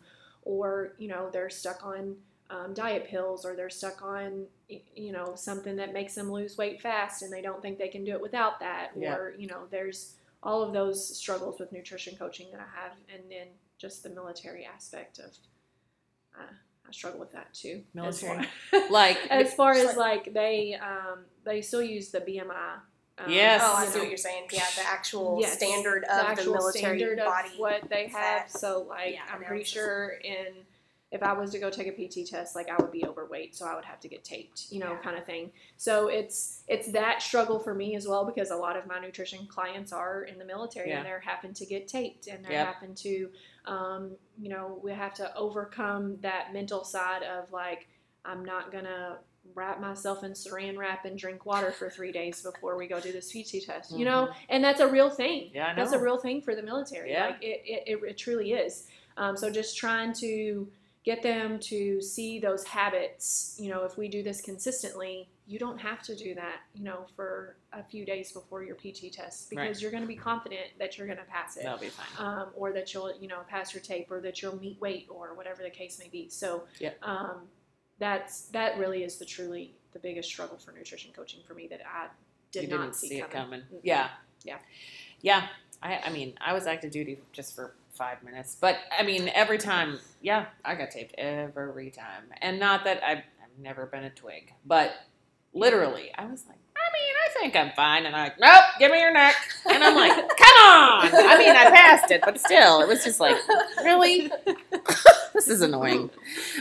or 0.42 0.92
you 0.98 1.08
know 1.08 1.30
they're 1.32 1.50
stuck 1.50 1.84
on 1.84 2.16
um, 2.50 2.72
diet 2.72 3.06
pills 3.08 3.44
or 3.44 3.54
they're 3.56 3.68
stuck 3.70 4.02
on 4.02 4.46
you 4.96 5.12
know 5.12 5.32
something 5.34 5.76
that 5.76 5.92
makes 5.92 6.14
them 6.14 6.30
lose 6.30 6.56
weight 6.56 6.80
fast 6.80 7.22
and 7.22 7.32
they 7.32 7.42
don't 7.42 7.60
think 7.60 7.78
they 7.78 7.88
can 7.88 8.04
do 8.04 8.12
it 8.12 8.20
without 8.22 8.58
that 8.60 8.90
Yep. 8.96 9.18
or 9.18 9.34
you 9.38 9.46
know 9.46 9.62
there's 9.70 10.14
all 10.42 10.62
of 10.62 10.72
those 10.72 11.16
struggles 11.16 11.58
with 11.58 11.72
nutrition 11.72 12.16
coaching 12.16 12.46
that 12.52 12.60
i 12.60 12.80
have 12.80 12.92
and 13.12 13.22
then 13.30 13.48
just 13.78 14.02
the 14.02 14.08
military 14.10 14.64
aspect 14.64 15.18
of 15.18 15.30
uh, 16.38 16.52
I 16.88 16.92
struggle 16.92 17.20
with 17.20 17.32
that 17.32 17.52
too. 17.52 17.82
as 18.02 18.22
Military. 18.22 18.46
far- 18.70 18.88
Like, 18.90 19.18
as 19.30 19.52
far 19.54 19.72
as 19.72 19.96
like 19.96 20.32
they 20.32 20.74
um, 20.74 21.20
they 21.44 21.60
still 21.62 21.82
use 21.82 22.08
the 22.10 22.20
BMI. 22.20 22.80
Um, 23.20 23.32
Yes. 23.32 23.60
oh 23.64 23.74
i 23.74 23.84
see 23.86 23.94
know, 23.98 24.04
what 24.04 24.08
you're 24.10 24.16
saying 24.16 24.44
yeah 24.52 24.62
the 24.76 24.86
actual 24.86 25.38
Yes, 25.40 25.54
standard 25.56 26.04
of 26.04 26.08
the, 26.24 26.28
actual 26.28 26.52
military 26.54 26.98
standard 27.00 27.18
body 27.18 27.48
of 27.52 27.58
what 27.58 27.88
they 27.90 28.04
have. 28.04 28.12
fat. 28.12 28.50
So 28.52 28.86
like 28.88 29.14
Yeah, 29.14 29.22
I'm 29.32 29.42
pretty 29.42 29.64
sure 29.64 30.10
in 30.22 30.54
if 31.10 31.22
I 31.22 31.32
was 31.32 31.50
to 31.52 31.58
go 31.58 31.70
take 31.70 31.86
a 31.86 31.92
PT 31.92 32.28
test, 32.28 32.54
like 32.54 32.68
I 32.68 32.76
would 32.78 32.92
be 32.92 33.02
overweight, 33.06 33.56
so 33.56 33.64
I 33.66 33.74
would 33.74 33.86
have 33.86 33.98
to 34.00 34.08
get 34.08 34.24
taped, 34.24 34.66
you 34.70 34.78
know, 34.78 34.90
Yeah. 34.92 34.98
kind 34.98 35.16
of 35.16 35.24
thing. 35.24 35.50
So 35.78 36.08
it's 36.08 36.62
it's 36.68 36.92
that 36.92 37.20
struggle 37.22 37.58
for 37.58 37.74
me 37.74 37.96
as 37.96 38.06
well 38.06 38.24
because 38.26 38.50
a 38.50 38.56
lot 38.56 38.76
of 38.76 38.86
my 38.86 39.00
nutrition 39.00 39.46
clients 39.46 39.90
are 39.92 40.22
in 40.24 40.38
the 40.38 40.44
military 40.44 40.90
Yeah. 40.90 40.98
and 40.98 41.06
they're 41.06 41.18
having 41.20 41.54
to 41.54 41.64
get 41.66 41.88
taped 41.88 42.26
and 42.28 42.44
they're 42.44 42.52
Yep. 42.52 42.74
having 42.74 42.94
to, 42.96 43.30
um, 43.68 44.12
you 44.40 44.48
know, 44.48 44.80
we 44.82 44.92
have 44.92 45.14
to 45.14 45.34
overcome 45.36 46.16
that 46.22 46.52
mental 46.52 46.84
side 46.84 47.22
of 47.22 47.52
like 47.52 47.86
I'm 48.24 48.44
not 48.44 48.72
gonna 48.72 49.18
wrap 49.54 49.80
myself 49.80 50.24
in 50.24 50.32
saran 50.32 50.76
wrap 50.76 51.04
and 51.04 51.18
drink 51.18 51.46
water 51.46 51.72
for 51.72 51.88
three 51.90 52.12
days 52.12 52.42
before 52.42 52.76
we 52.76 52.86
go 52.86 53.00
do 53.00 53.12
this 53.12 53.30
PT 53.30 53.64
test, 53.64 53.96
you 53.96 54.04
know, 54.04 54.28
and 54.48 54.62
that's 54.62 54.80
a 54.80 54.88
real 54.88 55.10
thing. 55.10 55.44
Mm-hmm. 55.44 55.56
Yeah, 55.56 55.68
I 55.68 55.74
That's 55.74 55.92
a 55.92 55.98
real 55.98 56.18
thing 56.18 56.42
for 56.42 56.54
the 56.54 56.62
military. 56.62 57.12
Yeah. 57.12 57.26
Like 57.26 57.42
it, 57.42 57.62
it, 57.64 57.82
it, 57.86 58.04
it 58.10 58.18
truly 58.18 58.52
is. 58.52 58.86
Um, 59.16 59.36
so 59.36 59.50
just 59.50 59.76
trying 59.76 60.12
to 60.14 60.68
get 61.04 61.22
them 61.22 61.58
to 61.58 62.00
see 62.00 62.38
those 62.38 62.64
habits. 62.64 63.56
You 63.58 63.70
know, 63.70 63.84
if 63.84 63.96
we 63.98 64.08
do 64.08 64.22
this 64.22 64.40
consistently, 64.40 65.28
you 65.48 65.58
don't 65.58 65.78
have 65.80 66.02
to 66.02 66.14
do 66.14 66.34
that. 66.34 66.60
You 66.74 66.84
know, 66.84 67.06
for 67.16 67.56
a 67.72 67.82
few 67.82 68.04
days 68.04 68.30
before 68.32 68.62
your 68.62 68.76
PT 68.76 69.10
test 69.12 69.48
because 69.50 69.66
Right. 69.76 69.80
you're 69.80 69.90
going 69.90 70.02
to 70.02 70.06
be 70.08 70.14
confident 70.16 70.66
that 70.78 70.96
you're 70.98 71.06
going 71.06 71.18
to 71.18 71.24
pass 71.24 71.56
it. 71.56 71.62
that'll 71.64 71.78
be 71.78 71.88
fine. 71.88 72.24
Um, 72.26 72.48
or 72.54 72.72
that 72.72 72.92
you'll, 72.94 73.12
you 73.20 73.28
know, 73.28 73.40
pass 73.48 73.72
your 73.74 73.82
tape, 73.82 74.10
or 74.10 74.20
that 74.20 74.42
you'll 74.42 74.60
meet 74.60 74.80
weight, 74.80 75.06
or 75.10 75.34
whatever 75.34 75.62
the 75.62 75.70
case 75.70 75.98
may 75.98 76.08
be. 76.08 76.28
So, 76.28 76.64
Yep. 76.80 76.98
um, 77.02 77.48
that's 77.98 78.42
that 78.48 78.78
really 78.78 79.02
is 79.02 79.16
the 79.16 79.24
truly 79.24 79.74
the 79.92 79.98
biggest 79.98 80.28
struggle 80.28 80.58
for 80.58 80.72
nutrition 80.72 81.10
coaching 81.16 81.40
for 81.48 81.54
me 81.54 81.66
that 81.68 81.80
I 81.86 82.08
did 82.52 82.64
you 82.64 82.68
not 82.68 82.82
didn't 82.82 82.94
see, 82.96 83.08
see 83.08 83.18
it 83.18 83.30
coming. 83.30 83.60
Mm-mm. 83.62 83.80
Yeah. 83.82 84.08
Yeah. 84.44 84.58
Yeah. 85.22 85.48
I, 85.82 85.98
I 86.06 86.10
mean, 86.10 86.34
I 86.40 86.52
was 86.52 86.66
active 86.66 86.90
duty 86.90 87.18
just 87.32 87.54
for 87.54 87.74
five 87.94 88.22
minutes, 88.22 88.56
but 88.60 88.76
I 88.96 89.02
mean, 89.02 89.28
every 89.34 89.58
time, 89.58 89.98
yeah, 90.20 90.46
I 90.64 90.74
got 90.74 90.90
taped 90.90 91.14
every 91.18 91.90
time. 91.90 92.24
And 92.42 92.58
not 92.60 92.84
that 92.84 93.02
I've, 93.02 93.18
I've 93.18 93.58
never 93.58 93.86
been 93.86 94.04
a 94.04 94.10
twig, 94.10 94.52
but 94.64 94.92
literally, 95.52 96.10
I 96.16 96.26
was 96.26 96.44
like, 96.48 96.58
I 96.76 96.90
mean, 96.92 97.14
I 97.26 97.40
think 97.40 97.56
I'm 97.56 97.72
fine. 97.74 98.06
And 98.06 98.14
I'm 98.14 98.24
like, 98.24 98.40
nope, 98.40 98.64
give 98.78 98.92
me 98.92 99.00
your 99.00 99.12
neck. 99.12 99.34
And 99.70 99.82
I'm 99.82 99.94
like, 99.94 100.12
come 100.36 100.56
on. 100.64 101.06
I 101.12 101.36
mean, 101.38 101.54
I 101.56 101.70
passed 101.70 102.10
it, 102.10 102.20
but 102.24 102.38
still, 102.40 102.80
it 102.80 102.88
was 102.88 103.04
just 103.04 103.20
like, 103.20 103.36
really? 103.84 104.30
this 105.34 105.48
is 105.48 105.60
annoying. 105.60 106.10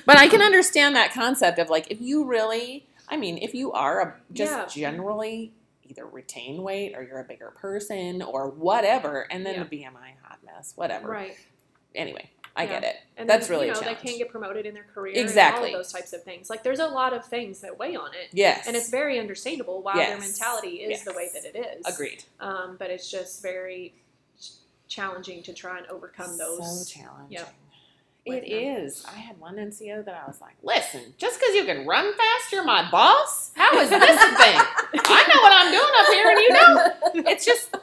But 0.05 0.17
I 0.17 0.27
can 0.27 0.41
understand 0.41 0.95
that 0.95 1.13
concept 1.13 1.59
of 1.59 1.69
like, 1.69 1.89
if 1.91 2.01
you 2.01 2.25
really, 2.25 2.85
I 3.07 3.17
mean, 3.17 3.37
if 3.37 3.53
you 3.53 3.71
are 3.71 4.01
a, 4.01 4.15
just 4.33 4.75
Yeah. 4.75 4.89
generally 4.89 5.53
either 5.83 6.05
retain 6.05 6.61
weight 6.63 6.93
or 6.95 7.03
you're 7.03 7.19
a 7.19 7.23
bigger 7.23 7.51
person 7.51 8.21
or 8.21 8.49
whatever, 8.49 9.21
and 9.31 9.45
then 9.45 9.55
Yeah. 9.55 9.63
the 9.63 9.77
BMI 9.77 10.15
hot 10.23 10.39
mess, 10.43 10.73
whatever. 10.75 11.07
Right. 11.07 11.37
Anyway, 11.95 12.29
I 12.57 12.63
Yeah. 12.63 12.69
get 12.69 12.83
it. 12.83 12.95
And 13.15 13.29
That's 13.29 13.47
then, 13.47 13.55
really 13.55 13.67
you 13.67 13.73
know, 13.73 13.79
they 13.81 13.95
can't 13.95 14.17
get 14.17 14.29
promoted 14.29 14.65
in 14.65 14.73
their 14.73 14.85
career. 14.93 15.13
Exactly. 15.15 15.67
And 15.67 15.75
all 15.75 15.79
of 15.81 15.85
those 15.85 15.93
types 15.93 16.11
of 16.13 16.23
things. 16.23 16.49
Like 16.49 16.63
there's 16.63 16.79
a 16.79 16.87
lot 16.87 17.13
of 17.13 17.23
things 17.25 17.61
that 17.61 17.77
weigh 17.77 17.95
on 17.95 18.09
it. 18.13 18.29
Yes. 18.33 18.67
And 18.67 18.75
it's 18.75 18.89
very 18.89 19.19
understandable 19.19 19.81
why 19.81 19.95
their 19.97 20.17
mentality 20.19 20.77
is 20.81 21.03
the 21.03 21.13
way 21.13 21.29
that 21.33 21.45
it 21.45 21.55
is. 21.79 21.85
agreed. 21.85 22.23
Um, 22.39 22.75
but 22.79 22.89
it's 22.89 23.09
just 23.09 23.41
very 23.41 23.93
challenging 24.87 25.43
to 25.43 25.53
try 25.53 25.77
and 25.77 25.87
overcome 25.87 26.37
those. 26.37 26.87
So 26.91 26.99
challenging. 26.99 27.37
Yep. 27.37 27.53
It 28.25 28.41
them. 28.41 28.85
is. 28.85 29.05
I 29.07 29.17
had 29.19 29.39
one 29.39 29.55
NCO 29.55 30.03
that 30.03 30.21
I 30.21 30.27
was 30.27 30.41
like, 30.41 30.55
listen, 30.61 31.13
just 31.17 31.39
because 31.39 31.55
you 31.55 31.63
can 31.63 31.85
run 31.87 32.11
fast, 32.13 32.51
you're 32.51 32.63
my 32.65 32.89
boss? 32.91 33.51
How 33.55 33.77
is 33.79 33.89
this 33.89 34.01
a 34.03 34.35
thing? 34.35 34.57
I 35.05 35.23
know 35.33 35.41
what 35.41 35.53
I'm 35.55 35.71
doing 35.71 35.93
up 35.97 36.07
here 36.13 36.29
and 36.29 36.39
you 36.39 36.49
don't. 37.23 37.27
It's 37.27 37.45
just 37.45 37.73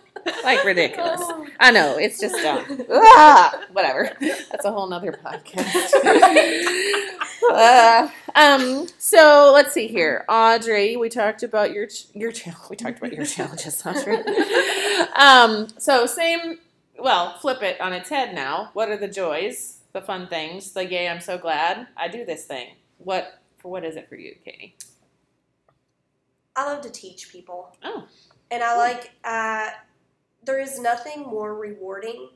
like 0.45 0.65
ridiculous. 0.65 1.23
I 1.61 1.71
know. 1.71 1.97
It's 1.97 2.19
just 2.21 2.37
um, 2.45 2.65
ah, 2.91 3.61
whatever. 3.73 4.11
That's 4.21 4.65
a 4.65 4.73
whole 4.73 4.87
nother 4.89 5.13
podcast. 5.13 5.93
uh, 7.53 8.09
um. 8.35 8.87
So 8.99 9.51
let's 9.55 9.73
see 9.73 9.87
here, 9.89 10.25
Audrey. 10.29 10.97
We 10.97 11.09
talked 11.09 11.43
about 11.43 11.73
your 11.73 11.87
ch- 11.87 12.07
your 12.15 12.33
chal- 12.33 12.67
we 12.71 12.77
talked 12.77 12.99
about 12.99 13.13
your 13.13 13.27
challenges, 13.27 13.85
Audrey. 13.87 14.17
um. 15.17 15.69
So 15.79 16.07
same. 16.07 16.59
Well, 16.98 17.37
flip 17.38 17.63
it 17.63 17.81
on 17.81 17.92
its 17.92 18.09
head 18.09 18.35
now. 18.35 18.71
What 18.73 18.88
are 18.88 18.96
the 18.96 19.09
joys, 19.09 19.79
the 19.92 20.01
fun 20.01 20.29
things, 20.29 20.73
the 20.73 20.85
yay? 20.85 21.09
I'm 21.09 21.21
so 21.21 21.38
glad 21.38 21.88
I 21.96 22.09
do 22.09 22.25
this 22.25 22.44
thing. 22.44 22.77
What 22.98 23.40
for? 23.59 23.71
What 23.71 23.85
is 23.85 23.96
it 23.96 24.09
for 24.09 24.17
you, 24.17 24.35
Katie? 24.44 24.77
I 26.57 26.67
love 26.67 26.83
to 26.83 26.90
teach 26.90 27.31
people. 27.31 27.77
Oh. 27.83 28.05
And 28.51 28.63
I 28.63 28.77
like, 28.77 29.11
uh, 29.25 29.71
there 30.45 30.61
is 30.61 30.79
nothing 30.81 31.23
more 31.23 31.55
rewarding 31.55 32.31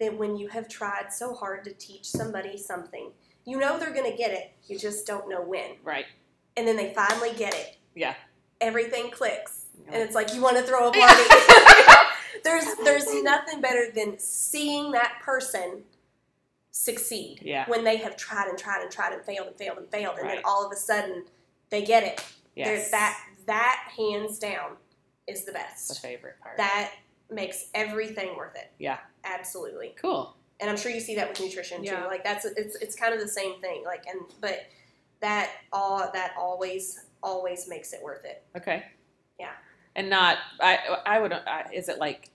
than 0.00 0.18
when 0.18 0.36
you 0.36 0.48
have 0.48 0.68
tried 0.68 1.12
so 1.12 1.34
hard 1.34 1.64
to 1.64 1.72
teach 1.72 2.04
somebody 2.06 2.56
something. 2.58 3.10
You 3.44 3.58
know 3.58 3.78
they're 3.78 3.92
going 3.94 4.10
to 4.10 4.16
get 4.16 4.32
it, 4.32 4.52
you 4.66 4.78
just 4.78 5.06
don't 5.06 5.28
know 5.28 5.42
when. 5.42 5.76
Right. 5.84 6.06
And 6.56 6.66
then 6.66 6.76
they 6.76 6.92
finally 6.94 7.32
get 7.36 7.54
it. 7.54 7.76
Yeah. 7.94 8.14
Everything 8.60 9.10
clicks. 9.10 9.66
and 9.88 9.96
it's 10.02 10.14
like 10.14 10.34
you 10.34 10.40
want 10.40 10.56
to 10.56 10.62
throw 10.62 10.88
a 10.88 10.92
party. 10.98 11.22
there's 12.44 12.64
there's 12.84 13.12
nothing 13.22 13.60
better 13.60 13.90
than 13.94 14.18
seeing 14.18 14.92
that 14.92 15.18
person 15.22 15.82
succeed 16.70 17.40
Yeah. 17.42 17.68
when 17.68 17.84
they 17.84 17.96
have 17.98 18.16
tried 18.16 18.48
and 18.48 18.58
tried 18.58 18.82
and 18.82 18.90
tried 18.90 19.12
and 19.12 19.22
failed 19.24 19.46
and 19.48 19.56
failed 19.56 19.78
and 19.78 19.88
failed, 19.90 20.16
and 20.18 20.26
Right. 20.26 20.36
then 20.36 20.44
all 20.44 20.66
of 20.66 20.72
a 20.72 20.76
sudden 20.76 21.24
they 21.70 21.82
get 21.84 22.02
it. 22.02 22.20
There's 22.56 22.80
yes. 22.80 22.90
that 22.90 23.20
that 23.46 23.88
hands 23.96 24.38
down 24.38 24.76
is 25.26 25.44
the 25.44 25.52
That's 25.52 25.86
the 25.88 25.92
best. 25.94 26.02
favorite 26.02 26.40
part. 26.40 26.56
That 26.56 26.92
makes 27.34 27.66
everything 27.74 28.36
worth 28.36 28.54
it. 28.56 28.70
Yeah. 28.78 28.98
absolutely. 29.24 29.94
cool. 30.00 30.36
And 30.60 30.70
I'm 30.70 30.76
sure 30.76 30.92
you 30.92 31.00
see 31.00 31.16
that 31.16 31.28
with 31.28 31.40
nutrition 31.40 31.78
too. 31.78 31.86
Yeah. 31.86 32.06
Like 32.06 32.22
that's 32.22 32.44
it's 32.44 32.76
it's 32.76 32.94
kind 32.94 33.12
of 33.12 33.20
the 33.20 33.28
same 33.28 33.60
thing. 33.60 33.82
Like 33.84 34.06
and 34.06 34.20
but 34.40 34.66
that 35.20 35.50
all 35.72 36.10
that 36.12 36.34
always 36.38 37.06
always 37.22 37.68
makes 37.68 37.92
it 37.92 38.00
worth 38.02 38.24
it. 38.24 38.44
Okay. 38.56 38.84
Yeah. 39.38 39.50
And 39.96 40.10
not, 40.10 40.38
I, 40.60 40.78
I 41.06 41.18
would, 41.20 41.32
I, 41.32 41.64
is 41.72 41.88
it 41.88 41.98
like, 41.98 42.30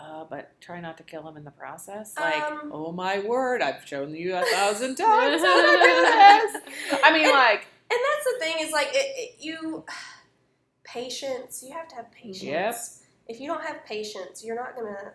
uh, 0.00 0.24
but 0.24 0.58
try 0.60 0.80
not 0.80 0.96
to 0.98 1.02
kill 1.02 1.28
him 1.28 1.36
in 1.36 1.44
the 1.44 1.50
process? 1.50 2.14
Like, 2.18 2.42
Um, 2.42 2.70
oh 2.72 2.92
my 2.92 3.18
word, 3.20 3.60
I've 3.62 3.86
shown 3.86 4.14
you 4.14 4.34
a 4.34 4.42
thousand 4.42 4.96
times 4.96 5.42
how 5.42 5.60
to 5.60 5.72
do 5.72 5.78
this. 6.90 7.00
I 7.04 7.12
mean, 7.12 7.28
like, 7.30 7.66
And 7.90 7.98
that's 8.00 8.24
the 8.32 8.38
thing 8.40 8.56
is 8.60 8.72
like 8.72 8.88
it, 8.92 9.06
it, 9.16 9.36
you 9.40 9.84
patience. 10.84 11.62
You 11.62 11.72
have 11.74 11.88
to 11.88 11.96
have 11.96 12.10
patience. 12.10 12.42
Yep. 12.42 12.76
If 13.30 13.40
you 13.40 13.46
don't 13.46 13.62
have 13.62 13.84
patience, 13.86 14.44
you're 14.44 14.56
not 14.56 14.74
gonna. 14.74 15.12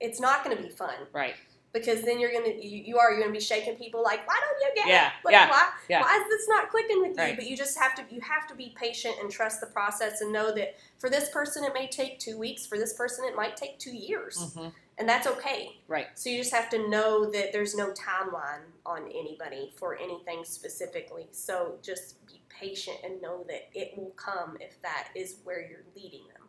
It's 0.00 0.20
not 0.20 0.42
gonna 0.42 0.60
be 0.60 0.68
fun 0.68 0.94
right. 1.12 1.34
because 1.72 2.02
then 2.02 2.18
you're 2.20 2.32
gonna 2.32 2.54
you, 2.60 2.82
you 2.84 2.98
are 2.98 3.12
you're 3.12 3.20
gonna 3.20 3.32
be 3.32 3.40
shaking 3.40 3.76
people 3.76 4.02
like 4.02 4.26
why 4.28 4.40
don't 4.40 4.60
you 4.60 4.74
get 4.74 4.88
Yeah, 4.88 5.06
it? 5.06 5.12
Like, 5.24 5.32
yeah, 5.32 5.48
Why, 5.50 5.68
yeah. 5.88 6.00
why 6.02 6.16
is 6.20 6.28
this 6.28 6.48
not 6.48 6.68
clicking 6.70 7.00
with 7.00 7.16
you? 7.16 7.22
Right. 7.22 7.36
But 7.36 7.46
you 7.46 7.56
just 7.56 7.78
have 7.78 7.94
to 7.96 8.04
you 8.14 8.20
have 8.20 8.46
to 8.48 8.54
be 8.56 8.74
patient 8.76 9.14
and 9.20 9.30
trust 9.30 9.60
the 9.60 9.66
process 9.68 10.20
and 10.20 10.32
know 10.32 10.52
that 10.54 10.76
for 10.98 11.08
this 11.10 11.30
person 11.30 11.64
it 11.64 11.72
may 11.74 11.86
take 11.88 12.18
two 12.18 12.38
weeks. 12.38 12.66
For 12.66 12.76
this 12.78 12.92
person 12.94 13.24
it 13.24 13.36
might 13.36 13.56
take 13.56 13.78
two 13.78 13.94
years, 13.94 14.52
hmm 14.54 14.68
and 14.98 15.08
that's 15.08 15.28
okay. 15.28 15.76
Right. 15.86 16.08
So 16.16 16.28
you 16.28 16.38
just 16.38 16.52
have 16.52 16.68
to 16.70 16.88
know 16.90 17.30
that 17.30 17.52
there's 17.52 17.76
no 17.76 17.92
timeline 17.92 18.62
on 18.84 19.02
anybody 19.14 19.72
for 19.76 19.96
anything 19.96 20.44
specifically. 20.44 21.28
So 21.30 21.76
just 21.82 22.26
be 22.26 22.40
patient 22.48 22.96
and 23.04 23.22
know 23.22 23.44
that 23.48 23.68
it 23.74 23.96
will 23.96 24.10
come 24.16 24.56
if 24.60 24.82
that 24.82 25.10
is 25.14 25.36
where 25.44 25.60
you're 25.60 25.84
leading 25.94 26.22
them. 26.34 26.42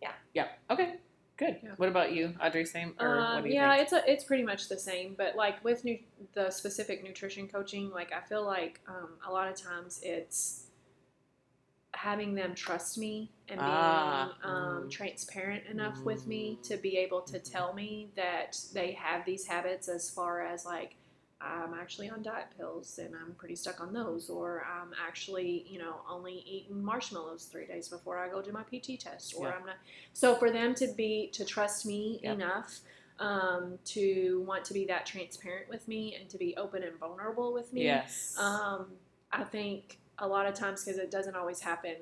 Yeah. 0.00 0.12
Yeah. 0.34 0.48
Okay. 0.70 0.94
Good. 1.36 1.58
Yeah. 1.62 1.70
What 1.78 1.88
about 1.88 2.12
you, 2.12 2.34
Audrey? 2.42 2.66
Same? 2.66 2.94
Or 3.00 3.16
what 3.16 3.16
Um, 3.36 3.42
do 3.44 3.48
you 3.48 3.54
yeah, 3.54 3.72
think? 3.74 3.82
it's 3.84 3.92
a, 3.94 4.10
it's 4.12 4.24
pretty 4.24 4.42
much 4.42 4.68
the 4.68 4.78
same, 4.78 5.14
but 5.16 5.36
like 5.36 5.62
with 5.64 5.84
nu- 5.84 5.98
the 6.34 6.50
specific 6.50 7.02
nutrition 7.02 7.48
coaching, 7.48 7.90
like 7.90 8.12
I 8.12 8.20
feel 8.20 8.44
like 8.44 8.80
um, 8.86 9.10
a 9.26 9.32
lot 9.32 9.48
of 9.48 9.56
times 9.56 10.00
it's 10.02 10.66
having 11.92 12.34
them 12.34 12.54
trust 12.54 12.98
me 12.98 13.30
and 13.48 13.58
being 13.58 13.68
Ah, 13.70 14.32
um, 14.44 14.84
mm. 14.84 14.90
transparent 14.90 15.66
enough 15.66 15.98
with 16.04 16.26
me 16.26 16.58
to 16.62 16.76
be 16.76 16.96
able 16.96 17.20
to 17.22 17.38
tell 17.38 17.72
me 17.74 18.10
that 18.16 18.56
they 18.72 18.92
have 18.92 19.24
these 19.24 19.46
habits 19.46 19.88
as 19.88 20.08
far 20.10 20.44
as 20.44 20.64
like 20.64 20.94
I'm 21.40 21.72
actually 21.74 22.10
on 22.10 22.22
diet 22.22 22.48
pills 22.56 22.98
and 22.98 23.14
I'm 23.14 23.34
pretty 23.34 23.56
stuck 23.56 23.80
on 23.80 23.92
those, 23.92 24.28
or 24.28 24.64
I'm 24.64 24.90
actually, 25.06 25.64
you 25.68 25.78
know, 25.78 25.96
only 26.08 26.44
eating 26.46 26.84
marshmallows 26.84 27.44
three 27.46 27.66
days 27.66 27.88
before 27.88 28.18
I 28.18 28.28
go 28.28 28.42
do 28.42 28.52
my 28.52 28.62
PT 28.62 29.00
test, 29.00 29.34
or 29.36 29.48
Yeah. 29.48 29.54
I'm 29.54 29.66
not. 29.66 29.76
So 30.12 30.34
for 30.36 30.50
them 30.50 30.74
to 30.76 30.88
be 30.88 31.28
to 31.32 31.44
trust 31.44 31.86
me 31.86 32.20
Yep. 32.22 32.34
enough 32.34 32.80
um, 33.18 33.78
to 33.84 34.42
want 34.46 34.64
to 34.66 34.74
be 34.74 34.84
that 34.86 35.04
transparent 35.06 35.68
with 35.68 35.86
me 35.88 36.14
and 36.14 36.28
to 36.30 36.38
be 36.38 36.56
open 36.56 36.82
and 36.82 36.98
vulnerable 36.98 37.52
with 37.52 37.72
me, 37.72 37.84
Yes. 37.84 38.36
um, 38.38 38.92
I 39.32 39.44
think 39.44 39.98
a 40.18 40.26
lot 40.26 40.46
of 40.46 40.54
times 40.54 40.84
because 40.84 40.98
it 40.98 41.10
doesn't 41.10 41.36
always 41.36 41.60
happen 41.60 41.96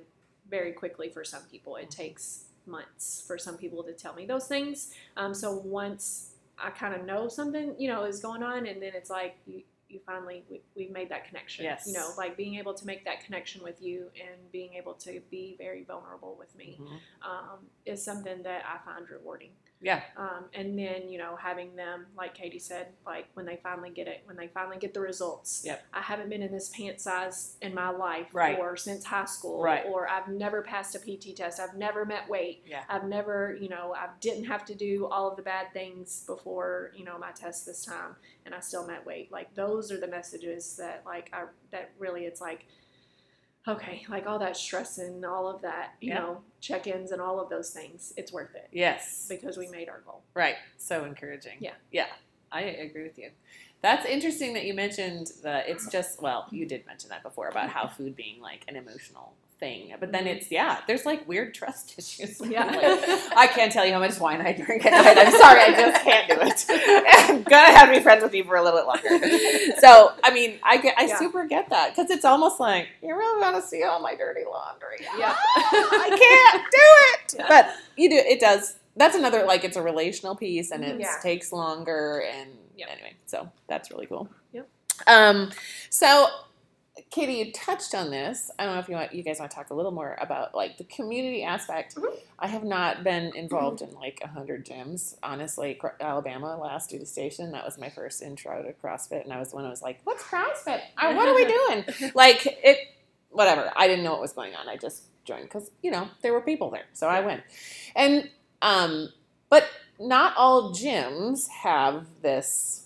very 0.48 0.72
quickly 0.72 1.08
for 1.10 1.24
some 1.24 1.42
people. 1.50 1.76
It 1.76 1.90
takes 1.90 2.44
months 2.66 3.22
for 3.26 3.38
some 3.38 3.56
people 3.56 3.82
to 3.84 3.92
tell 3.92 4.14
me 4.14 4.26
those 4.26 4.46
things. 4.46 4.92
Um, 5.16 5.34
so 5.34 5.52
once 5.56 6.34
I 6.62 6.70
kind 6.70 6.94
of 6.94 7.04
know 7.04 7.28
something, 7.28 7.74
you 7.78 7.88
know, 7.88 8.04
is 8.04 8.20
going 8.20 8.42
on, 8.42 8.66
and 8.66 8.82
then 8.82 8.92
it's 8.94 9.10
like 9.10 9.36
you, 9.46 9.62
you 9.88 10.00
finally 10.04 10.44
we, 10.50 10.60
we've 10.76 10.90
made 10.90 11.08
that 11.10 11.24
connection. 11.26 11.64
Yes. 11.64 11.84
You 11.86 11.92
know, 11.94 12.10
like 12.16 12.36
being 12.36 12.56
able 12.56 12.74
to 12.74 12.86
make 12.86 13.04
that 13.04 13.24
connection 13.24 13.62
with 13.62 13.80
you 13.80 14.10
and 14.20 14.50
being 14.52 14.74
able 14.74 14.94
to 14.94 15.20
be 15.30 15.54
very 15.58 15.84
vulnerable 15.84 16.36
with 16.38 16.54
me 16.56 16.78
Mhm. 16.80 16.98
um, 17.22 17.58
is 17.86 18.04
something 18.04 18.42
that 18.42 18.64
I 18.66 18.78
find 18.84 19.08
rewarding. 19.08 19.50
Yeah. 19.80 20.02
Um, 20.16 20.46
and 20.54 20.76
then 20.78 21.08
you 21.08 21.18
know 21.18 21.36
having 21.36 21.76
them, 21.76 22.06
like 22.16 22.34
Katie 22.34 22.58
said, 22.58 22.88
like 23.06 23.26
when 23.34 23.46
they 23.46 23.60
finally 23.62 23.90
get 23.90 24.08
it, 24.08 24.22
when 24.24 24.36
they 24.36 24.48
finally 24.48 24.76
get 24.78 24.92
the 24.94 25.00
results. 25.00 25.62
Yep. 25.64 25.84
I 25.92 26.00
haven't 26.00 26.28
been 26.30 26.42
in 26.42 26.50
this 26.52 26.68
pant 26.70 27.00
size 27.00 27.56
in 27.62 27.74
my 27.74 27.90
life 27.90 28.26
Right. 28.32 28.58
or 28.58 28.76
since 28.76 29.04
high 29.04 29.24
school, 29.26 29.62
Right. 29.62 29.84
or 29.86 30.08
I've 30.08 30.28
never 30.28 30.62
passed 30.62 30.94
a 30.96 30.98
PT 30.98 31.32
test. 31.36 31.60
I've 31.60 31.76
never 31.76 32.04
met 32.04 32.28
weight. 32.28 32.64
Yeah. 32.66 32.82
I've 32.88 33.04
never, 33.04 33.56
you 33.60 33.68
know, 33.68 33.94
I 33.94 34.08
didn't 34.20 34.44
have 34.44 34.64
to 34.66 34.74
do 34.74 35.06
all 35.06 35.30
of 35.30 35.36
the 35.36 35.42
bad 35.42 35.72
things 35.72 36.24
before, 36.26 36.92
you 36.96 37.04
know, 37.04 37.16
my 37.18 37.30
test 37.30 37.64
this 37.66 37.84
time, 37.84 38.16
and 38.46 38.54
I 38.54 38.60
still 38.60 38.86
met 38.86 39.06
weight. 39.06 39.30
Like 39.30 39.54
those 39.54 39.92
are 39.92 39.98
the 40.00 40.08
messages 40.08 40.76
that, 40.76 41.02
like, 41.06 41.30
I 41.32 41.44
that 41.70 41.90
really, 41.98 42.24
it's 42.24 42.40
like, 42.40 42.66
okay, 43.68 44.04
like 44.08 44.26
all 44.26 44.38
that 44.38 44.56
stress 44.56 44.98
and 44.98 45.24
all 45.24 45.46
of 45.48 45.60
that, 45.62 45.94
you 46.00 46.08
Yeah. 46.10 46.20
know, 46.20 46.42
check-ins 46.60 47.12
and 47.12 47.20
all 47.20 47.38
of 47.40 47.48
those 47.50 47.70
things, 47.70 48.12
it's 48.16 48.32
worth 48.32 48.54
it 48.54 48.68
Yes. 48.72 49.26
because 49.28 49.56
we 49.56 49.68
made 49.68 49.88
our 49.88 50.00
goal. 50.00 50.22
Right. 50.34 50.56
So 50.76 51.04
encouraging. 51.04 51.58
Yeah. 51.60 51.74
Yeah. 51.92 52.06
I 52.50 52.62
agree 52.62 53.02
with 53.02 53.18
you. 53.18 53.30
That's 53.82 54.06
interesting 54.06 54.54
that 54.54 54.64
you 54.64 54.74
mentioned 54.74 55.32
that 55.42 55.68
it's 55.68 55.86
just 55.88 56.20
well, 56.22 56.48
you 56.50 56.66
did 56.66 56.86
mention 56.86 57.10
that 57.10 57.22
before 57.22 57.48
about 57.48 57.68
how 57.76 57.86
food 57.86 58.16
being 58.16 58.40
like 58.40 58.64
an 58.68 58.74
emotional 58.76 59.34
thing. 59.58 59.92
But 59.98 60.12
then 60.12 60.26
it's 60.26 60.50
yeah, 60.50 60.78
there's 60.86 61.04
like 61.06 61.26
weird 61.28 61.54
trust 61.54 61.94
issues. 61.98 62.40
Yeah. 62.48 62.64
Like, 62.66 63.36
I 63.36 63.46
can't 63.48 63.70
tell 63.72 63.84
you 63.84 63.92
how 63.92 63.98
much 63.98 64.18
wine 64.20 64.40
I 64.40 64.52
drink 64.52 64.86
at 64.86 64.92
night. 64.92 65.18
I'm 65.18 65.32
sorry, 65.32 65.60
I 65.60 65.70
just 65.72 66.02
can't 66.04 66.28
do 66.28 66.36
it. 66.40 66.64
I'm 67.28 67.42
gonna 67.50 67.76
have 67.76 67.88
to 67.88 67.94
be 67.94 68.00
friends 68.02 68.22
with 68.22 68.32
you 68.34 68.44
for 68.44 68.56
a 68.56 68.62
little 68.62 68.78
bit 68.78 68.86
longer. 68.86 69.78
So 69.80 70.12
I 70.24 70.30
mean, 70.32 70.58
I 70.62 70.78
get, 70.78 70.98
I 70.98 71.04
Yeah. 71.06 71.18
super 71.18 71.46
get 71.46 71.68
that 71.70 71.94
because 71.94 72.10
it's 72.10 72.24
almost 72.24 72.60
like 72.60 72.88
you 73.02 73.14
really 73.16 73.40
want 73.40 73.56
to 73.56 73.62
see 73.62 73.82
all 73.82 74.00
my 74.00 74.14
dirty 74.14 74.42
laundry. 74.50 74.98
Yeah. 75.18 75.34
I 75.36 76.08
can't 76.52 76.64
do 76.70 77.38
it. 77.40 77.46
But 77.48 77.74
you 77.96 78.08
do. 78.10 78.16
It 78.16 78.40
does. 78.40 78.76
That's 78.96 79.14
another 79.16 79.44
like 79.44 79.64
it's 79.64 79.76
a 79.76 79.82
relational 79.82 80.34
piece, 80.36 80.70
and 80.70 80.84
it 80.84 80.98
Yeah. 81.00 81.14
takes 81.22 81.52
longer. 81.52 82.20
And 82.32 82.50
Yep. 82.76 82.88
anyway, 82.92 83.14
so 83.26 83.48
that's 83.66 83.90
really 83.90 84.06
cool. 84.06 84.28
Yep. 84.52 84.68
Um. 85.06 85.50
So. 85.90 86.28
Katie, 87.10 87.34
you 87.34 87.52
touched 87.52 87.94
on 87.94 88.10
this. 88.10 88.50
I 88.58 88.64
don't 88.64 88.74
know 88.74 88.80
if 88.80 88.88
you 88.88 88.94
want, 88.94 89.14
you 89.14 89.22
guys 89.22 89.38
want 89.38 89.50
to 89.50 89.54
talk 89.56 89.70
a 89.70 89.74
little 89.74 89.92
more 89.92 90.16
about 90.20 90.54
like 90.54 90.76
the 90.76 90.84
community 90.84 91.42
aspect. 91.42 91.94
Mhm. 91.96 92.14
I 92.38 92.48
have 92.48 92.64
not 92.64 93.02
been 93.02 93.34
involved 93.34 93.80
in 93.80 93.90
like 93.94 94.20
a 94.22 94.28
hundred 94.28 94.66
gyms. 94.66 95.16
Honestly, 95.22 95.80
Alabama 96.00 96.58
last 96.58 96.90
duty 96.90 97.06
station. 97.06 97.52
That 97.52 97.64
was 97.64 97.78
my 97.78 97.88
first 97.88 98.22
intro 98.22 98.62
to 98.62 98.72
CrossFit, 98.74 99.24
and 99.24 99.32
I 99.32 99.38
was 99.38 99.52
when 99.54 99.64
I 99.64 99.70
was 99.70 99.80
like, 99.82 100.00
"What's 100.04 100.22
CrossFit? 100.22 100.80
Uh, 100.98 101.14
What 101.14 101.28
are 101.28 101.34
we 101.34 101.46
doing?" 101.46 102.12
like 102.14 102.46
it, 102.46 102.78
whatever. 103.30 103.72
I 103.74 103.88
didn't 103.88 104.04
know 104.04 104.12
what 104.12 104.20
was 104.20 104.32
going 104.32 104.54
on. 104.54 104.68
I 104.68 104.76
just 104.76 105.04
joined 105.24 105.44
because 105.44 105.70
you 105.82 105.90
know 105.90 106.08
there 106.22 106.32
were 106.32 106.42
people 106.42 106.70
there, 106.70 106.84
so 106.92 107.08
I 107.08 107.20
went. 107.20 107.42
And 107.96 108.28
um, 108.60 109.08
but 109.48 109.64
not 109.98 110.34
all 110.36 110.72
gyms 110.72 111.48
have 111.62 112.04
this. 112.22 112.84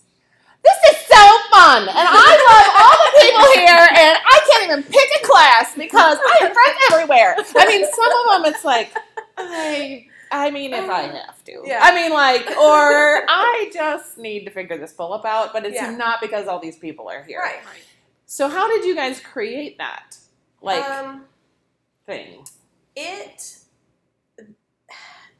This 0.65 0.93
is 0.95 1.07
so 1.09 1.39
fun, 1.51 1.89
and 1.89 1.91
I 1.99 2.31
love 2.47 2.69
all 2.79 2.99
the 3.03 3.21
people 3.21 3.67
here, 3.67 3.89
and 3.99 4.17
I 4.17 4.41
can't 4.49 4.62
even 4.73 4.83
pick 4.85 5.09
a 5.23 5.27
class 5.27 5.75
because 5.77 6.19
I 6.19 6.39
have 6.41 6.53
friends 6.53 6.79
everywhere. 6.93 7.37
I 7.57 7.67
mean, 7.67 7.87
some 7.93 8.37
of 8.37 8.43
them 8.43 8.53
it's 8.55 8.65
like 8.65 8.93
I. 9.37 10.07
I 10.35 10.51
mean, 10.51 10.73
if 10.73 10.89
I 10.89 11.03
have 11.03 11.45
to. 11.45 11.63
Yeah. 11.63 11.81
I 11.83 11.95
mean, 11.95 12.11
like, 12.11 12.47
or 12.57 13.25
I 13.29 13.71
just 13.73 14.17
need 14.17 14.47
to 14.47 14.51
figure 14.51 14.79
this 14.79 14.95
pull 14.95 15.13
up 15.13 15.27
out, 15.27 15.53
but 15.53 15.67
it's 15.67 15.77
Yeah. 15.77 15.95
not 15.95 16.23
because 16.23 16.47
all 16.49 16.59
these 16.59 16.79
people 16.79 17.07
are 17.11 17.23
here. 17.23 17.41
Right. 17.41 17.61
So, 18.25 18.49
how 18.49 18.67
did 18.67 18.87
you 18.87 18.95
guys 18.95 19.21
create 19.21 19.77
that 19.77 20.17
like 20.63 20.83
um, 20.85 21.27
thing? 22.07 22.47
it 22.97 23.59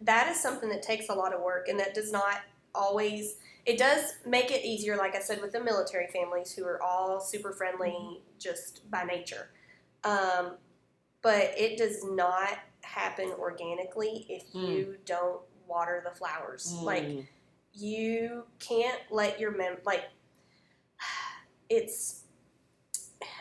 that 0.01 0.29
is 0.31 0.41
something 0.41 0.69
that 0.69 0.83
takes 0.83 1.09
a 1.09 1.15
lot 1.15 1.33
of 1.35 1.41
work 1.43 1.69
and 1.69 1.79
that 1.79 1.95
does 1.95 2.11
not 2.11 2.41
always 2.75 3.37
it 3.65 3.79
does 3.79 4.15
make 4.27 4.51
it 4.51 4.65
easier 4.65 4.97
like 4.97 5.15
i 5.15 5.21
said 5.21 5.41
with 5.41 5.53
the 5.53 5.63
military 5.63 6.07
families 6.09 6.53
who 6.53 6.65
are 6.65 6.83
all 6.83 7.21
super 7.21 7.53
friendly 7.53 8.21
just 8.39 8.89
by 8.91 9.05
nature 9.05 9.51
um, 10.05 10.57
but 11.23 11.53
it 11.57 11.79
does 11.79 12.05
not 12.05 12.59
happen 12.83 13.31
organically 13.39 14.27
if 14.29 14.43
you 14.53 14.97
don't 15.07 15.41
water 15.69 16.03
the 16.05 16.15
flowers 16.17 16.75
like 16.83 17.05
Mm. 17.05 17.27
you 17.75 18.45
can't 18.59 19.01
let 19.11 19.39
your 19.41 19.51
mem 19.57 19.77
like 19.85 20.03
it's 21.71 22.19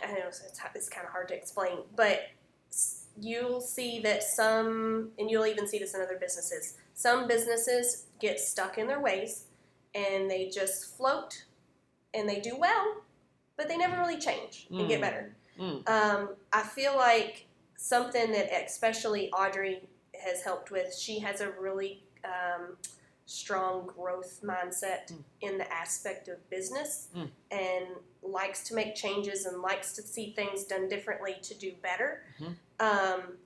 I 0.04 0.12
know 0.14 0.28
it's, 0.28 0.42
it's 0.76 0.90
kind 0.90 1.06
of 1.06 1.12
hard 1.12 1.28
to 1.30 1.36
explain, 1.36 1.80
but 1.96 2.22
you'll 3.20 3.62
see 3.62 4.00
that 4.02 4.24
some, 4.24 5.10
and 5.18 5.30
you'll 5.30 5.46
even 5.48 5.68
see 5.68 5.80
this 5.80 5.94
in 5.96 6.02
other 6.02 6.18
businesses. 6.20 6.76
Some 6.94 7.28
businesses 7.28 8.06
get 8.20 8.40
stuck 8.40 8.78
in 8.78 8.88
their 8.88 9.00
ways, 9.00 9.46
and 9.96 10.30
they 10.30 10.50
just 10.50 10.96
float, 10.98 11.46
and 12.14 12.28
they 12.28 12.40
do 12.40 12.56
well, 12.58 13.02
but 13.58 13.68
they 13.68 13.78
never 13.78 13.98
really 13.98 14.18
change 14.20 14.68
and 14.70 14.88
get 14.88 15.00
Mm. 15.00 15.02
better. 15.02 15.36
Mm. 15.58 15.90
Um, 15.90 16.36
I 16.54 16.64
feel 16.64 16.96
like 16.96 17.46
something 17.78 18.32
that 18.32 18.52
especially 18.66 19.32
Audrey 19.32 19.88
has 20.24 20.44
helped 20.44 20.72
with. 20.72 20.96
She 20.96 21.20
has 21.20 21.42
a 21.42 21.50
really 21.52 22.04
um, 22.24 22.78
strong 23.26 23.88
growth 23.88 24.42
mindset 24.44 25.08
Mm. 25.12 25.24
in 25.42 25.58
the 25.58 25.72
aspect 25.74 26.28
of 26.28 26.48
business 26.50 27.08
Mm. 27.16 27.32
and 27.50 27.88
likes 28.22 28.64
to 28.66 28.76
make 28.76 28.94
changes 28.94 29.46
and 29.46 29.62
likes 29.62 29.94
to 29.94 30.02
see 30.04 30.32
things 30.34 30.64
done 30.66 30.88
differently 30.88 31.36
to 31.42 31.54
do 31.56 31.72
better. 31.82 32.24
Mhm. 32.40 32.56
Um, 32.80 33.38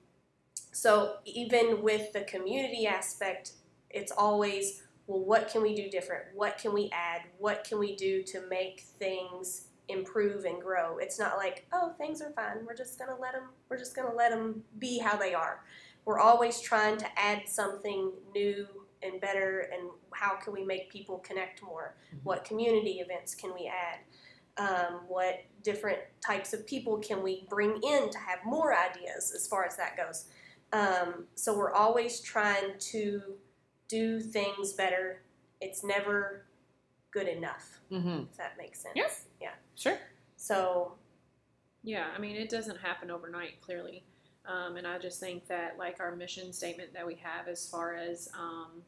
so 0.72 1.18
even 1.24 1.82
with 1.82 2.12
the 2.12 2.22
community 2.22 2.86
aspect, 2.86 3.52
it's 3.90 4.12
always 4.12 4.82
well, 5.06 5.20
what 5.20 5.48
can 5.48 5.62
we 5.62 5.74
do 5.74 5.88
different? 5.88 6.24
What 6.34 6.58
can 6.58 6.72
we 6.72 6.90
add? 6.92 7.22
What 7.38 7.64
can 7.64 7.78
we 7.78 7.94
do 7.96 8.22
to 8.24 8.46
make 8.48 8.84
things 8.98 9.68
improve 9.88 10.44
and 10.44 10.60
grow? 10.60 10.98
It's 10.98 11.18
not 11.18 11.36
like 11.36 11.66
oh 11.72 11.92
things 11.96 12.20
are 12.20 12.30
fine. 12.32 12.66
We're 12.66 12.76
just 12.76 12.98
gonna 12.98 13.16
let 13.18 13.32
them. 13.32 13.50
We're 13.68 13.78
just 13.78 13.94
gonna 13.94 14.14
let 14.14 14.30
them 14.30 14.62
be 14.78 14.98
how 14.98 15.16
they 15.16 15.34
are. 15.34 15.64
We're 16.04 16.18
always 16.18 16.60
trying 16.60 16.96
to 16.98 17.06
add 17.18 17.48
something 17.48 18.12
new 18.34 18.66
and 19.02 19.20
better. 19.20 19.70
And 19.72 19.90
how 20.12 20.36
can 20.36 20.52
we 20.52 20.64
make 20.64 20.90
people 20.90 21.18
connect 21.18 21.62
more? 21.62 21.96
Mhm. 22.12 22.24
What 22.24 22.44
community 22.44 23.00
events 23.00 23.34
can 23.34 23.54
we 23.54 23.66
add? 23.66 24.00
Um, 24.58 25.06
what 25.06 25.40
different 25.62 26.00
types 26.24 26.54
of 26.54 26.66
people 26.66 26.98
can 26.98 27.22
we 27.22 27.46
bring 27.50 27.80
in 27.82 28.08
to 28.10 28.18
have 28.18 28.38
more 28.44 28.74
ideas 28.74 29.32
as 29.34 29.46
far 29.46 29.64
as 29.64 29.76
that 29.76 29.96
goes? 29.96 30.26
Um, 30.72 31.28
so 31.34 31.56
we're 31.56 31.72
always 31.72 32.20
trying 32.20 32.78
to 32.78 33.38
do 33.88 34.20
things 34.20 34.72
better. 34.72 35.22
It's 35.60 35.82
never 35.84 36.42
good 37.10 37.28
enough, 37.28 37.78
Mm-hmm. 37.90 38.24
if 38.30 38.36
that 38.36 38.56
makes 38.58 38.80
sense. 38.80 38.94
Yeah. 38.96 39.08
Yeah. 39.40 39.50
Sure. 39.76 39.98
So 40.36 40.92
Yeah, 41.82 42.06
I 42.14 42.18
mean, 42.18 42.34
it 42.36 42.48
doesn't 42.50 42.78
happen 42.78 43.10
overnight, 43.12 43.60
clearly. 43.60 44.02
Um, 44.44 44.76
and 44.76 44.86
I 44.86 44.98
just 44.98 45.20
think 45.20 45.46
that, 45.48 45.76
like, 45.78 46.00
our 46.00 46.14
mission 46.16 46.52
statement 46.52 46.92
that 46.94 47.06
we 47.06 47.14
have 47.22 47.46
as 47.48 47.68
far 47.68 47.94
as 47.94 48.28
um, 48.36 48.82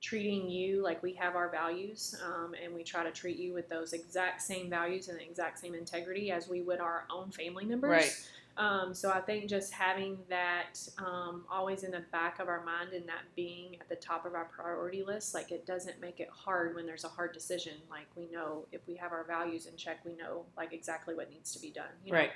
treating 0.00 0.48
you 0.50 0.82
like 0.82 1.02
we 1.02 1.12
have 1.14 1.36
our 1.36 1.50
values, 1.50 2.14
um, 2.24 2.54
and 2.62 2.74
we 2.74 2.82
try 2.82 3.04
to 3.04 3.10
treat 3.10 3.38
you 3.38 3.52
with 3.54 3.68
those 3.68 3.92
exact 3.92 4.40
same 4.42 4.68
values 4.70 5.08
and 5.08 5.18
the 5.18 5.22
exact 5.22 5.58
same 5.58 5.74
integrity 5.74 6.30
as 6.30 6.48
we 6.48 6.62
would 6.62 6.80
our 6.80 7.04
own 7.10 7.30
family 7.30 7.64
members. 7.66 7.90
Right. 7.90 8.28
Um, 8.56 8.94
so 8.94 9.10
I 9.10 9.20
think 9.20 9.48
just 9.48 9.72
having 9.72 10.18
that 10.28 10.78
um, 10.98 11.44
always 11.50 11.82
in 11.82 11.90
the 11.90 12.04
back 12.12 12.38
of 12.38 12.48
our 12.48 12.64
mind 12.64 12.92
and 12.92 13.06
that 13.08 13.22
being 13.34 13.76
at 13.80 13.88
the 13.88 13.96
top 13.96 14.26
of 14.26 14.34
our 14.34 14.44
priority 14.44 15.02
list, 15.02 15.34
like 15.34 15.50
it 15.50 15.66
doesn't 15.66 16.00
make 16.00 16.20
it 16.20 16.28
hard 16.32 16.74
when 16.76 16.86
there's 16.86 17.04
a 17.04 17.08
hard 17.08 17.32
decision. 17.32 17.72
Like 17.90 18.06
we 18.16 18.28
know 18.30 18.66
if 18.70 18.80
we 18.86 18.94
have 18.96 19.10
our 19.12 19.24
values 19.24 19.66
in 19.66 19.76
check, 19.76 20.04
we 20.04 20.14
know 20.14 20.44
like 20.56 20.72
exactly 20.72 21.14
what 21.14 21.30
needs 21.30 21.52
to 21.54 21.58
be 21.60 21.70
done. 21.70 21.86
you 22.04 22.12
know? 22.12 22.18
Right. 22.18 22.30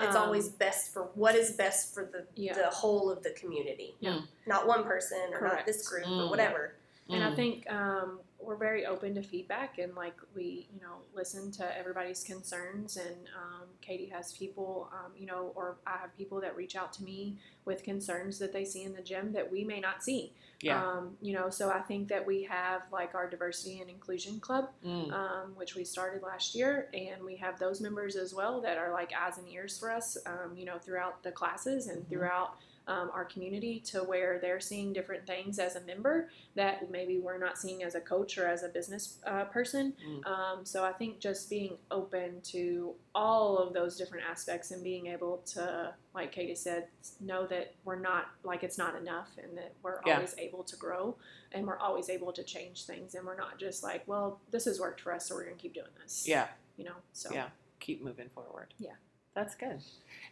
it's 0.00 0.14
Um, 0.16 0.22
always 0.22 0.48
best 0.48 0.92
for 0.94 1.10
what 1.14 1.34
is 1.34 1.50
best 1.52 1.92
for 1.92 2.04
the 2.04 2.24
Yeah. 2.40 2.54
the 2.54 2.68
whole 2.70 3.10
of 3.10 3.22
the 3.22 3.30
community. 3.32 3.94
Yeah. 4.00 4.20
Not 4.46 4.66
one 4.66 4.84
person 4.84 5.34
or 5.34 5.40
not 5.40 5.66
this 5.66 5.86
group 5.88 6.06
Mm. 6.06 6.26
or 6.26 6.30
whatever. 6.30 6.76
And 7.10 7.22
I 7.24 7.30
Mm. 7.32 7.36
think 7.36 7.70
um, 7.72 8.20
we're 8.48 8.56
very 8.56 8.86
open 8.86 9.14
to 9.14 9.22
feedback 9.22 9.76
and 9.78 9.94
like 9.94 10.16
we, 10.34 10.66
you 10.74 10.80
know, 10.80 10.94
listen 11.14 11.52
to 11.52 11.78
everybody's 11.78 12.24
concerns. 12.24 12.96
And 12.96 13.14
um, 13.36 13.66
Katie 13.82 14.06
has 14.06 14.32
people, 14.32 14.88
um, 14.90 15.12
you 15.18 15.26
know, 15.26 15.52
or 15.54 15.76
I 15.86 15.98
have 15.98 16.16
people 16.16 16.40
that 16.40 16.56
reach 16.56 16.74
out 16.74 16.90
to 16.94 17.04
me 17.04 17.36
with 17.66 17.82
concerns 17.84 18.38
that 18.38 18.54
they 18.54 18.64
see 18.64 18.84
in 18.84 18.94
the 18.94 19.02
gym 19.02 19.32
that 19.34 19.52
we 19.52 19.64
may 19.64 19.80
not 19.80 20.02
see. 20.02 20.32
Yeah. 20.62 20.82
Um, 20.82 21.18
you 21.20 21.34
know, 21.34 21.50
so 21.50 21.68
I 21.70 21.80
think 21.80 22.08
that 22.08 22.26
we 22.26 22.42
have 22.44 22.80
like 22.90 23.14
our 23.14 23.28
diversity 23.28 23.80
and 23.82 23.90
inclusion 23.90 24.40
club, 24.40 24.70
Mm. 24.82 25.12
um, 25.12 25.52
which 25.54 25.74
we 25.74 25.84
started 25.84 26.22
last 26.22 26.54
year, 26.54 26.88
and 26.94 27.22
we 27.22 27.36
have 27.36 27.58
those 27.58 27.82
members 27.82 28.16
as 28.16 28.32
well 28.34 28.62
that 28.62 28.78
are 28.78 28.90
like 28.94 29.12
eyes 29.12 29.36
and 29.36 29.46
ears 29.50 29.78
for 29.78 29.90
us, 29.90 30.16
um, 30.24 30.56
you 30.56 30.64
know, 30.64 30.78
throughout 30.78 31.22
the 31.22 31.30
classes 31.32 31.86
and 31.86 32.02
Mhm. 32.06 32.08
throughout 32.08 32.56
um, 32.88 33.10
our 33.14 33.24
community 33.24 33.78
to 33.80 33.98
where 34.00 34.38
they're 34.40 34.58
seeing 34.60 34.92
different 34.92 35.26
things 35.26 35.58
as 35.58 35.76
a 35.76 35.80
member 35.82 36.30
that 36.56 36.90
maybe 36.90 37.18
we're 37.18 37.38
not 37.38 37.58
seeing 37.58 37.82
as 37.84 37.94
a 37.94 38.00
coach 38.00 38.38
or 38.38 38.48
as 38.48 38.62
a 38.64 38.68
business 38.68 39.18
uh, 39.26 39.44
person. 39.44 39.92
Mm. 40.04 40.26
Um, 40.26 40.64
so 40.64 40.84
I 40.84 40.92
think 40.92 41.20
just 41.20 41.48
being 41.50 41.76
open 41.90 42.40
to 42.44 42.94
all 43.14 43.58
of 43.58 43.74
those 43.74 43.96
different 43.96 44.24
aspects 44.28 44.70
and 44.70 44.82
being 44.82 45.06
able 45.08 45.42
to, 45.52 45.94
like 46.14 46.32
Katie 46.32 46.54
said, 46.54 46.88
know 47.20 47.46
that 47.46 47.74
we're 47.84 47.98
not 48.00 48.30
like 48.42 48.62
it's 48.64 48.78
not 48.78 48.96
enough 48.96 49.28
and 49.42 49.56
that 49.58 49.74
we're 49.82 50.00
Yeah. 50.06 50.14
always 50.16 50.34
able 50.38 50.64
to 50.64 50.76
grow 50.76 51.14
and 51.52 51.66
we're 51.66 51.78
always 51.78 52.08
able 52.08 52.32
to 52.32 52.42
change 52.42 52.86
things 52.86 53.14
and 53.14 53.26
we're 53.26 53.36
not 53.36 53.58
just 53.58 53.82
like, 53.82 54.02
well, 54.06 54.40
this 54.50 54.64
has 54.64 54.80
worked 54.80 55.00
for 55.02 55.12
us, 55.12 55.28
so 55.28 55.34
we're 55.34 55.44
gonna 55.44 55.56
keep 55.56 55.74
doing 55.74 55.86
this. 56.02 56.26
Yeah. 56.26 56.48
You 56.78 56.84
know. 56.84 56.96
So 57.12 57.30
Yeah. 57.32 57.48
Keep 57.80 58.02
moving 58.02 58.28
forward. 58.30 58.72
Yeah. 58.78 58.94
That's 59.34 59.54
good. 59.54 59.80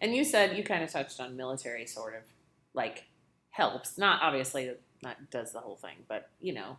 And 0.01 0.17
you 0.17 0.25
said 0.25 0.57
you 0.57 0.65
kind 0.65 0.83
of 0.83 0.91
touched 0.91 1.21
on 1.21 1.37
military 1.37 1.87
sort 1.87 2.15
of 2.17 2.23
like 2.77 3.05
helps. 3.51 3.99
Not 3.99 4.22
obviously 4.22 4.70
not 5.03 5.31
does 5.31 5.53
the 5.53 5.59
whole 5.61 5.77
thing, 5.77 5.97
but 6.09 6.29
you 6.41 6.53
know, 6.55 6.77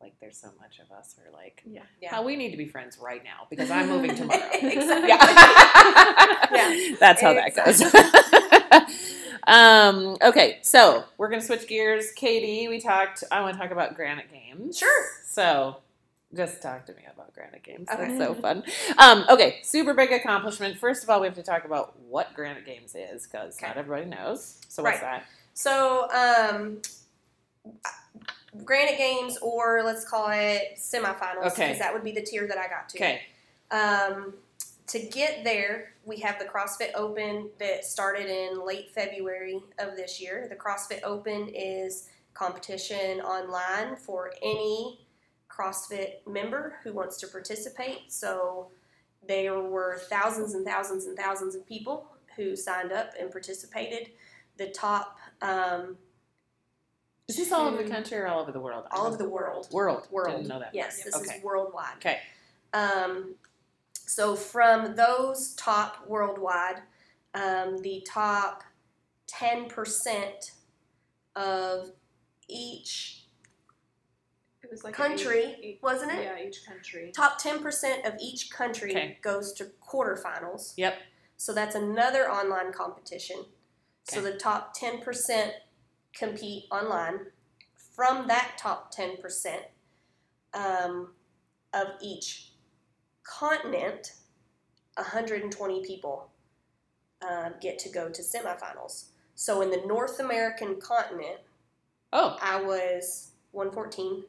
like 0.00 0.14
there's 0.20 0.36
so 0.38 0.48
much 0.60 0.80
of 0.80 0.90
us 0.96 1.14
who 1.16 1.28
are 1.28 1.32
like, 1.32 1.62
Yeah. 1.64 1.82
Yeah. 2.02 2.10
how 2.10 2.24
we 2.24 2.34
need 2.36 2.50
to 2.50 2.56
be 2.56 2.66
friends 2.66 2.98
right 2.98 3.22
now 3.22 3.46
because 3.50 3.70
I'm 3.70 3.88
moving 3.88 4.14
tomorrow. 4.16 4.40
Exactly. 4.52 5.08
Yeah. 5.08 6.46
Yeah. 6.52 6.96
That's 7.00 7.20
how 7.22 7.34
that 7.34 7.54
goes. 7.56 7.82
um, 9.46 10.16
okay, 10.22 10.58
so 10.62 11.04
we're 11.18 11.28
gonna 11.28 11.42
switch 11.42 11.66
gears. 11.68 12.12
Katie, 12.12 12.68
we 12.68 12.80
talked 12.80 13.24
I 13.30 13.40
want 13.40 13.54
to 13.54 13.60
talk 13.60 13.70
about 13.70 13.94
Granite 13.94 14.30
Games. 14.32 14.78
Sure. 14.78 15.04
So 15.26 15.76
just 16.34 16.62
talk 16.62 16.86
to 16.86 16.92
me 16.94 17.02
about 17.12 17.34
Granite 17.34 17.62
Games. 17.62 17.88
That's 17.88 18.16
so 18.16 18.34
fun. 18.34 18.62
Um, 18.98 19.24
okay, 19.28 19.60
super 19.62 19.94
big 19.94 20.12
accomplishment. 20.12 20.78
First 20.78 21.02
of 21.02 21.10
all, 21.10 21.20
we 21.20 21.26
have 21.26 21.36
to 21.36 21.42
talk 21.42 21.64
about 21.64 21.98
what 22.00 22.34
Granite 22.34 22.66
Games 22.66 22.94
is 22.94 23.26
because 23.26 23.60
not 23.62 23.76
everybody 23.76 24.06
knows. 24.06 24.60
So 24.68 24.82
what's 24.82 25.00
Right. 25.02 25.20
that? 25.22 25.26
So, 25.54 26.08
um, 26.10 26.82
Granite 28.64 28.98
Games, 28.98 29.36
or 29.38 29.82
let's 29.84 30.04
call 30.04 30.28
it 30.30 30.76
semifinals, 30.76 31.42
because 31.44 31.58
Okay. 31.58 31.78
that 31.78 31.92
would 31.92 32.04
be 32.04 32.12
the 32.12 32.22
tier 32.22 32.46
that 32.46 32.58
I 32.58 32.68
got 32.68 32.88
to. 32.90 32.98
Okay. 32.98 33.22
Um, 33.70 34.34
to 34.86 34.98
get 35.00 35.42
there, 35.44 35.94
we 36.04 36.18
have 36.20 36.38
the 36.38 36.44
CrossFit 36.44 36.90
Open 36.94 37.50
that 37.58 37.84
started 37.84 38.26
in 38.26 38.64
late 38.64 38.90
February 38.94 39.60
of 39.78 39.96
this 39.96 40.20
year. 40.20 40.46
The 40.48 40.56
CrossFit 40.56 41.00
Open 41.02 41.48
is 41.48 42.08
competition 42.34 43.20
online 43.20 43.96
for 43.96 44.32
any 44.42 45.03
CrossFit 45.56 46.26
member 46.26 46.74
who 46.82 46.92
wants 46.92 47.16
to 47.18 47.26
participate. 47.28 48.12
So 48.12 48.70
there 49.26 49.60
were 49.60 49.98
thousands 50.10 50.54
and 50.54 50.66
thousands 50.66 51.06
and 51.06 51.16
thousands 51.16 51.54
of 51.54 51.66
people 51.66 52.08
who 52.36 52.56
signed 52.56 52.92
up 52.92 53.12
and 53.18 53.30
participated. 53.30 54.10
The 54.56 54.68
top, 54.68 55.18
um, 55.42 55.96
Is 57.28 57.36
this 57.36 57.52
all 57.52 57.66
over 57.68 57.82
the 57.82 57.88
country 57.88 58.18
or 58.18 58.26
all 58.26 58.40
over 58.40 58.52
the 58.52 58.60
world? 58.60 58.86
all 58.90 59.06
over 59.06 59.16
the 59.16 59.28
world. 59.28 59.68
World. 59.72 60.08
World. 60.10 60.36
Didn't 60.36 60.48
know 60.48 60.58
that. 60.58 60.74
Yes, 60.74 61.02
this 61.02 61.14
Okay. 61.14 61.36
is 61.36 61.42
worldwide. 61.42 61.96
Okay. 61.96 62.20
Um, 62.72 63.36
so 63.92 64.36
from 64.36 64.94
those 64.96 65.54
top 65.54 66.06
worldwide, 66.06 66.82
um, 67.34 67.78
the 67.78 68.06
top 68.06 68.62
ten 69.26 69.68
percent 69.68 70.52
of 71.34 71.92
each 72.48 73.23
was 74.74 74.84
like 74.84 74.94
country, 74.94 75.44
eight- 75.44 75.60
eight- 75.62 75.78
wasn't 75.82 76.12
it? 76.12 76.22
Yeah, 76.24 76.38
each 76.38 76.66
country. 76.66 77.12
Top 77.14 77.38
ten 77.38 77.60
percent 77.62 78.04
of 78.04 78.14
each 78.20 78.50
country 78.50 78.90
Okay. 78.90 79.18
goes 79.22 79.52
to 79.54 79.66
quarterfinals. 79.86 80.74
Yep. 80.76 80.94
So 81.36 81.52
that's 81.52 81.74
another 81.74 82.30
online 82.30 82.72
competition. 82.72 83.46
So 84.04 84.20
the 84.20 84.34
top 84.36 84.74
ten 84.74 85.00
percent 85.00 85.52
compete 86.12 86.64
online. 86.70 87.26
From 87.94 88.26
that 88.26 88.56
top 88.58 88.90
ten 88.90 89.16
percent 89.18 89.62
um, 90.52 91.12
of 91.72 91.86
each 92.02 92.50
continent, 93.22 94.12
120 94.96 95.84
people 95.84 96.30
um, 97.28 97.54
get 97.60 97.78
to 97.80 97.88
go 97.88 98.08
to 98.08 98.22
semifinals. 98.22 99.06
So 99.34 99.62
in 99.62 99.70
the 99.70 99.82
North 99.86 100.20
American 100.20 100.80
continent, 100.80 101.38
Oh, 102.12 102.36
I 102.40 102.60
was 102.62 103.32
114. 103.50 104.22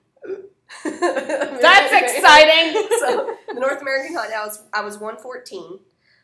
That's 0.84 2.16
exciting. 2.16 2.88
so 3.00 3.36
the 3.54 3.60
North 3.60 3.82
American 3.82 4.16
continent, 4.16 4.42
I 4.42 4.46
was 4.46 4.64
I 4.74 4.82
was 4.82 4.98
114. 4.98 5.80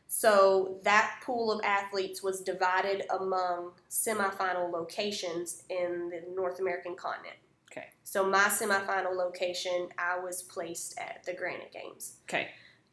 So 0.07 0.79
that 0.83 1.21
pool 1.23 1.53
of 1.53 1.61
athletes 1.63 2.21
was 2.21 2.41
divided 2.41 3.03
among 3.17 3.71
semifinal 3.89 4.69
locations 4.69 5.63
in 5.69 6.09
the 6.09 6.21
North 6.35 6.59
American 6.59 6.95
continent. 6.95 7.37
Okay. 7.71 7.85
So 8.03 8.29
my 8.29 8.49
semifinal 8.49 9.15
location, 9.15 9.87
I 9.97 10.19
was 10.19 10.43
placed 10.43 10.99
at 10.99 11.23
the 11.25 11.33
Granite 11.33 11.71
Games. 11.71 12.17
Okay. 12.23 12.49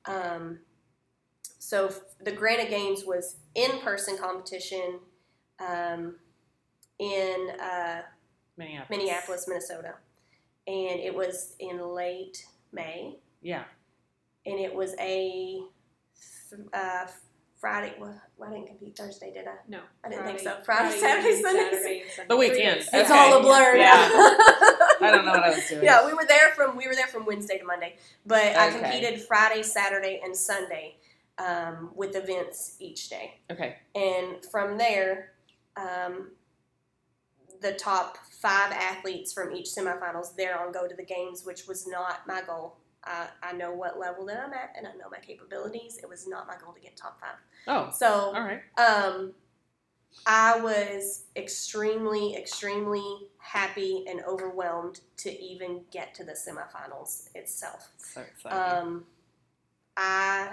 Um, 0.06 0.60
so 1.58 1.88
f- 1.88 2.00
the 2.22 2.30
Granite 2.30 2.70
Games 2.70 3.04
was 3.04 3.36
in-person 3.56 4.16
competition 4.18 5.00
um, 5.58 6.14
in 7.00 7.48
uh, 7.60 8.02
Minneapolis. 8.56 8.90
Minneapolis, 8.90 9.48
Minnesota, 9.48 9.94
and 10.68 11.00
it 11.00 11.14
was 11.14 11.54
in 11.58 11.80
late 11.80 12.44
May 12.72 13.16
Yeah. 13.42 13.64
and 14.46 14.60
it 14.60 14.74
was 14.74 14.94
a 15.00 15.62
uh, 16.72 17.06
Friday. 17.58 17.94
Well, 17.98 18.20
I 18.44 18.50
didn't 18.50 18.68
compete 18.68 18.96
Thursday, 18.96 19.32
did 19.32 19.48
I? 19.48 19.54
No, 19.66 19.80
I 20.04 20.10
didn't 20.10 20.26
think 20.26 20.40
so. 20.40 20.58
Friday, 20.64 20.96
Saturday, 20.96 21.40
Sunday. 21.42 21.62
and 21.62 22.10
Sunday. 22.10 22.28
The 22.28 22.36
weekend. 22.36 22.56
Three 22.56 22.64
days. 22.64 22.88
It's 22.92 23.10
all 23.10 23.38
a 23.38 23.42
blur. 23.42 23.76
Yeah. 23.76 24.08
I 25.00 25.10
don't 25.12 25.24
know 25.24 25.32
what 25.32 25.42
I 25.42 25.50
was 25.50 25.68
doing. 25.68 25.84
Yeah, 25.84 26.06
we 26.06 26.14
were 26.14 26.24
there 26.26 26.52
from 26.54 26.76
we 26.76 26.86
were 26.86 26.94
there 26.94 27.06
from 27.06 27.24
Wednesday 27.26 27.58
to 27.58 27.64
Monday, 27.64 27.96
but 28.26 28.56
I 28.56 28.70
competed 28.70 29.20
Friday, 29.22 29.62
Saturday, 29.62 30.20
and 30.22 30.36
Sunday 30.36 30.96
um, 31.38 31.90
with 31.94 32.14
events 32.14 32.76
each 32.78 33.08
day. 33.08 33.40
Okay. 33.50 33.76
And 33.94 34.44
from 34.44 34.78
there, 34.78 35.32
um, 35.76 36.30
the 37.60 37.72
top 37.72 38.18
five 38.30 38.72
athletes 38.72 39.32
from 39.32 39.52
each 39.52 39.66
semifinals 39.66 40.36
there 40.36 40.58
on 40.60 40.72
go 40.72 40.86
to 40.86 40.94
the 40.94 41.04
games, 41.04 41.44
which 41.44 41.66
was 41.66 41.86
not 41.86 42.26
my 42.26 42.42
goal. 42.42 42.76
I, 43.04 43.26
I 43.42 43.52
know 43.52 43.72
what 43.72 43.98
level 43.98 44.26
that 44.26 44.38
I'm 44.38 44.52
at, 44.52 44.74
and 44.76 44.86
I 44.86 44.90
know 44.92 45.08
my 45.10 45.18
capabilities. 45.18 45.98
It 46.02 46.08
was 46.08 46.26
not 46.28 46.46
my 46.46 46.54
goal 46.62 46.72
to 46.72 46.80
get 46.80 46.96
top 46.96 47.20
five. 47.20 47.36
Oh, 47.66 47.90
So 47.92 48.32
all 48.34 48.42
right. 48.42 48.60
um, 48.78 49.32
I 50.26 50.58
was 50.60 51.24
extremely, 51.36 52.36
extremely 52.36 53.28
happy 53.38 54.04
and 54.08 54.20
overwhelmed 54.26 55.00
to 55.18 55.42
even 55.42 55.82
get 55.90 56.14
to 56.16 56.24
the 56.24 56.32
semifinals 56.32 57.28
itself. 57.34 57.90
So 57.98 58.20
exciting. 58.22 58.58
Um, 58.58 59.04
I, 59.96 60.52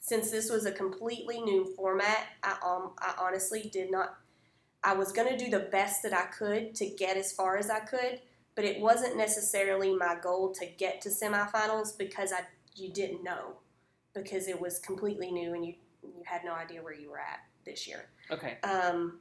since 0.00 0.30
this 0.30 0.50
was 0.50 0.66
a 0.66 0.72
completely 0.72 1.40
new 1.40 1.72
format, 1.76 2.26
I, 2.42 2.52
um, 2.64 2.92
I 2.98 3.14
honestly 3.18 3.68
did 3.72 3.90
not. 3.90 4.16
I 4.82 4.94
was 4.94 5.12
going 5.12 5.28
to 5.28 5.42
do 5.42 5.50
the 5.50 5.66
best 5.70 6.02
that 6.02 6.12
I 6.12 6.26
could 6.26 6.74
to 6.76 6.86
get 6.86 7.16
as 7.16 7.32
far 7.32 7.56
as 7.56 7.68
I 7.68 7.80
could, 7.80 8.20
but 8.54 8.64
it 8.64 8.80
wasn't 8.80 9.16
necessarily 9.16 9.94
my 9.94 10.16
goal 10.22 10.52
to 10.54 10.66
get 10.66 11.00
to 11.02 11.08
semifinals 11.08 11.96
because 11.96 12.32
I 12.32 12.40
you 12.74 12.92
didn't 12.92 13.24
know 13.24 13.56
because 14.14 14.46
it 14.46 14.60
was 14.60 14.78
completely 14.78 15.30
new 15.30 15.54
and 15.54 15.64
you 15.64 15.74
you 16.02 16.22
had 16.24 16.44
no 16.44 16.52
idea 16.52 16.82
where 16.82 16.94
you 16.94 17.10
were 17.10 17.18
at 17.18 17.40
this 17.64 17.86
year. 17.86 18.08
okay. 18.30 18.58
Um, 18.62 19.18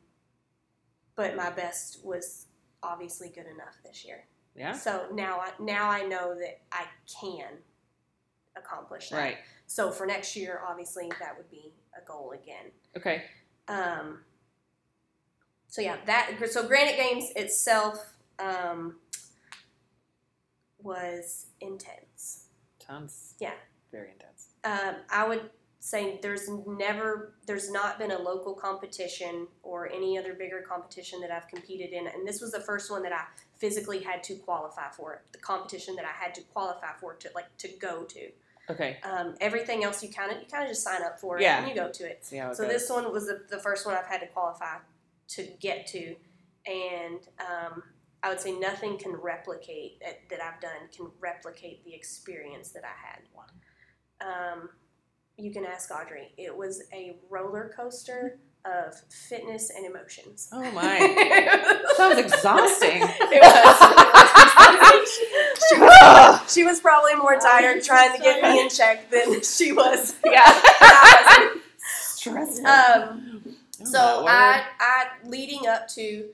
but 1.15 1.35
my 1.35 1.49
best 1.49 2.05
was 2.05 2.45
obviously 2.83 3.29
good 3.29 3.47
enough 3.47 3.75
this 3.83 4.05
year. 4.05 4.25
Yeah. 4.55 4.73
So 4.73 5.07
now 5.13 5.39
I 5.39 5.51
now 5.59 5.89
I 5.89 6.03
know 6.03 6.35
that 6.35 6.61
I 6.71 6.85
can 7.21 7.49
accomplish 8.55 9.09
that. 9.09 9.17
Right. 9.17 9.37
So 9.65 9.91
for 9.91 10.05
next 10.05 10.35
year, 10.35 10.61
obviously 10.67 11.11
that 11.19 11.35
would 11.37 11.49
be 11.49 11.73
a 11.95 12.05
goal 12.07 12.31
again. 12.31 12.71
Okay. 12.95 13.23
Um, 13.67 14.19
so 15.67 15.81
yeah, 15.81 15.97
that 16.05 16.31
so 16.49 16.67
Granite 16.67 16.97
Games 16.97 17.31
itself 17.35 18.13
um, 18.39 18.95
was 20.81 21.47
intense. 21.61 22.45
Sounds. 22.85 23.35
Yeah. 23.39 23.53
Very 23.91 24.11
intense. 24.11 24.49
Um, 24.63 24.95
I 25.11 25.27
would 25.27 25.49
say 25.79 26.19
there's 26.21 26.49
never 26.65 27.33
there's 27.45 27.71
not 27.71 27.97
been 27.99 28.11
a 28.11 28.17
local 28.19 28.53
competition 28.53 29.47
or 29.63 29.89
any 29.91 30.17
other 30.17 30.33
bigger 30.33 30.61
competition 30.61 31.21
that 31.21 31.31
I've 31.31 31.47
competed 31.47 31.91
in, 31.91 32.07
and 32.07 32.27
this 32.27 32.41
was 32.41 32.51
the 32.51 32.59
first 32.59 32.91
one 32.91 33.03
that 33.03 33.13
I 33.13 33.21
physically 33.57 33.99
had 33.99 34.23
to 34.23 34.35
qualify 34.35 34.89
for. 34.91 35.21
The 35.31 35.37
competition 35.39 35.95
that 35.95 36.05
I 36.05 36.11
had 36.23 36.33
to 36.35 36.41
qualify 36.53 36.93
for 36.99 37.13
to 37.15 37.29
like 37.35 37.55
to 37.59 37.69
go 37.79 38.03
to. 38.03 38.29
Okay. 38.69 38.97
Um, 39.03 39.35
everything 39.39 39.85
else 39.85 40.03
you 40.03 40.09
kind 40.09 40.31
of 40.31 40.39
you 40.41 40.45
kind 40.51 40.63
of 40.63 40.69
just 40.69 40.83
sign 40.83 41.01
up 41.01 41.19
for 41.19 41.37
it 41.37 41.43
Yeah. 41.43 41.59
and 41.59 41.69
you 41.69 41.75
go 41.75 41.89
to 41.89 42.05
it. 42.05 42.19
It 42.21 42.25
So 42.25 42.37
goes. 42.49 42.57
this 42.57 42.89
one 42.89 43.11
was 43.13 43.27
the, 43.27 43.41
the 43.49 43.59
first 43.59 43.85
one 43.85 43.95
I've 43.95 44.07
had 44.07 44.19
to 44.19 44.27
qualify 44.27 44.77
to 45.29 45.47
get 45.59 45.87
to, 45.87 46.15
and 46.65 47.19
um, 47.39 47.83
I 48.23 48.29
would 48.29 48.39
say 48.39 48.51
nothing 48.57 48.97
can 48.97 49.13
replicate 49.13 49.99
that, 50.01 50.19
that 50.29 50.41
I've 50.41 50.59
done 50.61 50.89
can 50.95 51.11
replicate 51.19 51.83
the 51.85 51.93
experience 51.93 52.71
that 52.71 52.83
I 52.83 52.95
had. 53.07 53.19
Um, 54.19 54.69
you 55.37 55.51
can 55.51 55.65
ask 55.65 55.91
Audrey. 55.91 56.33
It 56.37 56.55
was 56.55 56.83
a 56.93 57.17
roller 57.29 57.71
coaster 57.75 58.39
of 58.65 58.95
fitness 59.09 59.69
and 59.75 59.85
emotions. 59.85 60.49
Oh 60.51 60.71
my. 60.73 60.97
Sounds 61.95 62.17
exhausting. 62.19 63.01
It 63.01 63.41
was. 63.41 63.77
she, 65.69 65.79
was 65.79 66.53
she 66.53 66.63
was 66.63 66.79
probably 66.79 67.15
more 67.15 67.37
tired 67.37 67.83
trying 67.83 68.15
to 68.15 68.21
get 68.21 68.41
me 68.41 68.61
in 68.61 68.69
check 68.69 69.09
than 69.11 69.41
she 69.43 69.71
was. 69.71 70.15
yeah. 70.25 71.49
Stressful. 71.77 72.67
Um, 72.67 73.23
Oh, 73.35 73.36
So. 73.91 74.25
I, 74.27 74.63
I 74.79 75.05
leading 75.25 75.67
up 75.67 75.87
to, 75.89 76.29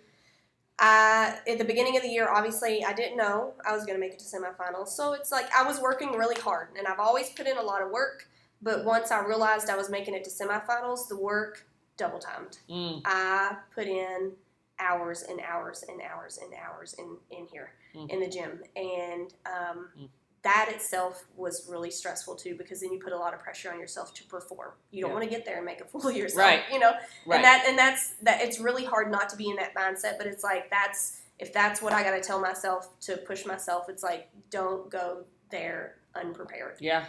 I 0.80 1.38
at 1.48 1.58
the 1.58 1.66
beginning 1.66 1.96
of 1.98 2.04
the 2.04 2.10
year, 2.10 2.28
obviously 2.30 2.84
I 2.84 2.94
didn't 2.94 3.18
know 3.18 3.54
I 3.68 3.74
was 3.74 3.86
going 3.86 3.96
to 3.96 4.00
make 4.00 4.14
it 4.14 4.20
to 4.20 4.26
semifinals. 4.26 4.90
So 4.90 5.14
it's 5.14 5.32
like 5.32 5.46
I 5.56 5.64
was 5.64 5.80
working 5.80 6.12
really 6.14 6.40
hard, 6.42 6.70
and 6.78 6.88
I've 6.88 7.00
always 7.00 7.30
put 7.30 7.48
in 7.48 7.58
a 7.58 7.62
lot 7.62 7.82
of 7.82 7.92
work. 7.92 8.28
But 8.62 8.86
once 8.86 9.12
I 9.12 9.20
realized 9.26 9.70
I 9.70 9.76
was 9.76 9.90
making 9.90 10.14
it 10.16 10.24
to 10.24 10.30
semifinals, 10.30 11.08
the 11.08 11.18
work 11.18 11.66
double 11.98 12.20
timed. 12.20 12.58
Mm, 12.70 13.02
I 13.06 13.58
put 13.76 13.88
in 13.88 14.32
hours 14.80 15.24
and 15.24 15.40
hours 15.42 15.84
and 15.88 16.02
hours 16.02 16.40
and 16.42 16.52
hours 16.54 16.96
in 16.98 17.18
in 17.30 17.46
here 17.48 17.72
Mm. 17.96 18.10
in 18.10 18.20
the 18.22 18.28
gym, 18.28 18.64
and 18.76 19.32
um, 19.46 19.90
Mm. 19.96 20.10
That 20.44 20.70
itself 20.74 21.26
was 21.38 21.68
really 21.70 21.90
stressful 21.90 22.36
too 22.36 22.56
because 22.58 22.82
then 22.82 22.92
you 22.92 23.00
put 23.00 23.14
a 23.14 23.18
lot 23.18 23.34
of 23.34 23.40
pressure 23.40 23.72
on 23.72 23.80
yourself 23.80 24.14
to 24.14 24.24
perform. 24.26 24.72
You 24.92 25.02
don't 25.02 25.12
Yeah. 25.12 25.16
want 25.16 25.24
to 25.24 25.30
get 25.30 25.46
there 25.46 25.58
and 25.58 25.66
make 25.66 25.80
a 25.82 25.86
fool 25.86 26.08
of 26.08 26.16
yourself, 26.16 26.46
Right. 26.46 26.64
You 26.72 26.80
know, 26.80 26.92
right. 27.26 27.36
and 27.38 27.44
that 27.46 27.66
and 27.68 27.78
that's 27.80 28.14
that. 28.24 28.42
It's 28.42 28.60
really 28.60 28.84
hard 28.84 29.10
not 29.12 29.30
to 29.30 29.38
be 29.38 29.50
in 29.50 29.56
that 29.58 29.74
mindset, 29.74 30.18
but 30.18 30.28
it's 30.28 30.44
like 30.44 30.70
that's 30.70 31.22
if 31.40 31.52
that's 31.54 31.82
what 31.82 31.94
I 31.94 32.04
got 32.04 32.12
to 32.12 32.22
tell 32.22 32.40
myself 32.42 32.90
to 33.02 33.18
push 33.18 33.46
myself. 33.46 33.88
It's 33.90 34.04
like 34.04 34.30
don't 34.50 34.90
go 34.90 35.24
there 35.50 35.96
unprepared. 36.16 36.78
yeah. 36.80 37.06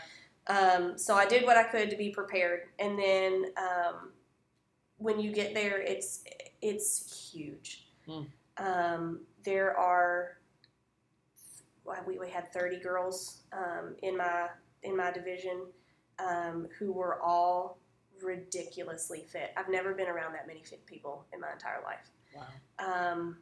Um, 0.46 0.98
so 0.98 1.14
I 1.14 1.24
did 1.26 1.44
what 1.44 1.56
I 1.56 1.64
could 1.64 1.88
to 1.90 1.96
be 1.96 2.10
prepared, 2.10 2.68
and 2.78 2.98
then 2.98 3.46
um, 3.56 4.12
when 4.98 5.18
you 5.18 5.32
get 5.32 5.54
there, 5.54 5.80
it's 5.80 6.22
it's 6.62 7.30
huge. 7.32 7.86
Mm. 8.06 8.26
Um, 8.58 9.20
there 9.42 9.76
are 9.76 10.36
we, 12.06 12.18
we 12.18 12.30
had 12.30 12.52
thirty 12.52 12.78
girls 12.78 13.42
um, 13.52 13.94
in 14.02 14.16
my 14.16 14.48
in 14.82 14.96
my 14.96 15.10
division 15.10 15.62
um, 16.18 16.68
who 16.78 16.92
were 16.92 17.20
all 17.20 17.78
ridiculously 18.22 19.24
fit. 19.28 19.52
I've 19.56 19.68
never 19.68 19.92
been 19.94 20.08
around 20.08 20.34
that 20.34 20.46
many 20.46 20.62
fit 20.62 20.84
people 20.86 21.24
in 21.32 21.40
my 21.40 21.52
entire 21.52 21.82
life. 21.82 22.10
Wow. 22.34 23.12
Um, 23.12 23.36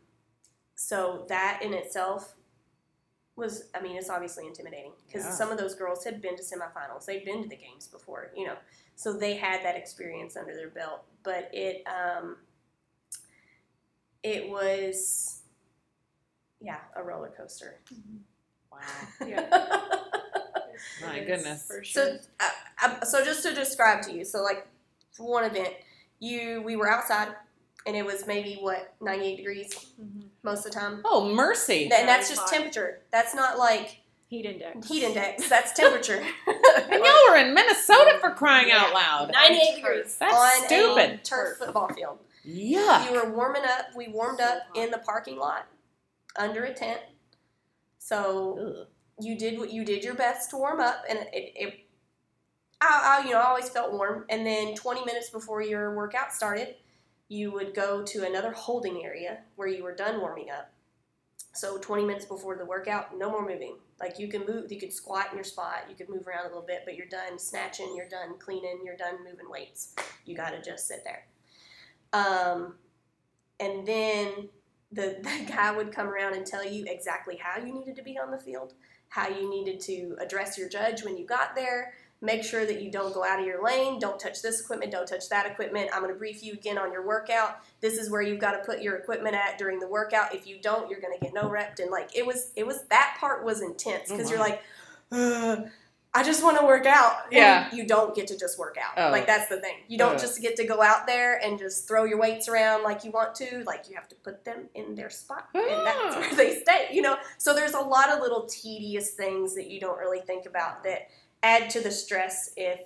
so 0.75 1.25
that 1.29 1.61
in 1.63 1.75
itself 1.75 2.35
was, 3.37 3.65
I 3.75 3.81
mean, 3.81 3.97
it's 3.97 4.11
obviously 4.11 4.47
intimidating 4.47 4.93
because 5.07 5.25
Yeah. 5.25 5.31
some 5.33 5.51
of 5.51 5.59
those 5.59 5.75
girls 5.75 6.05
had 6.05 6.21
been 6.21 6.37
to 6.37 6.43
semifinals, 6.43 7.05
they'd 7.07 7.25
been 7.25 7.43
to 7.43 7.49
the 7.49 7.57
games 7.57 7.87
before, 7.87 8.31
you 8.37 8.47
know, 8.47 8.57
so 8.97 9.13
they 9.13 9.37
had 9.37 9.63
that 9.65 9.77
experience 9.77 10.37
under 10.37 10.55
their 10.55 10.69
belt. 10.71 11.05
But 11.23 11.51
it, 11.53 11.85
um, 11.87 12.37
it 14.23 14.49
was, 14.51 15.43
yeah, 16.61 16.81
a 16.97 17.03
roller 17.03 17.33
coaster. 17.37 17.81
Wow. 17.91 17.99
Yeah. 19.27 19.47
My 21.07 21.17
It 21.17 21.29
is, 21.29 21.37
goodness. 21.43 21.67
For 21.67 21.83
sure. 21.85 22.05
So, 22.05 22.19
uh, 22.41 22.49
uh, 22.83 23.05
so 23.05 23.25
just 23.25 23.43
to 23.45 23.55
describe 23.55 24.03
to 24.03 24.13
you, 24.13 24.25
so 24.25 24.43
like 24.43 24.67
for 25.13 25.29
one 25.29 25.45
event, 25.45 25.75
you 26.19 26.63
we 26.65 26.77
were 26.77 26.89
outside, 26.89 27.29
and 27.87 27.97
it 27.97 28.05
was 28.05 28.27
maybe 28.27 28.57
what 28.61 28.95
ninety 29.01 29.27
eight 29.27 29.37
degrees 29.37 29.73
Mhm. 30.01 30.25
most 30.43 30.67
of 30.67 30.73
the 30.73 30.79
time. 30.81 31.03
Oh 31.05 31.33
mercy. 31.35 31.85
And 31.93 32.09
that's 32.09 32.29
just 32.29 32.43
hot. 32.43 32.51
temperature. 32.51 33.01
That's 33.11 33.35
not 33.35 33.59
like 33.59 33.99
Heat 34.29 34.47
index. 34.47 34.89
heat 34.89 35.03
index. 35.05 35.49
That's 35.49 35.73
temperature. 35.73 36.23
And 36.75 37.05
y'all 37.05 37.31
were 37.31 37.37
in 37.37 37.55
Minnesota 37.55 38.19
for 38.21 38.31
crying 38.31 38.69
Yeah. 38.69 38.83
out 38.83 38.95
loud. 38.95 39.31
98 39.33 39.77
degrees. 39.77 40.17
That's 40.19 40.35
on 40.35 40.65
stupid. 40.67 41.11
A 41.11 41.17
turf 41.19 41.59
football 41.59 41.89
field. 41.93 42.19
Yeah. 42.45 43.09
You 43.09 43.13
were 43.21 43.31
warming 43.31 43.63
up. 43.65 43.87
We 43.95 44.09
warmed 44.09 44.41
up 44.41 44.63
in 44.75 44.91
the 44.91 44.99
parking 44.99 45.37
lot 45.39 45.67
under 46.37 46.65
a 46.65 46.73
tent. 46.75 47.01
So 48.03 48.87
you 49.21 49.39
did 49.39 49.61
what 49.61 49.73
you 49.73 49.85
did 49.85 50.03
your 50.03 50.15
best 50.15 50.51
to 50.51 50.57
warm 50.57 50.81
up, 50.81 51.05
and 51.09 51.21
it, 51.33 51.53
it 51.55 51.87
I, 52.81 53.21
I 53.23 53.25
you 53.25 53.31
know 53.31 53.39
I 53.39 53.47
always 53.47 53.69
felt 53.69 53.93
warm. 53.93 54.25
And 54.29 54.45
then 54.45 54.75
20 54.75 55.05
minutes 55.05 55.31
before 55.31 55.63
your 55.63 55.95
workout 55.95 56.33
started, 56.33 56.75
you 57.29 57.53
would 57.53 57.75
go 57.75 58.03
to 58.03 58.27
another 58.27 58.51
holding 58.51 59.05
area 59.05 59.39
where 59.55 59.69
you 59.69 59.85
were 59.85 59.95
done 59.95 60.21
warming 60.21 60.51
up. 60.51 60.73
So 61.55 61.79
20 61.79 62.05
minutes 62.05 62.25
before 62.25 62.57
the 62.57 62.67
workout, 62.67 63.17
no 63.17 63.31
more 63.31 63.47
moving. 63.47 63.77
Like 64.01 64.19
you 64.19 64.27
can 64.27 64.45
move, 64.47 64.73
you 64.73 64.81
could 64.81 64.93
squat 64.93 65.29
in 65.31 65.37
your 65.37 65.45
spot, 65.45 65.85
you 65.89 65.95
could 65.95 66.09
move 66.09 66.27
around 66.27 66.47
a 66.47 66.49
little 66.49 66.67
bit, 66.67 66.83
but 66.85 66.97
you're 66.97 67.07
done 67.07 67.39
snatching, 67.39 67.95
you're 67.95 68.09
done 68.09 68.37
cleaning, 68.41 68.81
you're 68.85 68.97
done 68.97 69.19
moving 69.19 69.49
weights. 69.49 69.95
You 70.25 70.35
got 70.35 70.51
to 70.51 70.61
just 70.61 70.89
sit 70.89 71.05
there. 71.05 71.27
Um, 72.13 72.75
and 73.61 73.87
then 73.87 74.49
the, 74.93 75.17
the 75.23 75.53
guy 75.53 75.75
would 75.75 75.93
come 75.93 76.09
around 76.09 76.35
and 76.35 76.47
tell 76.47 76.65
you 76.65 76.85
exactly 76.87 77.37
how 77.37 77.63
you 77.63 77.73
needed 77.73 77.97
to 77.97 78.03
be 78.03 78.19
on 78.19 78.31
the 78.31 78.39
field, 78.39 78.75
how 79.09 79.29
you 79.29 79.49
needed 79.49 79.81
to 79.81 80.17
address 80.21 80.59
your 80.59 80.69
judge 80.69 81.05
when 81.05 81.17
you 81.17 81.27
got 81.27 81.55
there. 81.55 81.95
Make 82.25 82.45
sure 82.45 82.65
that 82.65 82.81
you 82.81 82.89
don't 82.89 83.13
go 83.13 83.25
out 83.25 83.41
of 83.41 83.47
your 83.47 83.65
lane. 83.65 83.99
Don't 83.99 84.21
touch 84.21 84.43
this 84.43 84.61
equipment. 84.61 84.93
Don't 84.93 85.09
touch 85.09 85.29
that 85.31 85.45
equipment. 85.45 85.91
I'm 85.93 86.03
going 86.03 86.13
to 86.13 86.19
brief 86.19 86.41
you 86.41 86.53
again 86.53 86.79
on 86.79 86.93
your 86.93 87.05
workout. 87.05 87.59
This 87.81 87.99
is 87.99 88.11
where 88.11 88.23
you've 88.23 88.39
got 88.39 88.53
to 88.53 88.59
put 88.59 88.81
your 88.81 88.95
equipment 88.95 89.35
at 89.35 89.59
during 89.59 89.81
the 89.81 89.89
workout. 89.89 90.33
If 90.33 90.47
you 90.47 90.61
don't, 90.63 90.89
you're 90.89 91.01
going 91.01 91.19
to 91.19 91.25
get 91.25 91.35
no 91.35 91.49
repped. 91.49 91.81
And 91.81 91.91
like 91.91 92.17
it 92.17 92.25
was, 92.25 92.53
it 92.55 92.65
was 92.65 92.85
that 92.91 93.17
part 93.19 93.45
was 93.45 93.61
intense 93.61 94.09
Oh 94.09 94.17
because 94.17 94.31
my. 94.31 94.37
you're 94.37 94.41
like, 94.41 94.63
"Ugh." 95.11 95.69
I 96.15 96.23
just 96.23 96.45
want 96.45 96.59
to 96.61 96.67
work 96.67 96.85
out. 96.85 97.23
Yeah. 97.31 97.75
You 97.75 97.87
don't 97.87 98.15
get 98.15 98.27
to 98.27 98.39
just 98.39 98.59
work 98.59 98.77
out. 98.77 98.93
Oh. 98.99 99.11
Like 99.11 99.27
that's 99.27 99.49
the 99.49 99.59
thing. 99.61 99.77
You 99.89 99.97
don't 99.97 100.17
Oh. 100.17 100.19
just 100.19 100.43
get 100.43 100.57
to 100.57 100.65
go 100.67 100.83
out 100.83 101.07
there 101.07 101.37
and 101.43 101.59
just 101.59 101.89
throw 101.89 102.05
your 102.05 102.19
weights 102.19 102.49
around 102.49 102.83
like 102.83 103.03
you 103.03 103.11
want 103.11 103.35
to. 103.37 103.63
Like 103.67 103.89
you 103.89 103.95
have 103.95 104.09
to 104.09 104.15
put 104.17 104.45
them 104.45 104.69
in 104.75 104.95
their 104.95 105.09
spot, 105.09 105.49
and 105.55 105.87
that's 105.87 105.99
Ah. 106.17 106.17
where 106.21 106.35
they 106.35 106.61
stay. 106.61 106.89
You 106.93 107.01
know. 107.03 107.17
So 107.39 107.55
there's 107.55 107.73
a 107.75 107.81
lot 107.81 108.11
of 108.11 108.21
little 108.21 108.45
tedious 108.47 109.13
things 109.13 109.55
that 109.55 109.69
you 109.71 109.81
don't 109.81 109.99
really 109.99 110.21
think 110.21 110.45
about 110.45 110.85
that 110.85 111.09
add 111.43 111.71
to 111.71 111.81
the 111.81 111.91
stress 111.91 112.51
if 112.57 112.81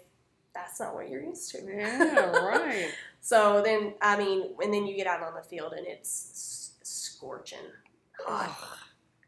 that's 0.54 0.78
not 0.80 0.94
what 0.94 1.08
you're 1.10 1.22
used 1.22 1.50
to. 1.50 1.62
Yeah, 1.66 2.30
right. 2.30 2.90
So 3.20 3.60
then, 3.60 3.94
I 4.00 4.16
mean, 4.16 4.54
and 4.62 4.72
then 4.72 4.86
you 4.86 4.94
get 4.96 5.08
out 5.08 5.20
on 5.20 5.34
the 5.34 5.42
field 5.42 5.72
and 5.72 5.84
it's 5.84 6.70
scorching 6.84 7.58
hot. 8.24 8.56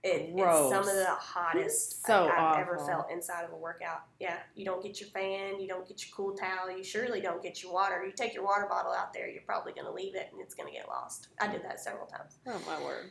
Ugh. 0.05 0.11
It, 0.11 0.37
Gross. 0.37 0.73
it's 0.73 0.87
some 0.87 0.89
of 0.89 0.97
the 0.97 1.15
hottest 1.15 2.07
So 2.07 2.29
I, 2.29 2.55
I've 2.55 2.61
ever 2.61 2.79
felt 2.79 3.11
inside 3.11 3.45
of 3.45 3.53
a 3.53 3.57
workout. 3.57 4.03
Yeah, 4.21 4.39
you 4.55 4.65
don't 4.65 4.83
get 4.83 5.01
your 5.01 5.11
fan, 5.11 5.61
you 5.61 5.67
don't 5.67 5.87
get 5.89 6.05
your 6.07 6.15
cool 6.15 6.35
towel, 6.35 6.71
you 6.71 6.85
surely 6.85 7.21
don't 7.21 7.43
get 7.43 7.63
your 7.63 7.73
water. 7.73 8.05
You 8.05 8.13
take 8.13 8.33
your 8.33 8.45
water 8.45 8.67
bottle 8.69 8.93
out 8.93 9.13
there, 9.13 9.29
you're 9.29 9.43
probably 9.43 9.73
going 9.73 9.87
to 9.87 9.93
leave 9.93 10.15
it 10.15 10.29
and 10.33 10.41
it's 10.41 10.55
going 10.55 10.69
to 10.69 10.75
get 10.75 10.89
lost. 10.89 11.29
I 11.41 11.49
did 11.49 11.65
that 11.65 11.81
several 11.81 12.07
times. 12.07 12.39
Oh 12.47 12.61
my 12.67 12.83
word. 12.83 13.11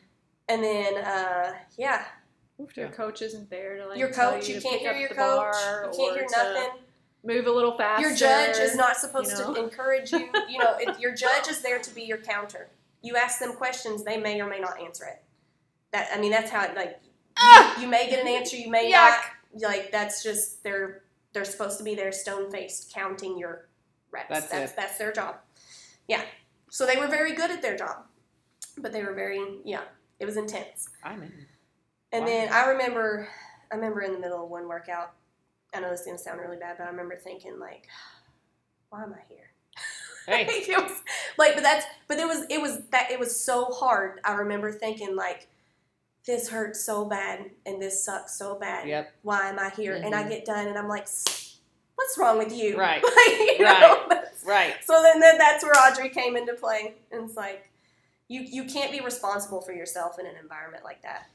And 0.50 0.64
then, 0.64 1.04
uh, 1.04 1.54
yeah, 1.78 2.06
Oof, 2.60 2.76
Your 2.76 2.88
yeah. 2.88 2.92
coach 2.92 3.22
isn't 3.22 3.50
there 3.50 3.78
to 3.78 3.88
like 3.88 4.00
your 4.00 4.10
tell 4.10 4.32
coach, 4.32 4.50
you, 4.50 4.56
you 4.56 4.62
can't 4.62 4.82
hear 4.82 4.94
your 4.94 5.10
coach, 5.10 5.56
you 5.84 6.06
can't 6.06 6.18
hear 6.18 6.28
nothing. 6.32 6.80
Move 7.24 7.46
a 7.46 7.52
little 7.52 7.78
faster. 7.78 8.08
Your 8.08 8.16
judge 8.16 8.58
is 8.58 8.76
not 8.76 8.96
supposed 8.96 9.32
you 9.32 9.38
know? 9.40 9.54
to 9.54 9.64
encourage 9.64 10.12
you. 10.12 10.30
You 10.50 10.60
know, 10.60 10.76
if 10.80 11.00
your 11.00 11.14
judge 11.14 11.48
is 11.50 11.62
there 11.62 11.80
to 11.80 11.94
be 11.94 12.04
your 12.04 12.20
counter. 12.20 12.70
You 13.02 13.16
ask 13.16 13.40
them 13.40 13.54
questions, 13.54 14.04
they 14.04 14.18
may 14.18 14.40
or 14.42 14.50
may 14.50 14.60
not 14.60 14.80
answer 14.82 15.06
it. 15.06 15.22
That 15.94 16.10
I 16.14 16.20
mean, 16.20 16.32
that's 16.32 16.52
how 16.52 16.64
it 16.64 16.76
like. 16.76 17.00
Ah! 17.38 17.80
You 17.80 17.88
may 17.88 18.10
get 18.10 18.22
an 18.22 18.28
answer, 18.28 18.58
you 18.58 18.70
may 18.70 18.92
Yuck. 18.92 18.94
not. 18.94 19.20
Like 19.70 19.92
that's 19.92 20.24
just 20.24 20.64
they're 20.64 21.04
they're 21.34 21.46
supposed 21.46 21.78
to 21.78 21.84
be 21.84 21.96
there, 21.96 22.12
stone 22.12 22.50
faced, 22.52 22.94
counting 22.94 23.38
your 23.38 23.68
reps. 24.12 24.28
That's 24.30 24.48
that's 24.50 24.72
it. 24.72 24.76
that's 24.76 24.98
their 24.98 25.12
job. 25.12 25.36
Yeah. 26.08 26.22
So 26.70 26.86
they 26.86 26.98
were 26.98 27.08
very 27.08 27.34
good 27.34 27.52
at 27.52 27.62
their 27.62 27.78
job, 27.78 28.06
but 28.78 28.92
they 28.92 29.04
were 29.04 29.14
very 29.14 29.60
yeah. 29.66 29.82
It 30.20 30.26
was 30.26 30.36
intense. 30.38 30.90
I'm 31.04 31.22
in. 31.22 31.32
And 32.12 32.22
Wow. 32.24 32.28
then 32.28 32.50
I 32.52 32.66
remember, 32.70 33.28
I 33.72 33.76
remember 33.76 34.02
in 34.02 34.14
the 34.14 34.20
middle 34.20 34.44
of 34.44 34.50
one 34.50 34.68
workout. 34.68 35.14
I 35.74 35.80
know 35.80 35.90
this 35.92 36.02
is 36.02 36.06
gonna 36.06 36.18
sound 36.18 36.40
really 36.40 36.58
bad, 36.58 36.78
but 36.78 36.86
I 36.86 36.90
remember 36.90 37.16
thinking 37.18 37.60
like, 37.60 37.88
why 38.90 39.04
am 39.04 39.14
I 39.14 39.22
here? 39.30 39.44
Hey. 40.28 40.46
was 40.76 41.02
like, 41.38 41.54
but 41.54 41.64
that's, 41.64 41.86
but 42.10 42.18
it 42.20 42.28
was, 42.28 42.46
it 42.50 42.62
was 42.62 42.82
that, 42.92 43.12
it 43.12 43.18
was 43.20 43.40
so 43.40 43.66
hard. 43.66 44.20
I 44.26 44.34
remember 44.34 44.74
thinking 44.74 45.16
like, 45.16 45.48
this 46.28 46.50
hurts 46.50 46.84
so 46.86 47.06
bad 47.06 47.50
and 47.66 47.82
this 47.82 48.04
sucks 48.04 48.38
so 48.38 48.60
bad. 48.60 48.88
Yep. 48.88 49.14
Why 49.24 49.50
am 49.50 49.58
I 49.58 49.70
here? 49.72 49.96
And 49.96 50.14
I 50.14 50.24
Mhm. 50.24 50.30
get 50.30 50.46
done 50.46 50.68
and 50.68 50.78
I'm 50.78 50.90
like, 50.90 51.08
what's 51.96 52.18
wrong 52.18 52.38
with 52.38 52.52
you? 52.54 52.78
Right. 52.78 53.02
Like, 53.04 53.58
you 53.60 53.66
Right. 53.66 53.80
know, 54.10 54.22
Right. 54.46 54.76
so 54.86 55.02
then, 55.02 55.20
then 55.22 55.38
that's 55.38 55.64
where 55.64 55.74
Audrey 55.74 56.10
came 56.10 56.36
into 56.36 56.54
play. 56.54 56.96
And 57.12 57.24
it's 57.28 57.36
like, 57.38 57.72
you, 58.28 58.42
you 58.42 58.66
can't 58.66 58.92
be 58.92 59.00
responsible 59.00 59.62
for 59.62 59.72
yourself 59.72 60.20
in 60.20 60.26
an 60.26 60.36
environment 60.36 60.84
like 60.84 61.02
that. 61.04 61.28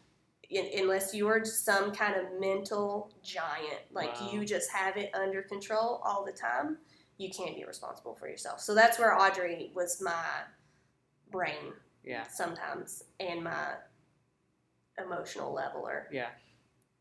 In, 0.50 0.68
unless 0.82 1.14
you 1.14 1.26
are 1.28 1.42
some 1.46 1.92
kind 1.92 2.14
of 2.16 2.38
mental 2.38 3.10
giant, 3.22 3.80
like 3.92 4.20
Wow. 4.20 4.30
you 4.30 4.44
just 4.44 4.70
have 4.70 4.98
it 4.98 5.10
under 5.14 5.40
control 5.42 6.02
all 6.04 6.22
the 6.24 6.32
time, 6.32 6.76
you 7.16 7.30
can't 7.30 7.56
be 7.56 7.64
responsible 7.64 8.14
for 8.14 8.28
yourself. 8.28 8.60
So 8.60 8.74
that's 8.74 8.98
where 8.98 9.18
Audrey 9.18 9.70
was 9.74 10.02
my 10.02 10.26
brain 11.30 11.72
Yeah. 12.04 12.26
sometimes 12.28 13.04
and 13.20 13.42
my 13.42 13.76
emotional 14.98 15.52
leveler. 15.52 16.08
Yeah. 16.12 16.28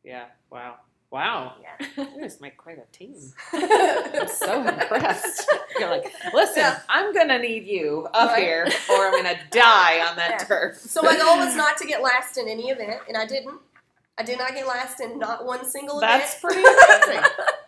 Yeah. 0.04 0.26
Wow. 0.50 0.76
Wow. 1.12 1.56
Yeah. 1.62 1.88
You 2.16 2.22
guys 2.22 2.40
make 2.40 2.56
quite 2.58 2.78
a 2.78 2.86
team. 2.98 3.16
I'm 3.54 4.28
so 4.30 4.66
impressed. 4.66 5.46
You're 5.78 5.90
like, 5.90 6.06
listen, 6.34 6.58
Yeah. 6.60 6.80
I'm 6.88 7.14
gonna 7.14 7.38
need 7.40 7.66
you 7.68 8.08
up 8.14 8.30
Right. 8.32 8.42
here, 8.42 8.68
or 8.90 9.08
I'm 9.08 9.12
gonna 9.22 9.40
die 9.52 10.00
on 10.08 10.16
that 10.16 10.30
Yeah. 10.40 10.46
turf. 10.46 10.78
So 10.78 11.02
my 11.02 11.18
goal 11.18 11.38
was 11.38 11.56
not 11.56 11.78
to 11.80 11.86
get 11.86 12.02
last 12.02 12.38
in 12.38 12.48
any 12.48 12.70
event, 12.70 13.02
and 13.10 13.18
I 13.18 13.26
didn't. 13.26 13.60
I 14.18 14.24
did 14.24 14.38
not 14.38 14.54
get 14.54 14.68
last 14.68 15.00
in 15.02 15.18
not 15.20 15.46
one 15.46 15.66
single 15.68 16.00
That's 16.00 16.38
event. 16.38 16.42
pretty 16.42 16.60
amazing. 16.62 17.24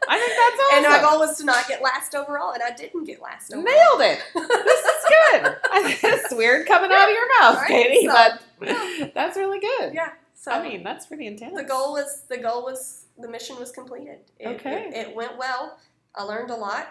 I 0.07 0.19
think 0.19 0.33
that's 0.37 0.61
awesome. 0.61 0.83
And 0.83 0.85
my 0.87 1.01
goal 1.01 1.19
was 1.19 1.37
to 1.39 1.45
not 1.45 1.67
get 1.67 1.81
last 1.81 2.13
overall, 2.15 2.51
and 2.53 2.61
I 2.61 2.71
didn't 2.71 3.05
get 3.05 3.21
last 3.21 3.51
overall. 3.53 3.63
Nailed 3.73 4.01
it. 4.01 4.21
This 4.35 4.85
is 4.85 5.05
good. 5.31 5.55
I 5.71 5.81
think 5.83 5.99
it's 6.03 6.33
weird 6.33 6.67
coming 6.67 6.91
out 6.91 7.05
of 7.05 7.09
your 7.13 7.27
mouth, 7.41 7.57
Right? 7.57 7.67
Katie, 7.69 8.05
So, 8.05 8.13
but 8.13 8.41
that's 9.13 9.37
really 9.37 9.59
good. 9.59 9.93
yeah. 9.93 10.11
So 10.35 10.51
I 10.51 10.61
mean, 10.67 10.83
that's 10.83 11.05
pretty 11.05 11.27
intense. 11.27 11.55
the 11.55 11.63
goal 11.63 11.93
was 11.93 12.23
the 12.29 12.37
goal 12.37 12.63
was 12.63 13.05
the 13.17 13.29
mission 13.29 13.57
was 13.59 13.71
completed. 13.71 14.19
It, 14.39 14.47
Okay. 14.47 14.89
It, 14.93 15.07
it 15.09 15.15
went 15.15 15.37
well. 15.37 15.77
I 16.15 16.23
learned 16.23 16.49
a 16.51 16.55
lot. 16.55 16.89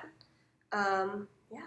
Um, 0.73 1.29
yeah. 1.51 1.59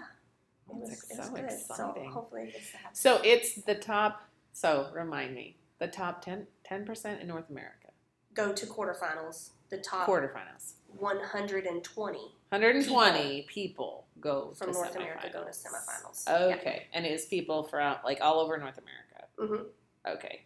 It 0.69 0.75
was, 0.75 0.89
That's 0.89 1.11
it 1.11 1.17
was 1.17 1.27
so 1.27 1.35
good. 1.35 1.43
exciting. 1.45 2.05
So 2.05 2.11
hopefully 2.11 2.41
it 2.43 2.53
gets 2.53 2.71
to 2.71 2.77
happen. 2.77 2.95
So 2.95 3.19
it's 3.23 3.55
the 3.55 3.75
top. 3.75 4.21
So 4.53 4.89
remind 4.93 5.35
me, 5.35 5.57
the 5.79 5.87
top 5.87 6.23
10 6.23 6.47
percent 6.85 7.21
in 7.21 7.27
North 7.27 7.49
America, 7.49 7.89
Go 8.33 8.51
to 8.51 8.65
quarterfinals. 8.65 9.49
The 9.69 9.77
top 9.77 10.07
quarterfinals. 10.07 10.73
120 10.97 12.19
120 12.49 13.45
people, 13.49 14.05
go 14.19 14.53
from 14.55 14.67
to 14.67 14.73
North 14.73 14.95
America 14.95 15.29
go 15.31 15.43
to 15.43 15.49
semifinals. 15.49 16.27
Okay, 16.27 16.87
and 16.93 17.05
it's 17.05 17.25
people 17.25 17.63
from 17.63 17.97
like 18.03 18.19
all 18.21 18.39
over 18.39 18.57
North 18.57 18.77
America. 18.77 19.27
hmm 19.37 19.69
Okay, 20.07 20.41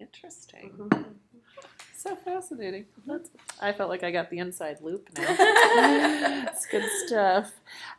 interesting. 0.00 0.70
hmm 0.70 1.02
So 1.94 2.16
fascinating. 2.16 2.86
That's, 3.06 3.30
I 3.60 3.72
felt 3.72 3.88
like 3.88 4.02
I 4.02 4.10
got 4.10 4.28
the 4.30 4.38
inside 4.38 4.78
loop 4.80 5.08
now. 5.16 5.36
It's 6.52 6.66
good 6.66 6.84
stuff. 7.06 7.52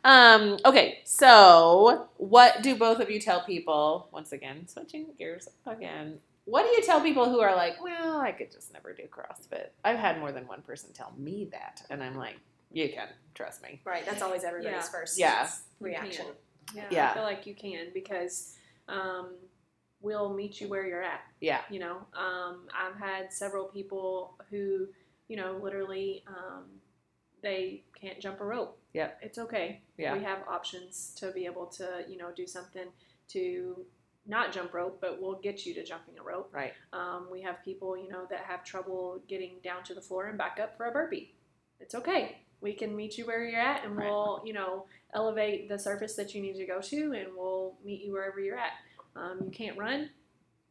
Um, 0.04 0.58
okay, 0.64 1.00
so 1.04 2.08
what 2.18 2.62
do 2.62 2.76
both 2.76 3.00
of 3.00 3.10
you 3.10 3.18
tell 3.20 3.42
people? 3.44 4.08
Once 4.12 4.32
again, 4.32 4.68
switching 4.68 5.06
gears 5.18 5.48
again. 5.66 6.18
What 6.44 6.64
do 6.64 6.68
you 6.76 6.82
tell 6.82 7.00
people 7.00 7.30
who 7.30 7.40
are 7.40 7.54
like, 7.56 7.82
well, 7.82 8.20
I 8.20 8.32
could 8.32 8.52
just 8.52 8.72
never 8.72 8.92
do 8.92 9.04
CrossFit? 9.04 9.68
I've 9.84 9.98
had 9.98 10.18
more 10.20 10.30
than 10.32 10.46
one 10.46 10.60
person 10.62 10.92
tell 10.92 11.12
me 11.16 11.48
that, 11.52 11.82
and 11.88 12.02
I'm 12.02 12.14
like, 12.16 12.36
you 12.70 12.90
can 12.90 13.08
trust 13.34 13.62
me. 13.62 13.80
Right. 13.84 14.04
That's 14.04 14.20
always 14.22 14.44
everybody's 14.44 14.72
Yeah. 14.76 14.88
first 14.88 15.18
Yeah. 15.18 15.48
reaction. 15.80 16.26
Yeah, 16.74 16.84
Yeah. 16.90 17.10
I 17.10 17.14
feel 17.14 17.22
like 17.22 17.46
you 17.46 17.54
can 17.54 17.86
because 17.94 18.56
um, 18.88 19.34
we'll 20.04 20.32
meet 20.32 20.60
you 20.60 20.68
where 20.68 20.86
you're 20.86 21.02
at. 21.02 21.22
Yeah. 21.40 21.62
You 21.70 21.80
know, 21.80 21.96
um, 22.14 22.68
I've 22.78 22.96
had 22.96 23.32
several 23.32 23.64
people 23.64 24.34
who, 24.50 24.86
you 25.28 25.36
know, 25.36 25.58
literally 25.62 26.22
um, 26.28 26.64
they 27.42 27.82
can't 28.00 28.20
jump 28.20 28.40
a 28.40 28.44
rope. 28.44 28.78
Yeah. 28.92 29.10
It's 29.22 29.38
okay. 29.38 29.80
Yeah. 29.96 30.14
We 30.16 30.22
have 30.22 30.38
options 30.46 31.12
to 31.16 31.32
be 31.32 31.46
able 31.46 31.66
to, 31.66 32.04
you 32.08 32.18
know, 32.18 32.28
do 32.36 32.46
something 32.46 32.86
to 33.30 33.84
not 34.26 34.52
jump 34.52 34.72
rope, 34.74 34.98
but 35.00 35.20
we'll 35.20 35.40
get 35.40 35.66
you 35.66 35.74
to 35.74 35.84
jumping 35.84 36.18
a 36.18 36.22
rope. 36.22 36.50
Right. 36.52 36.72
Um, 36.92 37.26
we 37.32 37.40
have 37.42 37.64
people, 37.64 37.96
you 37.96 38.08
know, 38.08 38.26
that 38.30 38.40
have 38.40 38.64
trouble 38.64 39.20
getting 39.28 39.52
down 39.64 39.82
to 39.84 39.94
the 39.94 40.00
floor 40.00 40.26
and 40.26 40.38
back 40.38 40.58
up 40.62 40.76
for 40.76 40.86
a 40.86 40.90
burpee. 40.92 41.32
It's 41.80 41.94
okay. 41.94 42.38
We 42.60 42.72
can 42.72 42.96
meet 42.96 43.18
you 43.18 43.26
where 43.26 43.44
you're 43.46 43.60
at, 43.60 43.84
and 43.84 43.94
Right. 43.96 44.06
we'll, 44.08 44.40
you 44.46 44.54
know, 44.54 44.86
elevate 45.12 45.68
the 45.68 45.78
surface 45.78 46.14
that 46.16 46.34
you 46.34 46.40
need 46.40 46.56
to 46.56 46.64
go 46.64 46.80
to, 46.80 47.12
and 47.12 47.28
we'll 47.36 47.74
meet 47.84 48.02
you 48.02 48.12
wherever 48.12 48.40
you're 48.40 48.56
at. 48.56 48.72
Um, 49.16 49.40
you 49.44 49.50
can't 49.50 49.78
run. 49.78 50.10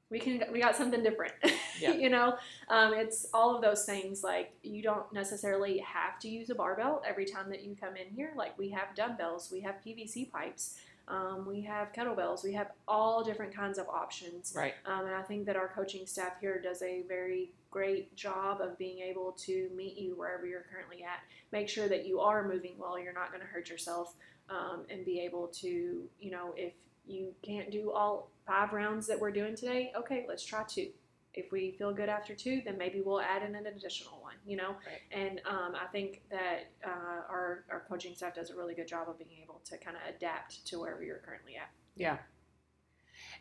We 0.10 0.20
can. 0.20 0.44
We 0.52 0.60
got 0.60 0.76
something 0.76 1.04
different. 1.04 1.34
Yeah. 1.82 1.94
you 1.94 2.10
know, 2.10 2.36
um, 2.70 2.94
it's 2.94 3.26
all 3.34 3.56
of 3.56 3.62
those 3.64 3.84
things. 3.84 4.24
Like 4.24 4.54
you 4.62 4.84
don't 4.84 5.12
necessarily 5.12 5.80
have 5.80 6.20
to 6.20 6.30
use 6.30 6.52
a 6.52 6.56
barbell 6.56 7.02
every 7.06 7.26
time 7.26 7.50
that 7.50 7.64
you 7.64 7.76
come 7.76 7.98
in 7.98 8.08
here. 8.16 8.32
Like 8.38 8.58
we 8.60 8.70
have 8.70 8.96
dumbbells, 8.96 9.50
we 9.52 9.60
have 9.62 9.76
PVC 9.86 10.32
pipes, 10.32 10.78
um, 11.08 11.46
we 11.46 11.62
have 11.62 11.92
kettlebells, 11.92 12.44
we 12.44 12.54
have 12.54 12.72
all 12.88 13.24
different 13.24 13.54
kinds 13.54 13.80
of 13.80 13.90
options. 13.90 14.54
Right. 14.56 14.76
Um, 14.86 15.08
and 15.08 15.16
I 15.16 15.24
think 15.24 15.46
that 15.48 15.56
our 15.56 15.68
coaching 15.68 16.06
staff 16.06 16.34
here 16.40 16.62
does 16.62 16.82
a 16.84 17.02
very 17.08 17.52
great 17.72 18.16
job 18.16 18.62
of 18.62 18.78
being 18.78 19.00
able 19.00 19.32
to 19.32 19.70
meet 19.76 19.98
you 19.98 20.14
wherever 20.16 20.46
you're 20.46 20.66
currently 20.72 21.04
at. 21.04 21.20
Make 21.52 21.68
sure 21.68 21.90
that 21.90 22.06
you 22.06 22.20
are 22.20 22.48
moving 22.48 22.76
well, 22.78 23.00
you're 23.00 23.14
not 23.14 23.30
going 23.30 23.42
to 23.42 23.48
hurt 23.48 23.70
yourself, 23.70 24.14
um, 24.50 24.84
and 24.90 25.04
be 25.04 25.20
able 25.22 25.48
to, 25.48 26.04
you 26.20 26.32
know, 26.32 26.54
if 26.56 26.74
you 27.06 27.34
can't 27.42 27.72
do 27.72 27.92
all 27.92 28.32
five 28.46 28.74
rounds 28.74 29.08
that 29.08 29.20
we're 29.20 29.32
doing 29.32 29.56
today, 29.56 29.92
okay, 29.96 30.26
let's 30.28 30.46
try 30.46 30.64
two. 30.64 30.90
If 31.34 31.52
we 31.52 31.72
feel 31.80 31.92
good 31.94 32.10
after 32.10 32.36
two, 32.36 32.62
then 32.64 32.78
maybe 32.78 33.02
we'll 33.02 33.22
add 33.22 33.42
in 33.42 33.56
an 33.56 33.66
additional 33.66 34.20
one, 34.22 34.36
you 34.46 34.56
know? 34.56 34.76
Right. 34.86 35.02
And 35.12 35.42
um, 35.50 35.74
I 35.76 35.88
think 35.92 36.22
that 36.30 36.68
uh, 36.86 37.22
our, 37.28 37.64
our 37.72 37.84
coaching 37.90 38.14
staff 38.14 38.36
does 38.36 38.52
a 38.52 38.56
really 38.56 38.76
good 38.76 38.88
job 38.88 39.10
of 39.10 39.18
being 39.18 39.42
able 39.42 39.60
to 39.66 39.78
kind 39.78 39.98
of 39.98 40.16
adapt 40.16 40.64
to 40.68 40.80
wherever 40.80 41.04
you're 41.04 41.22
currently 41.26 41.56
at. 41.56 41.70
Yeah. 41.96 42.18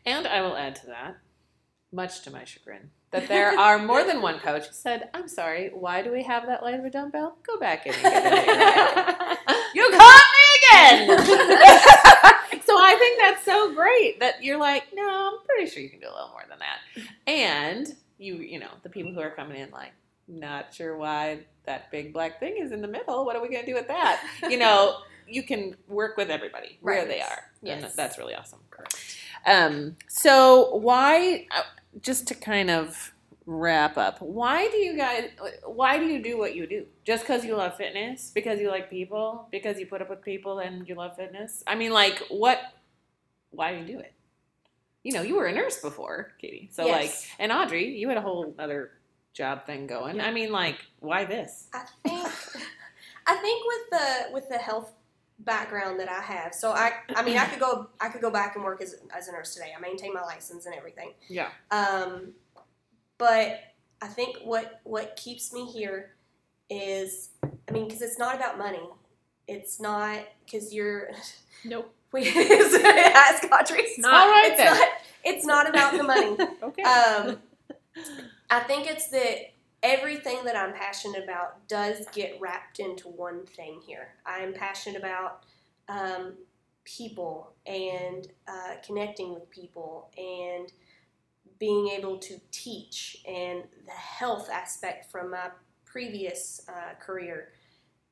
And 0.05 0.25
I 0.25 0.41
will 0.41 0.57
add 0.57 0.75
to 0.77 0.87
that, 0.87 1.17
much 1.91 2.21
to 2.23 2.31
my 2.31 2.45
chagrin, 2.45 2.89
that 3.11 3.27
there 3.27 3.57
are 3.59 3.77
more 3.77 4.03
than 4.03 4.23
one 4.23 4.39
coach 4.39 4.65
who 4.65 4.73
said, 4.73 5.09
I'm 5.13 5.27
sorry, 5.27 5.69
why 5.71 6.01
do 6.01 6.11
we 6.11 6.23
have 6.23 6.47
that 6.47 6.63
light 6.63 6.79
of 6.79 6.85
a 6.85 6.89
dumbbell? 6.89 7.37
Go 7.45 7.59
back 7.59 7.85
in 7.85 7.93
and 7.93 8.01
get 8.01 8.25
it. 8.25 8.49
in 8.49 8.55
your 8.55 8.55
head." 8.55 9.37
You 9.75 9.89
caught 9.91 10.23
me 10.33 11.07
again! 11.17 11.99
I 12.83 12.95
think 12.95 13.19
that's 13.19 13.45
so 13.45 13.73
great 13.73 14.19
that 14.19 14.43
you're 14.43 14.57
like, 14.59 14.85
no, 14.93 15.31
I'm 15.33 15.45
pretty 15.45 15.69
sure 15.69 15.81
you 15.81 15.89
can 15.89 15.99
do 15.99 16.07
a 16.07 16.13
little 16.13 16.29
more 16.29 16.43
than 16.49 16.59
that. 16.59 17.07
And 17.27 17.87
you, 18.17 18.35
you 18.35 18.59
know, 18.59 18.69
the 18.83 18.89
people 18.89 19.13
who 19.13 19.19
are 19.19 19.31
coming 19.31 19.57
in 19.59 19.71
like, 19.71 19.91
not 20.27 20.73
sure 20.73 20.95
why 20.97 21.39
that 21.65 21.91
big 21.91 22.13
black 22.13 22.39
thing 22.39 22.57
is 22.57 22.71
in 22.71 22.81
the 22.81 22.87
middle. 22.87 23.25
What 23.25 23.35
are 23.35 23.41
we 23.41 23.49
going 23.49 23.61
to 23.65 23.69
do 23.71 23.73
with 23.75 23.87
that? 23.87 24.23
You 24.49 24.57
know, 24.57 24.97
you 25.27 25.43
can 25.43 25.75
work 25.87 26.17
with 26.17 26.29
everybody 26.29 26.77
where 26.81 26.99
Right. 26.99 27.07
they 27.07 27.21
are. 27.21 27.51
And 27.65 27.81
Yes. 27.81 27.95
that's 27.95 28.17
really 28.17 28.35
awesome. 28.35 28.59
Um, 29.45 29.97
so 30.07 30.75
why, 30.75 31.47
uh, 31.51 31.63
just 32.01 32.27
to 32.27 32.35
kind 32.35 32.69
of 32.69 33.12
wrap 33.45 33.97
up, 33.97 34.21
why 34.21 34.69
do 34.69 34.77
you 34.77 34.95
guys, 34.95 35.29
why 35.65 35.97
do 35.97 36.05
you 36.05 36.21
do 36.21 36.37
what 36.37 36.55
you 36.55 36.67
do? 36.67 36.85
Just 37.03 37.23
because 37.23 37.43
you 37.45 37.55
love 37.55 37.75
fitness? 37.75 38.31
Because 38.33 38.59
you 38.59 38.69
like 38.69 38.89
people? 38.89 39.47
Because 39.51 39.79
you 39.79 39.85
put 39.85 40.01
up 40.01 40.09
with 40.09 40.21
people 40.23 40.59
and 40.59 40.87
you 40.87 40.95
love 40.95 41.15
fitness? 41.15 41.63
I 41.67 41.75
mean, 41.75 41.91
like, 41.91 42.19
what, 42.29 42.59
why 43.51 43.73
do 43.73 43.79
you 43.79 43.85
do 43.85 43.99
it? 43.99 44.13
You 45.03 45.13
know, 45.13 45.21
you 45.21 45.35
were 45.35 45.47
a 45.47 45.53
nurse 45.53 45.81
before, 45.81 46.31
Katie. 46.39 46.69
So, 46.71 46.87
like, 46.87 47.13
and 47.37 47.51
Audrey, 47.51 47.97
you 47.97 48.07
had 48.07 48.17
a 48.17 48.21
whole 48.21 48.55
other 48.57 48.91
job 49.33 49.65
thing 49.65 49.85
going. 49.85 50.21
I 50.21 50.31
mean, 50.31 50.51
like, 50.51 50.77
why 50.99 51.25
this? 51.25 51.67
I 51.73 51.83
think 52.07 52.27
I 53.27 53.35
think 53.35 53.63
with 53.65 53.89
the 53.99 54.33
with 54.33 54.49
the 54.49 54.57
health 54.57 54.91
background 55.39 55.99
that 55.99 56.09
I 56.09 56.21
have, 56.21 56.53
so 56.53 56.71
I 56.71 56.93
I 57.15 57.23
mean 57.23 57.37
I 57.37 57.45
could 57.47 57.59
go 57.59 57.87
I 57.99 58.09
could 58.09 58.21
go 58.21 58.29
back 58.29 58.55
and 58.55 58.63
work 58.63 58.81
as 58.81 58.95
as 59.15 59.27
a 59.27 59.31
nurse 59.31 59.53
today. 59.53 59.73
I 59.75 59.81
maintain 59.81 60.13
my 60.13 60.21
license 60.21 60.65
and 60.65 60.75
everything. 60.75 61.13
Yeah. 61.27 61.49
Um, 61.71 62.33
but 63.23 63.57
I 64.01 64.07
think 64.07 64.39
what 64.43 64.81
what 64.83 65.15
keeps 65.15 65.53
me 65.53 65.65
here 65.65 66.11
is 66.69 67.29
I 67.41 67.71
mean 67.71 67.87
because 67.87 68.01
it's 68.01 68.19
not 68.19 68.35
about 68.35 68.57
money. 68.57 68.83
It's 69.47 69.79
not 69.79 70.19
because 70.45 70.73
you're 70.73 71.11
Nope. 71.63 71.93
we 72.11 72.27
ask 72.27 73.45
Audrey. 73.45 73.79
It's 73.83 73.97
not. 73.99 74.13
All 74.13 74.27
right 74.29 74.47
it's 74.49 74.57
then. 74.57 74.73
not 74.73 74.87
it's 75.23 75.45
not 75.45 75.69
about 75.69 75.93
the 75.97 76.03
money. 76.03 76.37
Okay. 76.63 76.83
Um, 76.83 77.37
I 78.49 78.59
think 78.61 78.87
it's 78.91 79.07
that 79.09 79.53
everything 79.83 80.43
that 80.43 80.57
I'm 80.57 80.73
passionate 80.73 81.23
about 81.23 81.65
does 81.69 82.05
get 82.11 82.37
wrapped 82.41 82.79
into 82.79 83.07
one 83.07 83.45
thing 83.45 83.79
here. 83.85 84.09
I'm 84.25 84.53
passionate 84.53 84.99
about 84.99 85.43
um, 85.87 86.33
people 86.83 87.53
and 87.65 88.27
uh, 88.49 88.75
connecting 88.85 89.33
with 89.33 89.49
people 89.49 90.09
and 90.17 90.71
being 91.59 91.89
able 91.89 92.17
to 92.17 92.39
teach 92.51 93.17
and 93.27 93.63
the 93.85 93.91
health 93.91 94.49
aspect 94.51 95.11
from 95.11 95.31
my 95.31 95.49
previous 95.85 96.65
uh, 96.67 96.93
career 96.99 97.49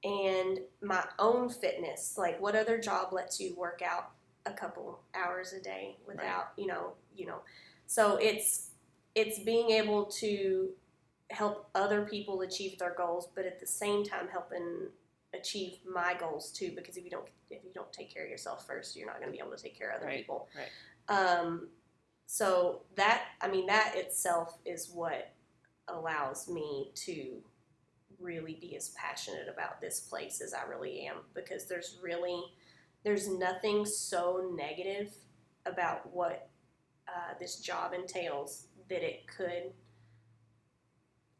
and 0.03 0.59
my 0.81 1.03
own 1.19 1.49
fitness. 1.49 2.15
Like, 2.17 2.41
what 2.41 2.55
other 2.55 2.77
job 2.77 3.13
lets 3.13 3.39
you 3.39 3.55
work 3.55 3.81
out 3.85 4.11
a 4.45 4.51
couple 4.51 5.01
hours 5.13 5.53
a 5.53 5.61
day 5.61 5.97
without, 6.07 6.53
you 6.57 6.67
know, 6.67 6.93
you 7.15 7.25
know. 7.25 7.41
So 7.87 8.17
it's 8.17 8.71
it's 9.13 9.39
being 9.39 9.71
able 9.71 10.05
to 10.05 10.69
help 11.29 11.69
other 11.75 12.03
people 12.03 12.41
achieve 12.41 12.77
their 12.79 12.93
goals, 12.97 13.29
but 13.35 13.45
at 13.45 13.59
the 13.59 13.67
same 13.67 14.03
time 14.03 14.27
helping 14.31 14.87
achieve 15.33 15.77
my 15.91 16.13
goals 16.19 16.51
too. 16.51 16.71
Because 16.75 16.97
if 16.97 17.03
you 17.03 17.11
don't 17.11 17.27
if 17.49 17.63
you 17.63 17.71
don't 17.73 17.91
take 17.93 18.13
care 18.13 18.23
of 18.23 18.29
yourself 18.29 18.65
first, 18.65 18.95
you're 18.95 19.07
not 19.07 19.19
going 19.19 19.27
to 19.27 19.33
be 19.33 19.39
able 19.39 19.55
to 19.55 19.61
take 19.61 19.77
care 19.77 19.91
of 19.91 19.97
other 19.97 20.07
Right, 20.07 20.19
people. 20.19 20.47
right. 20.55 20.67
Um, 21.15 21.67
so 22.31 22.83
that 22.95 23.23
I 23.41 23.49
mean 23.49 23.65
that 23.65 23.91
itself 23.95 24.57
is 24.65 24.89
what 24.93 25.33
allows 25.89 26.47
me 26.47 26.93
to 26.95 27.41
really 28.21 28.57
be 28.61 28.77
as 28.77 28.91
passionate 28.91 29.49
about 29.53 29.81
this 29.81 29.99
place 29.99 30.39
as 30.39 30.53
I 30.53 30.63
really 30.63 31.05
am 31.07 31.17
because 31.33 31.67
there's 31.67 31.97
really 32.01 32.41
there's 33.03 33.27
nothing 33.27 33.85
so 33.85 34.49
negative 34.55 35.13
about 35.65 36.09
what 36.13 36.47
uh, 37.05 37.33
this 37.37 37.57
job 37.57 37.91
entails 37.93 38.67
that 38.87 39.03
it 39.03 39.27
could 39.27 39.73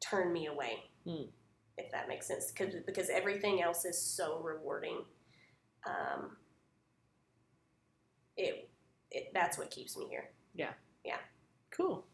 turn 0.01 0.33
me 0.33 0.47
away 0.47 0.83
Hmm. 1.05 1.29
if 1.77 1.89
that 1.93 2.09
makes 2.09 2.27
sense 2.27 2.51
because 2.51 2.75
because 2.85 3.09
everything 3.09 3.61
else 3.61 3.85
is 3.85 3.97
so 3.97 4.41
rewarding 4.43 5.05
um, 5.87 6.35
it, 8.35 8.69
it 9.09 9.31
that's 9.33 9.57
what 9.57 9.71
keeps 9.71 9.95
me 9.95 10.07
here 10.09 10.25
cool. 11.69 12.05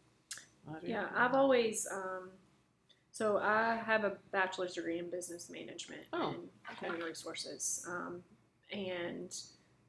Audrey? 0.68 0.90
Yeah, 0.90 1.06
I've 1.14 1.34
always. 1.34 1.86
Um, 1.90 2.30
so 3.10 3.38
I 3.38 3.80
have 3.84 4.04
a 4.04 4.12
bachelor's 4.30 4.74
degree 4.74 4.98
in 4.98 5.10
business 5.10 5.50
management 5.50 6.02
Oh, 6.12 6.34
and 6.68 6.78
human 6.80 7.00
resources, 7.00 7.84
um, 7.88 8.22
and 8.70 9.34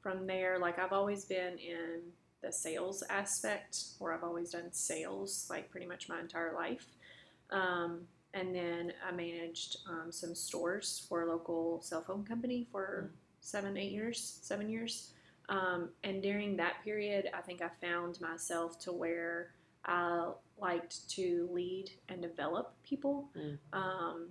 from 0.02 0.26
there, 0.26 0.58
like 0.58 0.78
I've 0.78 0.92
always 0.92 1.24
been 1.24 1.58
in 1.58 2.00
the 2.42 2.52
sales 2.52 3.02
aspect, 3.08 3.78
where 3.98 4.12
I've 4.12 4.24
always 4.24 4.50
done 4.50 4.72
sales, 4.72 5.46
like 5.50 5.70
pretty 5.70 5.86
much 5.86 6.08
my 6.08 6.18
entire 6.20 6.54
life. 6.54 6.86
Um, 7.50 8.00
and 8.32 8.54
then 8.54 8.92
I 9.06 9.12
managed 9.12 9.78
um, 9.88 10.10
some 10.12 10.34
stores 10.34 11.04
for 11.08 11.22
a 11.22 11.26
local 11.28 11.80
cell 11.82 12.02
phone 12.02 12.24
company 12.24 12.66
for 12.70 13.10
seven, 13.40 13.76
eight 13.76 13.92
years, 13.92 14.38
seven 14.42 14.68
years. 14.68 15.12
Um, 15.50 15.90
and 16.04 16.22
during 16.22 16.56
that 16.56 16.82
period, 16.84 17.28
I 17.34 17.40
think 17.42 17.60
I 17.60 17.68
found 17.84 18.20
myself 18.20 18.78
to 18.80 18.92
where 18.92 19.50
I 19.84 20.30
liked 20.58 21.10
to 21.10 21.48
lead 21.52 21.90
and 22.08 22.22
develop 22.22 22.72
people. 22.84 23.28
Mm. 23.36 23.58
Um, 23.72 24.28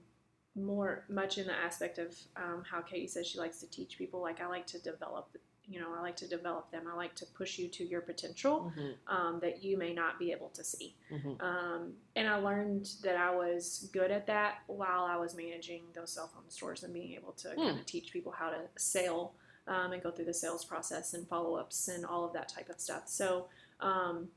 more 0.55 1.05
much 1.09 1.37
in 1.37 1.45
the 1.45 1.53
aspect 1.53 1.99
of 1.99 2.15
um, 2.35 2.63
how 2.69 2.81
Katie 2.81 3.07
says 3.07 3.27
she 3.27 3.37
likes 3.37 3.59
to 3.59 3.69
teach 3.69 3.97
people. 3.97 4.21
Like 4.21 4.41
I 4.41 4.47
like 4.47 4.65
to 4.67 4.79
develop, 4.79 5.37
you 5.67 5.79
know, 5.79 5.93
I 5.97 6.01
like 6.01 6.15
to 6.17 6.27
develop 6.27 6.71
them. 6.71 6.83
I 6.91 6.95
like 6.95 7.15
to 7.15 7.25
push 7.27 7.59
you 7.59 7.67
to 7.69 7.83
your 7.85 8.01
potential 8.01 8.73
Mhm, 8.75 8.95
um, 9.07 9.39
that 9.41 9.63
you 9.63 9.77
may 9.77 9.93
not 9.93 10.19
be 10.19 10.31
able 10.31 10.49
to 10.49 10.63
see. 10.63 10.95
mhm. 11.11 11.41
Um, 11.41 11.93
and 12.15 12.27
I 12.27 12.35
learned 12.37 12.89
that 13.03 13.15
I 13.15 13.33
was 13.35 13.89
good 13.93 14.11
at 14.11 14.25
that 14.27 14.63
while 14.67 15.05
I 15.05 15.17
was 15.17 15.35
managing 15.35 15.83
those 15.93 16.11
cell 16.11 16.27
phone 16.33 16.49
stores 16.49 16.83
and 16.83 16.93
being 16.93 17.13
able 17.13 17.33
to 17.33 17.55
kind 17.55 17.79
of 17.79 17.85
teach 17.85 18.11
people 18.11 18.31
how 18.31 18.49
to 18.49 18.61
sell 18.77 19.35
um, 19.69 19.93
and 19.93 20.03
go 20.03 20.11
through 20.11 20.25
the 20.25 20.33
sales 20.33 20.65
process 20.65 21.13
and 21.13 21.27
follow 21.27 21.55
ups 21.55 21.87
and 21.87 22.05
all 22.05 22.25
of 22.25 22.33
that 22.33 22.49
type 22.49 22.69
of 22.69 22.79
stuff. 22.79 23.03
So, 23.05 23.45
um, 23.79 24.27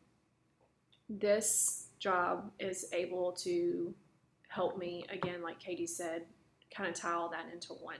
this 1.08 1.88
job 1.98 2.50
is 2.60 2.86
able 2.92 3.32
to 3.32 3.92
help 4.48 4.78
me, 4.78 5.04
again, 5.10 5.42
like 5.42 5.58
Katie 5.58 5.86
said, 5.86 6.22
kind 6.74 6.88
of 6.88 6.94
tie 6.94 7.12
all 7.12 7.30
that 7.30 7.46
into 7.52 7.72
one. 7.74 7.98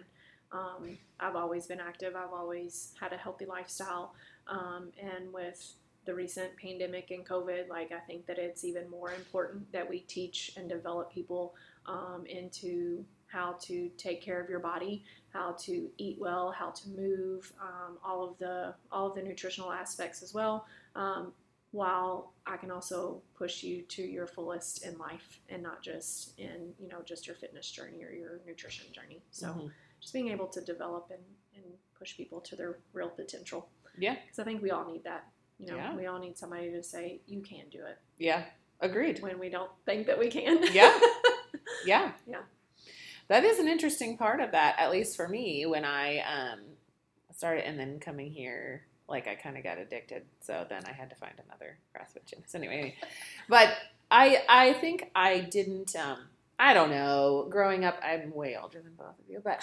Um, 0.53 0.99
I've 1.19 1.37
always 1.37 1.67
been 1.67 1.81
active, 1.81 2.15
I've 2.15 2.33
always 2.33 2.95
had 3.01 3.13
a 3.13 3.17
healthy 3.17 3.47
lifestyle. 3.47 4.15
Um, 4.49 4.93
and 5.01 5.33
with 5.33 5.75
the 6.05 6.15
recent 6.15 6.57
pandemic 6.57 7.11
and 7.11 7.27
COVID, 7.27 7.69
like 7.69 7.93
I 7.93 8.01
think 8.01 8.27
that 8.27 8.39
it's 8.39 8.65
even 8.65 8.89
more 8.91 9.13
important 9.15 9.71
that 9.73 9.89
we 9.89 10.01
teach 10.01 10.53
and 10.57 10.69
develop 10.69 11.13
people 11.13 11.55
um, 11.87 12.25
into 12.29 13.05
how 13.27 13.57
to 13.63 13.89
take 13.97 14.21
care 14.21 14.41
of 14.43 14.51
your 14.51 14.59
body, 14.59 15.05
how 15.33 15.53
to 15.53 15.89
eat 15.99 16.19
well, 16.21 16.51
how 16.53 16.71
to 16.71 16.89
move, 16.91 17.53
um, 17.61 17.99
all 18.05 18.23
of 18.29 18.39
the 18.39 18.75
all 18.91 19.07
of 19.09 19.15
the 19.15 19.23
nutritional 19.23 19.73
aspects 19.73 20.23
as 20.23 20.35
well. 20.35 20.67
Um, 20.95 21.33
while 21.71 22.33
I 22.47 22.59
can 22.59 22.71
also 22.71 23.23
push 23.35 23.63
you 23.63 23.81
to 23.83 24.03
your 24.03 24.27
fullest 24.27 24.85
in 24.85 24.99
life 24.99 25.41
and 25.49 25.63
not 25.63 25.83
just 25.83 26.39
in 26.39 26.75
you 26.79 26.89
know 26.89 26.99
just 27.05 27.27
your 27.27 27.35
fitness 27.37 27.71
journey 27.71 28.05
or 28.05 28.11
your 28.11 28.41
nutrition 28.47 28.93
journey. 28.93 29.23
So 29.31 29.47
Mhm. 29.49 29.71
just 30.01 30.13
being 30.13 30.29
able 30.29 30.49
to 30.49 30.61
develop 30.61 31.11
and, 31.11 31.23
and 31.57 31.65
push 31.99 32.15
people 32.17 32.41
to 32.43 32.57
their 32.57 32.79
real 32.93 33.09
potential. 33.09 33.69
Yeah. 33.97 34.17
Because 34.23 34.39
I 34.39 34.45
think 34.45 34.63
we 34.63 34.71
all 34.71 34.85
need 34.91 35.05
that. 35.05 35.31
You 35.59 35.67
know, 35.69 35.77
Yeah. 35.77 35.95
we 35.97 36.07
all 36.07 36.19
need 36.19 36.37
somebody 36.37 36.71
to 36.73 36.83
say, 36.83 37.21
you 37.27 37.41
can 37.41 37.69
do 37.71 37.85
it 37.87 37.99
Yeah. 38.19 38.45
Agreed. 38.81 39.21
when 39.23 39.39
we 39.39 39.49
don't 39.49 39.71
think 39.87 40.07
that 40.09 40.19
we 40.19 40.29
can. 40.29 40.63
Yeah. 40.75 40.99
Yeah. 41.87 42.13
Yeah. 42.27 42.43
That 43.29 43.45
is 43.45 43.59
an 43.59 43.69
interesting 43.69 44.17
part 44.17 44.41
of 44.41 44.53
that, 44.53 44.77
at 44.79 44.91
least 44.91 45.17
for 45.17 45.29
me, 45.29 45.65
when 45.67 45.85
I 45.85 46.19
um, 46.21 46.61
started 47.35 47.67
and 47.67 47.79
then 47.79 47.99
coming 47.99 48.31
here, 48.31 48.83
like 49.09 49.27
I 49.29 49.35
kind 49.35 49.57
of 49.57 49.65
got 49.65 49.79
addicted. 49.79 50.25
So 50.41 50.67
then 50.69 50.83
I 50.87 50.93
had 50.93 51.11
to 51.11 51.17
find 51.17 51.35
another 51.47 51.79
CrossFit 51.97 52.27
gym. 52.27 52.41
So 52.47 52.59
anyway, 52.59 52.95
but 53.49 53.69
I 54.11 54.43
I 54.49 54.73
think 54.75 55.11
I 55.15 55.41
didn't 55.41 55.95
um, 55.97 56.19
I 56.59 56.75
don't 56.75 56.91
know. 56.91 57.47
Growing 57.51 57.85
up, 57.85 57.99
I'm 58.03 58.35
way 58.35 58.57
older 58.61 58.81
than 58.83 58.93
both 58.95 59.19
of 59.19 59.29
you, 59.29 59.41
but 59.43 59.61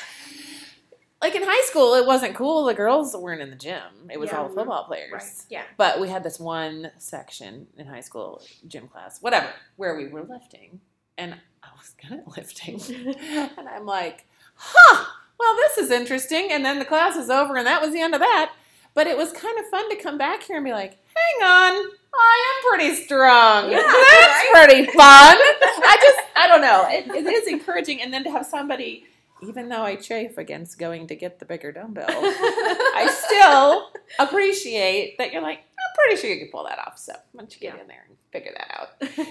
like 1.22 1.36
in 1.36 1.44
high 1.44 1.64
school, 1.66 1.96
it 1.96 2.06
wasn't 2.06 2.36
cool. 2.36 2.66
The 2.66 2.74
girls 2.74 3.16
weren't 3.16 3.42
in 3.42 3.50
the 3.50 3.56
gym. 3.56 4.10
It 4.12 4.20
was 4.20 4.30
Yeah. 4.32 4.38
all 4.40 4.50
football 4.50 4.86
players. 4.86 5.12
Right. 5.12 5.24
yeah 5.50 5.64
But 5.78 6.00
we 6.00 6.08
had 6.10 6.24
this 6.24 6.40
one 6.40 6.92
section 6.98 7.68
in 7.78 7.88
high 7.88 8.00
school 8.02 8.42
gym 8.68 8.88
class, 8.88 9.22
whatever, 9.22 9.50
where 9.76 9.96
we 9.98 10.08
were 10.08 10.24
lifting, 10.24 10.80
and 11.18 11.36
I 11.72 11.78
was 11.78 11.94
good 12.02 12.20
at 12.20 12.28
lifting, 12.38 12.82
and 13.58 13.68
I'm 13.70 13.86
like, 13.86 14.26
huh, 14.56 15.06
well, 15.40 15.56
this 15.56 15.78
is 15.78 15.92
interesting. 15.92 16.50
And 16.52 16.66
then 16.66 16.80
the 16.80 16.86
class 16.86 17.16
is 17.16 17.30
over, 17.30 17.56
and 17.56 17.68
that 17.68 17.82
was 17.82 17.92
the 17.94 18.02
end 18.02 18.14
of 18.14 18.20
that. 18.22 18.54
But 18.94 19.08
it 19.08 19.16
was 19.18 19.32
kind 19.32 19.58
of 19.60 19.66
fun 19.68 19.90
to 19.90 20.02
come 20.02 20.18
back 20.18 20.44
here 20.44 20.58
and 20.58 20.66
be 20.66 20.72
like, 20.72 20.98
hang 21.16 21.48
on, 21.48 21.92
I 22.14 22.62
am 22.64 22.78
pretty 22.78 22.96
strong. 22.96 23.70
Yeah, 23.72 23.78
That's 23.78 23.88
right? 23.88 24.50
pretty 24.54 24.86
fun. 24.88 24.96
I 24.98 25.98
just, 26.02 26.20
I 26.36 26.48
don't 26.48 26.62
know. 26.62 26.86
It, 26.90 27.08
it 27.08 27.26
is 27.32 27.48
encouraging, 27.48 28.02
and 28.02 28.12
then 28.14 28.24
to 28.26 28.32
have 28.32 28.46
somebody. 28.46 29.06
Even 29.42 29.70
though 29.70 29.84
I 29.84 29.96
chafe 29.96 30.38
against 30.38 30.78
going 30.78 31.08
to 31.08 31.16
get 31.16 31.40
the 31.40 31.46
bigger 31.46 31.72
dumbbell, 31.72 32.06
I 32.10 33.10
still 33.26 33.90
appreciate 34.20 35.18
that 35.18 35.32
you're 35.32 35.42
like, 35.42 35.60
I'm 35.60 35.96
pretty 35.96 36.20
sure 36.20 36.30
you 36.30 36.40
can 36.40 36.50
pull 36.52 36.66
that 36.66 36.78
off. 36.80 36.98
So 36.98 37.14
why 37.32 37.40
don't 37.44 37.54
you 37.54 37.62
get 37.62 37.76
Yeah. 37.76 37.82
in 37.82 37.88
there 37.88 38.06
and 38.10 38.18
figure 38.34 38.52
that 38.58 38.70
out? 38.78 38.90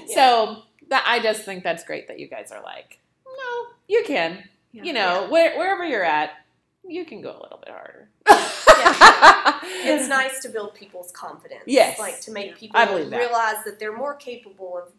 Yeah. 0.09 0.15
So 0.15 0.63
that 0.89 1.05
I 1.07 1.21
just 1.21 1.43
think 1.45 1.63
that's 1.65 1.85
great 1.85 2.09
that 2.09 2.19
you 2.19 2.29
guys 2.29 2.51
are 2.53 2.63
like, 2.63 2.99
no, 3.27 3.67
you 3.89 4.05
can. 4.07 4.45
Yeah. 4.73 4.83
You 4.85 4.93
know, 4.93 5.27
where, 5.31 5.57
wherever 5.59 5.85
you're 5.85 6.05
at, 6.05 6.31
you 6.87 7.05
can 7.05 7.21
go 7.21 7.31
a 7.31 7.41
little 7.43 7.59
bit 7.65 7.71
harder. 7.71 8.09
it's 9.85 10.09
nice 10.09 10.41
to 10.41 10.49
build 10.49 10.75
people's 10.75 11.11
confidence. 11.13 11.63
Yes. 11.67 11.99
Like 11.99 12.21
to 12.23 12.31
make 12.33 12.51
Yeah. 12.51 12.57
people 12.57 12.81
I 12.81 12.87
that. 13.05 13.17
realize 13.19 13.65
that 13.65 13.79
they're 13.79 13.97
more 13.97 14.15
capable 14.15 14.79
of. 14.79 14.93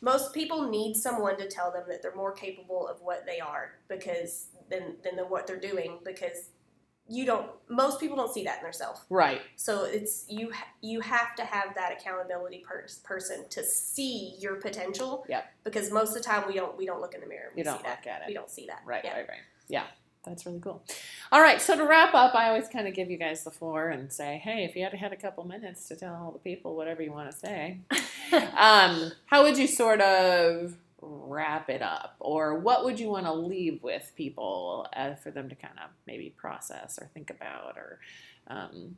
Most 0.00 0.32
people 0.32 0.68
need 0.68 0.94
someone 0.94 1.36
to 1.38 1.48
tell 1.48 1.72
them 1.72 1.82
that 1.88 2.02
they're 2.02 2.14
more 2.14 2.32
capable 2.32 2.86
of 2.86 3.00
what 3.02 3.26
they 3.26 3.40
are 3.40 3.72
because 3.88 4.46
than 4.70 4.94
than 5.02 5.16
the, 5.16 5.24
what 5.24 5.46
they're 5.46 5.58
doing 5.58 5.98
because 6.04 6.50
you 7.08 7.24
don't. 7.24 7.50
Most 7.68 8.00
people 8.00 8.16
don't 8.16 8.32
see 8.32 8.44
that 8.44 8.58
in 8.58 8.64
themselves. 8.64 9.00
Right. 9.10 9.40
So 9.56 9.84
it's 9.84 10.24
you. 10.28 10.52
You 10.80 11.00
have 11.00 11.34
to 11.36 11.44
have 11.44 11.74
that 11.74 11.92
accountability 11.92 12.64
pers- 12.68 12.98
person 13.04 13.48
to 13.50 13.64
see 13.64 14.34
your 14.38 14.56
potential. 14.56 15.24
Yep. 15.28 15.44
Because 15.64 15.90
most 15.90 16.10
of 16.10 16.14
the 16.16 16.20
time 16.20 16.44
we 16.46 16.54
don't. 16.54 16.76
We 16.76 16.86
don't 16.86 17.00
look 17.00 17.14
in 17.14 17.20
the 17.20 17.26
mirror. 17.26 17.50
We 17.54 17.60
You 17.60 17.64
don't 17.64 17.78
see 17.78 17.82
that. 17.84 17.98
look 18.04 18.06
at 18.06 18.22
We 18.26 18.34
don't 18.34 18.50
see 18.50 18.66
that. 18.66 18.82
Right, 18.84 19.02
Yeah. 19.04 19.14
right, 19.14 19.28
right. 19.28 19.38
Yeah, 19.68 19.84
that's 20.24 20.46
really 20.46 20.60
cool. 20.60 20.82
All 21.32 21.40
right, 21.40 21.60
so 21.60 21.76
to 21.76 21.84
wrap 21.84 22.14
up, 22.14 22.34
I 22.34 22.48
always 22.48 22.68
kind 22.68 22.88
of 22.88 22.94
give 22.94 23.10
you 23.10 23.16
guys 23.18 23.44
the 23.44 23.50
floor 23.50 23.88
and 23.90 24.10
say, 24.12 24.40
hey, 24.42 24.64
if 24.64 24.74
you 24.76 24.82
had 24.84 24.94
had 24.94 25.12
a 25.12 25.16
couple 25.16 25.44
minutes 25.44 25.88
to 25.88 25.96
tell 25.96 26.14
all 26.14 26.30
the 26.32 26.38
people 26.38 26.74
whatever 26.76 27.02
you 27.02 27.12
want 27.12 27.30
to 27.30 27.36
say, 27.36 27.80
um, 28.56 29.12
how 29.26 29.42
would 29.42 29.58
you 29.58 29.66
sort 29.66 30.00
of 30.00 30.74
wrap 31.00 31.70
it 31.70 31.82
up? 31.82 32.16
Or 32.20 32.58
what 32.58 32.84
would 32.84 32.98
you 32.98 33.08
want 33.08 33.26
to 33.26 33.32
leave 33.32 33.82
with 33.82 34.12
people 34.16 34.86
uh, 34.96 35.14
for 35.14 35.30
them 35.30 35.48
to 35.48 35.54
kind 35.54 35.78
of 35.82 35.90
maybe 36.06 36.34
process 36.36 36.98
or 37.00 37.08
think 37.14 37.30
about 37.30 37.76
or, 37.76 38.00
um, 38.48 38.96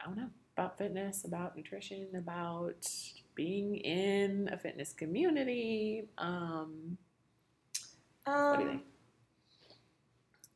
I 0.00 0.06
don't 0.06 0.16
know, 0.16 0.30
about 0.56 0.78
fitness, 0.78 1.24
about 1.24 1.56
nutrition, 1.56 2.08
about 2.14 2.88
being 3.34 3.76
in 3.76 4.48
a 4.52 4.58
fitness 4.58 4.92
community? 4.92 6.08
Um, 6.18 6.98
Um, 8.26 8.56
do 8.56 8.62
you 8.64 8.70
think? 8.70 8.82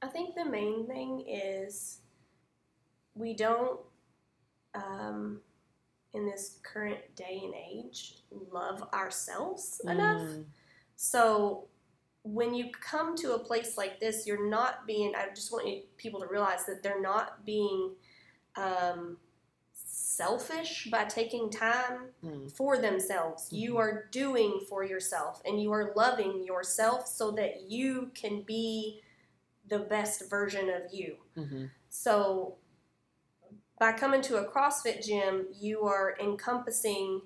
I 0.02 0.08
think 0.08 0.34
the 0.34 0.44
main 0.46 0.86
thing 0.86 1.24
is 1.28 2.00
we 3.14 3.34
don't, 3.34 3.80
um, 4.74 5.40
in 6.14 6.26
this 6.26 6.58
current 6.62 6.98
day 7.14 7.40
and 7.44 7.54
age, 7.54 8.16
love 8.50 8.82
ourselves 8.92 9.80
enough. 9.84 10.20
Mm, 10.20 10.44
So 10.96 11.68
when 12.22 12.52
you 12.54 12.70
come 12.70 13.16
to 13.16 13.34
a 13.34 13.38
place 13.38 13.78
like 13.78 14.00
this, 14.00 14.26
you're 14.26 14.48
not 14.48 14.86
being, 14.86 15.14
I 15.14 15.28
just 15.34 15.52
want 15.52 15.66
you, 15.68 15.82
people 15.96 16.20
to 16.20 16.26
realize 16.26 16.66
that 16.66 16.82
they're 16.82 17.00
not 17.00 17.44
being 17.46 17.92
um, 18.56 19.16
selfish 19.72 20.88
by 20.90 21.04
taking 21.04 21.48
time 21.50 22.08
mm, 22.24 22.50
for 22.52 22.76
themselves. 22.76 23.48
You 23.52 23.78
are 23.78 24.08
doing 24.10 24.60
for 24.68 24.84
yourself 24.84 25.40
and 25.46 25.62
you 25.62 25.72
are 25.72 25.92
loving 25.96 26.44
yourself 26.44 27.06
so 27.06 27.30
that 27.32 27.62
you 27.68 28.10
can 28.14 28.42
be 28.42 29.00
the 29.68 29.78
best 29.78 30.28
version 30.28 30.68
of 30.68 30.92
you. 30.92 31.16
mhm. 31.36 31.70
So 31.88 32.56
by 33.80 33.92
coming 33.92 34.20
to 34.20 34.36
a 34.36 34.44
CrossFit 34.44 35.04
gym, 35.04 35.46
you 35.58 35.84
are 35.84 36.14
encompassing 36.20 37.22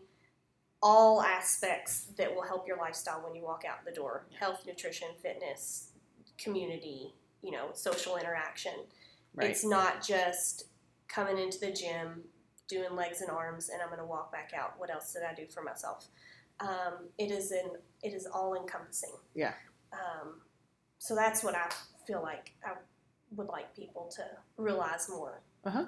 all 0.80 1.20
aspects 1.20 2.06
that 2.16 2.32
will 2.32 2.44
help 2.44 2.68
your 2.68 2.78
lifestyle 2.78 3.20
when 3.24 3.34
you 3.34 3.42
walk 3.42 3.64
out 3.68 3.84
the 3.84 3.90
door. 3.90 4.26
Health, 4.38 4.62
nutrition, 4.64 5.08
fitness, 5.20 5.88
community, 6.38 7.12
you 7.42 7.50
know, 7.50 7.70
social 7.72 8.16
interaction. 8.16 8.72
Right. 9.34 9.50
It's 9.50 9.64
not 9.64 10.06
just 10.06 10.66
coming 11.08 11.38
into 11.38 11.58
the 11.58 11.72
gym, 11.72 12.22
doing 12.68 12.94
legs 12.94 13.20
and 13.20 13.30
arms, 13.30 13.68
and 13.68 13.82
I'm 13.82 13.88
going 13.88 13.98
to 13.98 14.06
walk 14.06 14.30
back 14.30 14.52
out. 14.56 14.74
What 14.78 14.90
else 14.90 15.12
did 15.12 15.22
I 15.28 15.34
do 15.34 15.46
for 15.52 15.62
myself? 15.62 16.06
Um, 16.60 17.08
it 17.18 17.32
is 17.32 17.50
in 17.50 17.70
it 18.04 18.14
is 18.14 18.26
all 18.32 18.54
encompassing. 18.54 19.14
Yeah. 19.34 19.54
Um, 19.92 20.42
so 20.98 21.16
that's 21.16 21.42
what 21.42 21.56
I 21.56 21.68
feel 22.06 22.22
like 22.22 22.52
I 22.64 22.74
would 23.34 23.48
like 23.48 23.74
people 23.74 24.08
to 24.14 24.24
realize 24.56 25.08
more. 25.08 25.40
Uh-huh. 25.64 25.86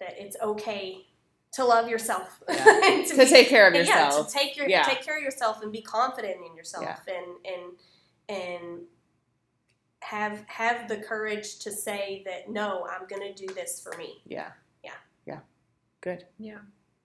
That 0.00 0.14
it's 0.18 0.36
okay 0.42 1.06
to 1.52 1.64
love 1.64 1.88
yourself. 1.88 2.42
Yeah. 2.48 2.80
and 2.84 3.06
to 3.06 3.16
be- 3.16 3.26
take 3.26 3.48
care 3.48 3.66
of 3.68 3.74
and 3.74 3.86
yeah, 3.86 4.06
yourself. 4.06 4.28
to 4.28 4.38
take 4.38 4.56
your 4.56 4.68
Yeah. 4.68 4.82
take 4.82 5.02
care 5.02 5.16
of 5.16 5.22
yourself 5.22 5.62
and 5.62 5.72
be 5.72 5.80
confident 5.82 6.36
in 6.48 6.56
yourself 6.56 7.00
and 7.08 7.36
and 7.46 7.72
and 8.28 8.80
have 10.00 10.44
have 10.48 10.88
the 10.88 10.98
courage 10.98 11.58
to 11.60 11.72
say 11.72 12.22
that 12.26 12.48
no, 12.50 12.86
I'm 12.90 13.06
going 13.08 13.32
to 13.34 13.46
do 13.46 13.52
this 13.54 13.80
for 13.80 13.96
me. 13.96 14.20
Yeah. 14.26 14.50
Yeah. 14.84 14.92
Yeah. 15.26 15.40
Good. 16.00 16.26
Yeah. 16.38 16.58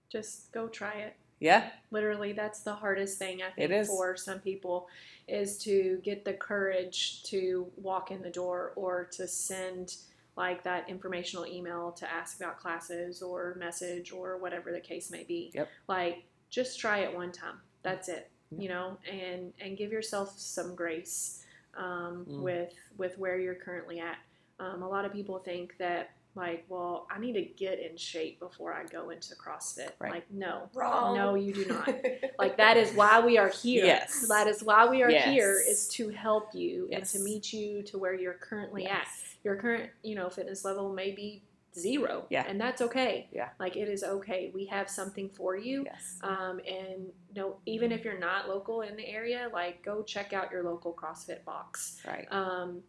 Just 0.08 0.52
go 0.52 0.68
try 0.68 0.92
it. 0.94 1.16
Yeah. 1.40 1.70
Literally, 1.90 2.32
that's 2.32 2.60
the 2.60 2.74
hardest 2.74 3.18
thing 3.18 3.42
I 3.42 3.50
think 3.50 3.70
It 3.70 3.74
is. 3.74 3.88
for 3.88 4.16
some 4.16 4.38
people 4.38 4.86
is 5.26 5.58
to 5.64 5.98
get 6.04 6.24
the 6.24 6.34
courage 6.34 7.22
to 7.24 7.66
walk 7.76 8.10
in 8.12 8.22
the 8.22 8.30
door 8.30 8.72
or 8.76 9.08
to 9.12 9.26
send 9.26 9.96
like 10.36 10.64
that 10.64 10.88
informational 10.88 11.46
email 11.46 11.92
to 11.92 12.10
ask 12.10 12.36
about 12.38 12.58
classes 12.58 13.20
or 13.22 13.54
message 13.58 14.12
or 14.12 14.38
whatever 14.38 14.72
the 14.72 14.80
case 14.80 15.10
may 15.10 15.24
be. 15.24 15.50
Yep. 15.54 15.68
Like 15.88 16.24
just 16.50 16.78
try 16.80 16.98
it 17.00 17.14
one 17.14 17.32
time. 17.32 17.56
That's 17.82 18.08
it. 18.08 18.30
Yep. 18.50 18.60
You 18.62 18.68
know, 18.68 18.98
and 19.10 19.52
and 19.60 19.76
give 19.76 19.92
yourself 19.92 20.34
some 20.38 20.74
grace 20.74 21.44
um, 21.76 22.26
Mm. 22.28 22.42
with 22.42 22.74
with 22.98 23.18
where 23.18 23.38
you're 23.38 23.54
currently 23.54 23.98
at. 24.00 24.16
Um, 24.60 24.82
a 24.82 24.88
lot 24.88 25.04
of 25.04 25.12
people 25.12 25.38
think 25.38 25.76
that 25.78 26.10
like, 26.34 26.64
well, 26.68 27.06
I 27.10 27.18
need 27.20 27.34
to 27.34 27.42
get 27.42 27.78
in 27.78 27.96
shape 27.96 28.40
before 28.40 28.72
I 28.72 28.84
go 28.84 29.10
into 29.10 29.34
CrossFit. 29.34 29.90
Right. 29.98 30.12
Like, 30.12 30.30
no, 30.30 30.68
Wrong. 30.74 31.14
no, 31.16 31.34
you 31.34 31.52
do 31.52 31.66
not. 31.66 31.88
Like 32.38 32.56
that 32.56 32.76
is 32.76 32.92
why 32.94 33.20
we 33.20 33.38
are 33.38 33.48
here. 33.50 33.84
Yes. 33.84 34.26
That 34.28 34.48
is 34.48 34.62
why 34.62 34.88
we 34.88 35.02
are 35.02 35.10
Yes. 35.10 35.26
here 35.28 35.60
is 35.68 35.88
to 35.88 36.08
help 36.08 36.54
you 36.54 36.88
Yes. 36.90 37.14
and 37.14 37.20
to 37.24 37.30
meet 37.30 37.52
you 37.52 37.82
to 37.84 37.98
where 37.98 38.14
you're 38.14 38.34
currently 38.34 38.86
at. 38.86 39.06
Your 39.44 39.56
current, 39.56 39.90
you 40.02 40.14
know, 40.14 40.30
fitness 40.30 40.64
level 40.64 40.92
may 40.92 41.12
be 41.12 41.42
zero. 41.78 42.26
Yeah. 42.30 42.44
And 42.48 42.60
that's 42.60 42.80
okay. 42.82 43.28
Yeah. 43.32 43.48
Like 43.60 43.76
it 43.76 43.88
is 43.88 44.02
okay. 44.02 44.50
We 44.54 44.66
have 44.66 44.88
something 44.90 45.28
for 45.30 45.56
you. 45.56 45.84
Yes. 45.84 46.18
Um, 46.22 46.60
and 46.68 47.06
no, 47.34 47.56
even 47.66 47.92
if 47.92 48.04
you're 48.04 48.18
not 48.18 48.48
local 48.48 48.82
in 48.82 48.96
the 48.96 49.06
area, 49.06 49.48
like 49.52 49.84
go 49.84 50.02
check 50.02 50.32
out 50.32 50.50
your 50.50 50.62
local 50.64 50.92
CrossFit 50.92 51.44
box. 51.44 52.00
Right. 52.06 52.26
Um, 52.30 52.82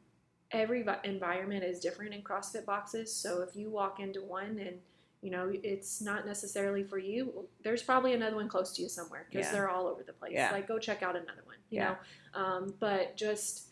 every 0.53 0.85
environment 1.03 1.63
is 1.63 1.79
different 1.79 2.13
in 2.13 2.21
CrossFit 2.21 2.65
boxes. 2.65 3.13
So 3.13 3.41
if 3.41 3.55
you 3.55 3.69
walk 3.69 3.99
into 3.99 4.21
one 4.21 4.59
and 4.59 4.77
you 5.21 5.31
know 5.31 5.51
it's 5.63 6.01
not 6.01 6.25
necessarily 6.25 6.83
for 6.83 6.97
you, 6.97 7.47
there's 7.63 7.81
probably 7.83 8.13
another 8.13 8.35
one 8.35 8.47
close 8.47 8.71
to 8.73 8.81
you 8.81 8.89
somewhere 8.89 9.25
because 9.29 9.47
Yeah. 9.47 9.51
they're 9.51 9.69
all 9.69 9.87
over 9.87 10.03
the 10.03 10.13
place. 10.13 10.33
Yeah. 10.33 10.51
Like 10.51 10.67
go 10.67 10.79
check 10.79 11.01
out 11.01 11.15
another 11.15 11.43
one. 11.45 11.57
You 11.69 11.79
Yeah. 11.79 11.95
know, 12.35 12.41
um, 12.41 12.73
but 12.79 13.15
just 13.17 13.67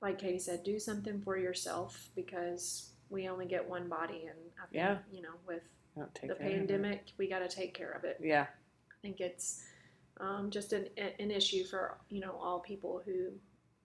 like 0.00 0.18
Katie 0.18 0.38
said, 0.38 0.64
do 0.64 0.78
something 0.80 1.20
for 1.20 1.36
yourself 1.36 2.08
because 2.16 2.90
we 3.08 3.28
only 3.28 3.46
get 3.46 3.68
one 3.68 3.88
body, 3.88 4.26
and 4.26 4.38
I 4.58 4.62
think 4.66 4.74
Yeah. 4.74 4.98
you 5.12 5.22
know 5.22 5.34
with 5.46 5.62
the 5.94 6.06
care 6.14 6.30
of 6.32 6.40
it. 6.40 6.40
pandemic, 6.40 7.12
we 7.18 7.28
got 7.28 7.40
to 7.40 7.48
take 7.48 7.74
care 7.74 7.92
of 7.92 8.04
it. 8.04 8.18
Yeah. 8.20 8.46
I 8.90 8.94
think 9.02 9.20
it's 9.20 9.64
um, 10.18 10.50
just 10.50 10.72
an, 10.72 10.88
an 10.96 11.30
issue 11.30 11.64
for 11.64 11.98
you 12.08 12.20
know 12.20 12.32
all 12.40 12.60
people 12.60 13.02
who 13.04 13.32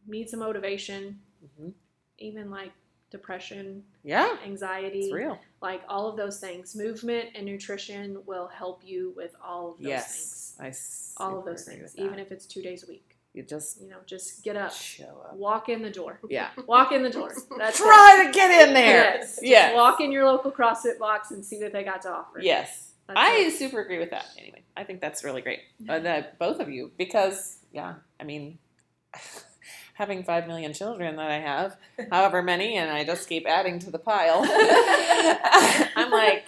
need 0.07 0.29
some 0.29 0.39
motivation, 0.39 1.19
hmm 1.57 1.69
even 2.17 2.49
like 2.49 2.71
depression, 3.09 3.83
Yeah. 4.03 4.37
anxiety, 4.43 5.05
It's 5.05 5.13
real. 5.13 5.39
like 5.61 5.81
all 5.87 6.07
of 6.09 6.17
those 6.17 6.39
things. 6.39 6.75
Movement 6.75 7.29
and 7.35 7.45
nutrition 7.45 8.23
will 8.25 8.47
help 8.47 8.81
you 8.85 9.13
with 9.15 9.35
all 9.41 9.71
of 9.71 9.77
those 9.77 9.87
Yes. 9.87 10.55
things. 10.57 11.15
I 11.19 11.23
All 11.23 11.39
of 11.39 11.45
those 11.45 11.63
things, 11.65 11.95
even 11.97 12.19
if 12.19 12.31
it's 12.31 12.45
two 12.45 12.61
days 12.61 12.83
a 12.83 12.87
week. 12.87 13.15
you 13.33 13.43
just 13.43 13.79
You 13.81 13.87
know, 13.89 13.97
just 14.05 14.43
get 14.43 14.55
up, 14.55 14.71
show 14.73 15.23
up. 15.25 15.35
walk 15.35 15.69
in 15.69 15.81
the 15.83 15.89
door, 15.91 16.19
Yeah. 16.27 16.49
walk 16.67 16.91
in 16.91 17.03
the 17.03 17.09
door. 17.09 17.31
That's 17.57 17.79
it. 17.79 17.83
Try 17.83 18.23
to 18.25 18.31
get 18.31 18.67
in 18.67 18.73
there. 18.73 19.15
Yes, 19.19 19.39
Yes. 19.41 19.75
walk 19.75 20.01
in 20.01 20.11
your 20.11 20.25
local 20.25 20.51
CrossFit 20.51 20.97
box 20.97 21.29
and 21.31 21.45
see 21.45 21.61
what 21.61 21.71
they 21.71 21.83
got 21.83 22.01
to 22.01 22.09
offer. 22.11 22.39
Yes. 22.41 22.91
That's 23.07 23.17
I 23.19 23.37
it. 23.37 23.51
super 23.53 23.79
agree 23.79 23.99
with 23.99 24.09
that. 24.09 24.25
Anyway, 24.37 24.63
I 24.75 24.83
think 24.83 24.99
that's 25.01 25.23
really 25.23 25.41
great. 25.41 25.61
Uh, 25.87 25.99
that 25.99 26.37
both 26.39 26.59
of 26.59 26.69
you, 26.69 26.91
because 26.97 27.59
yeah, 27.71 27.95
I 28.19 28.23
mean, 28.25 28.57
having 29.97 30.23
five 30.23 30.47
million 30.47 30.73
children 30.73 31.15
that 31.15 31.31
I 31.31 31.39
have, 31.39 31.75
however 32.11 32.41
many, 32.43 32.75
and 32.77 32.89
I 32.91 33.03
just 33.03 33.27
keep 33.27 33.47
adding 33.47 33.79
to 33.79 33.91
the 33.91 33.97
pile. 33.99 34.41
I'm 35.95 36.11
like 36.11 36.47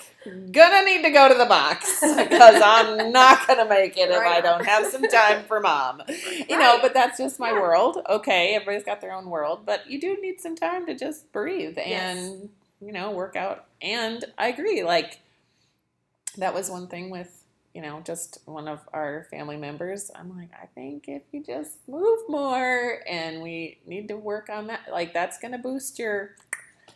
gonna 0.52 0.86
need 0.86 1.02
to 1.04 1.10
go 1.12 1.28
to 1.30 1.34
the 1.36 1.46
box 1.46 2.00
because 2.02 2.62
I'm 2.64 3.12
not 3.12 3.48
gonna 3.48 3.68
make 3.68 3.98
it 3.98 4.10
if 4.10 4.18
I 4.20 4.42
don't 4.42 4.66
have 4.66 4.86
some 4.88 5.04
time 5.04 5.46
for 5.48 5.60
mom. 5.60 6.02
You 6.48 6.58
know, 6.60 6.78
but 6.82 6.94
that's 6.94 7.18
just 7.18 7.40
my 7.40 7.50
Yeah. 7.52 7.62
world. 7.62 7.98
Okay, 8.10 8.54
everybody's 8.56 8.84
got 8.84 9.02
their 9.02 9.14
own 9.14 9.30
world, 9.30 9.66
but 9.66 9.90
you 9.90 10.00
do 10.00 10.18
need 10.22 10.40
some 10.40 10.56
time 10.56 10.86
to 10.86 10.96
just 10.96 11.32
breathe 11.32 11.78
Yes. 11.78 12.18
and 12.18 12.50
you 12.82 12.92
know 12.92 13.12
work 13.12 13.36
out. 13.36 13.66
And 13.82 14.24
I 14.38 14.50
agree, 14.50 14.84
like 14.84 15.20
that 16.38 16.54
was 16.54 16.70
one 16.70 16.88
thing 16.88 17.10
with 17.10 17.39
you 17.80 17.86
know 17.86 18.02
just 18.04 18.40
one 18.44 18.68
of 18.68 18.82
our 18.92 19.26
family 19.32 19.56
members 19.56 20.12
i'm 20.14 20.36
like 20.38 20.50
i 20.62 20.66
think 20.76 21.06
if 21.08 21.22
you 21.32 21.42
just 21.42 21.78
move 21.88 22.20
more 22.28 23.00
and 23.10 23.42
we 23.42 23.78
need 23.88 24.10
to 24.10 24.18
work 24.18 24.50
on 24.50 24.68
that 24.68 24.82
like 24.92 25.14
that's 25.14 25.40
going 25.40 25.54
to 25.54 25.58
boost 25.58 25.98
your 25.98 26.32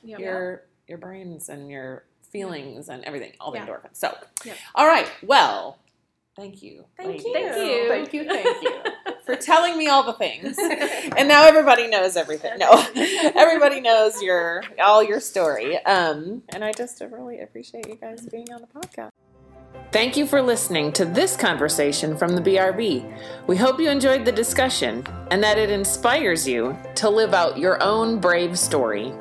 Yep. 0.04 0.20
your 0.20 0.64
your 0.90 0.98
brains 0.98 1.48
and 1.48 1.70
your 1.72 2.04
feelings 2.34 2.90
and 2.90 3.06
everything 3.06 3.32
all 3.40 3.52
the 3.52 3.60
Yeah. 3.60 3.66
endorphins 3.68 3.94
so 3.96 4.14
Yep. 4.44 4.58
all 4.76 4.86
right 4.86 5.08
well 5.26 5.78
thank 6.36 6.62
you 6.62 6.84
Thank 6.98 7.24
ladies. 7.24 7.26
you. 7.28 7.34
Thank 7.88 8.14
you. 8.14 8.26
thank 8.28 8.44
you 8.44 8.44
thank 8.44 8.62
you 8.62 8.82
for 9.26 9.38
telling 9.38 9.78
me 9.78 9.88
all 9.88 10.04
the 10.04 10.12
things. 10.12 10.58
And 11.16 11.30
now 11.30 11.46
everybody 11.46 11.88
knows 11.88 12.18
everything. 12.18 12.58
No, 12.60 12.70
everybody 13.36 13.80
knows 13.80 14.22
your 14.22 14.66
all 14.84 15.02
your 15.02 15.22
story. 15.22 15.78
Um, 15.86 16.44
and 16.50 16.62
I 16.62 16.74
just 16.74 17.00
really 17.10 17.40
appreciate 17.40 17.88
you 17.88 17.96
guys 17.96 18.28
being 18.28 18.52
on 18.52 18.60
the 18.60 18.68
podcast. 18.68 19.12
Thank 19.94 20.18
you 20.18 20.26
for 20.26 20.42
listening 20.42 20.92
to 20.94 21.06
this 21.06 21.38
conversation 21.38 22.18
from 22.18 22.36
the 22.36 22.42
BRB. 22.42 23.16
We 23.46 23.56
hope 23.56 23.80
you 23.80 23.92
enjoyed 23.92 24.26
the 24.26 24.32
discussion 24.32 25.06
and 25.30 25.44
that 25.44 25.60
it 25.60 25.70
inspires 25.70 26.48
you 26.48 26.76
to 26.96 27.12
live 27.12 27.36
out 27.36 27.60
your 27.60 27.80
own 27.84 28.20
brave 28.20 28.58
story. 28.58 29.14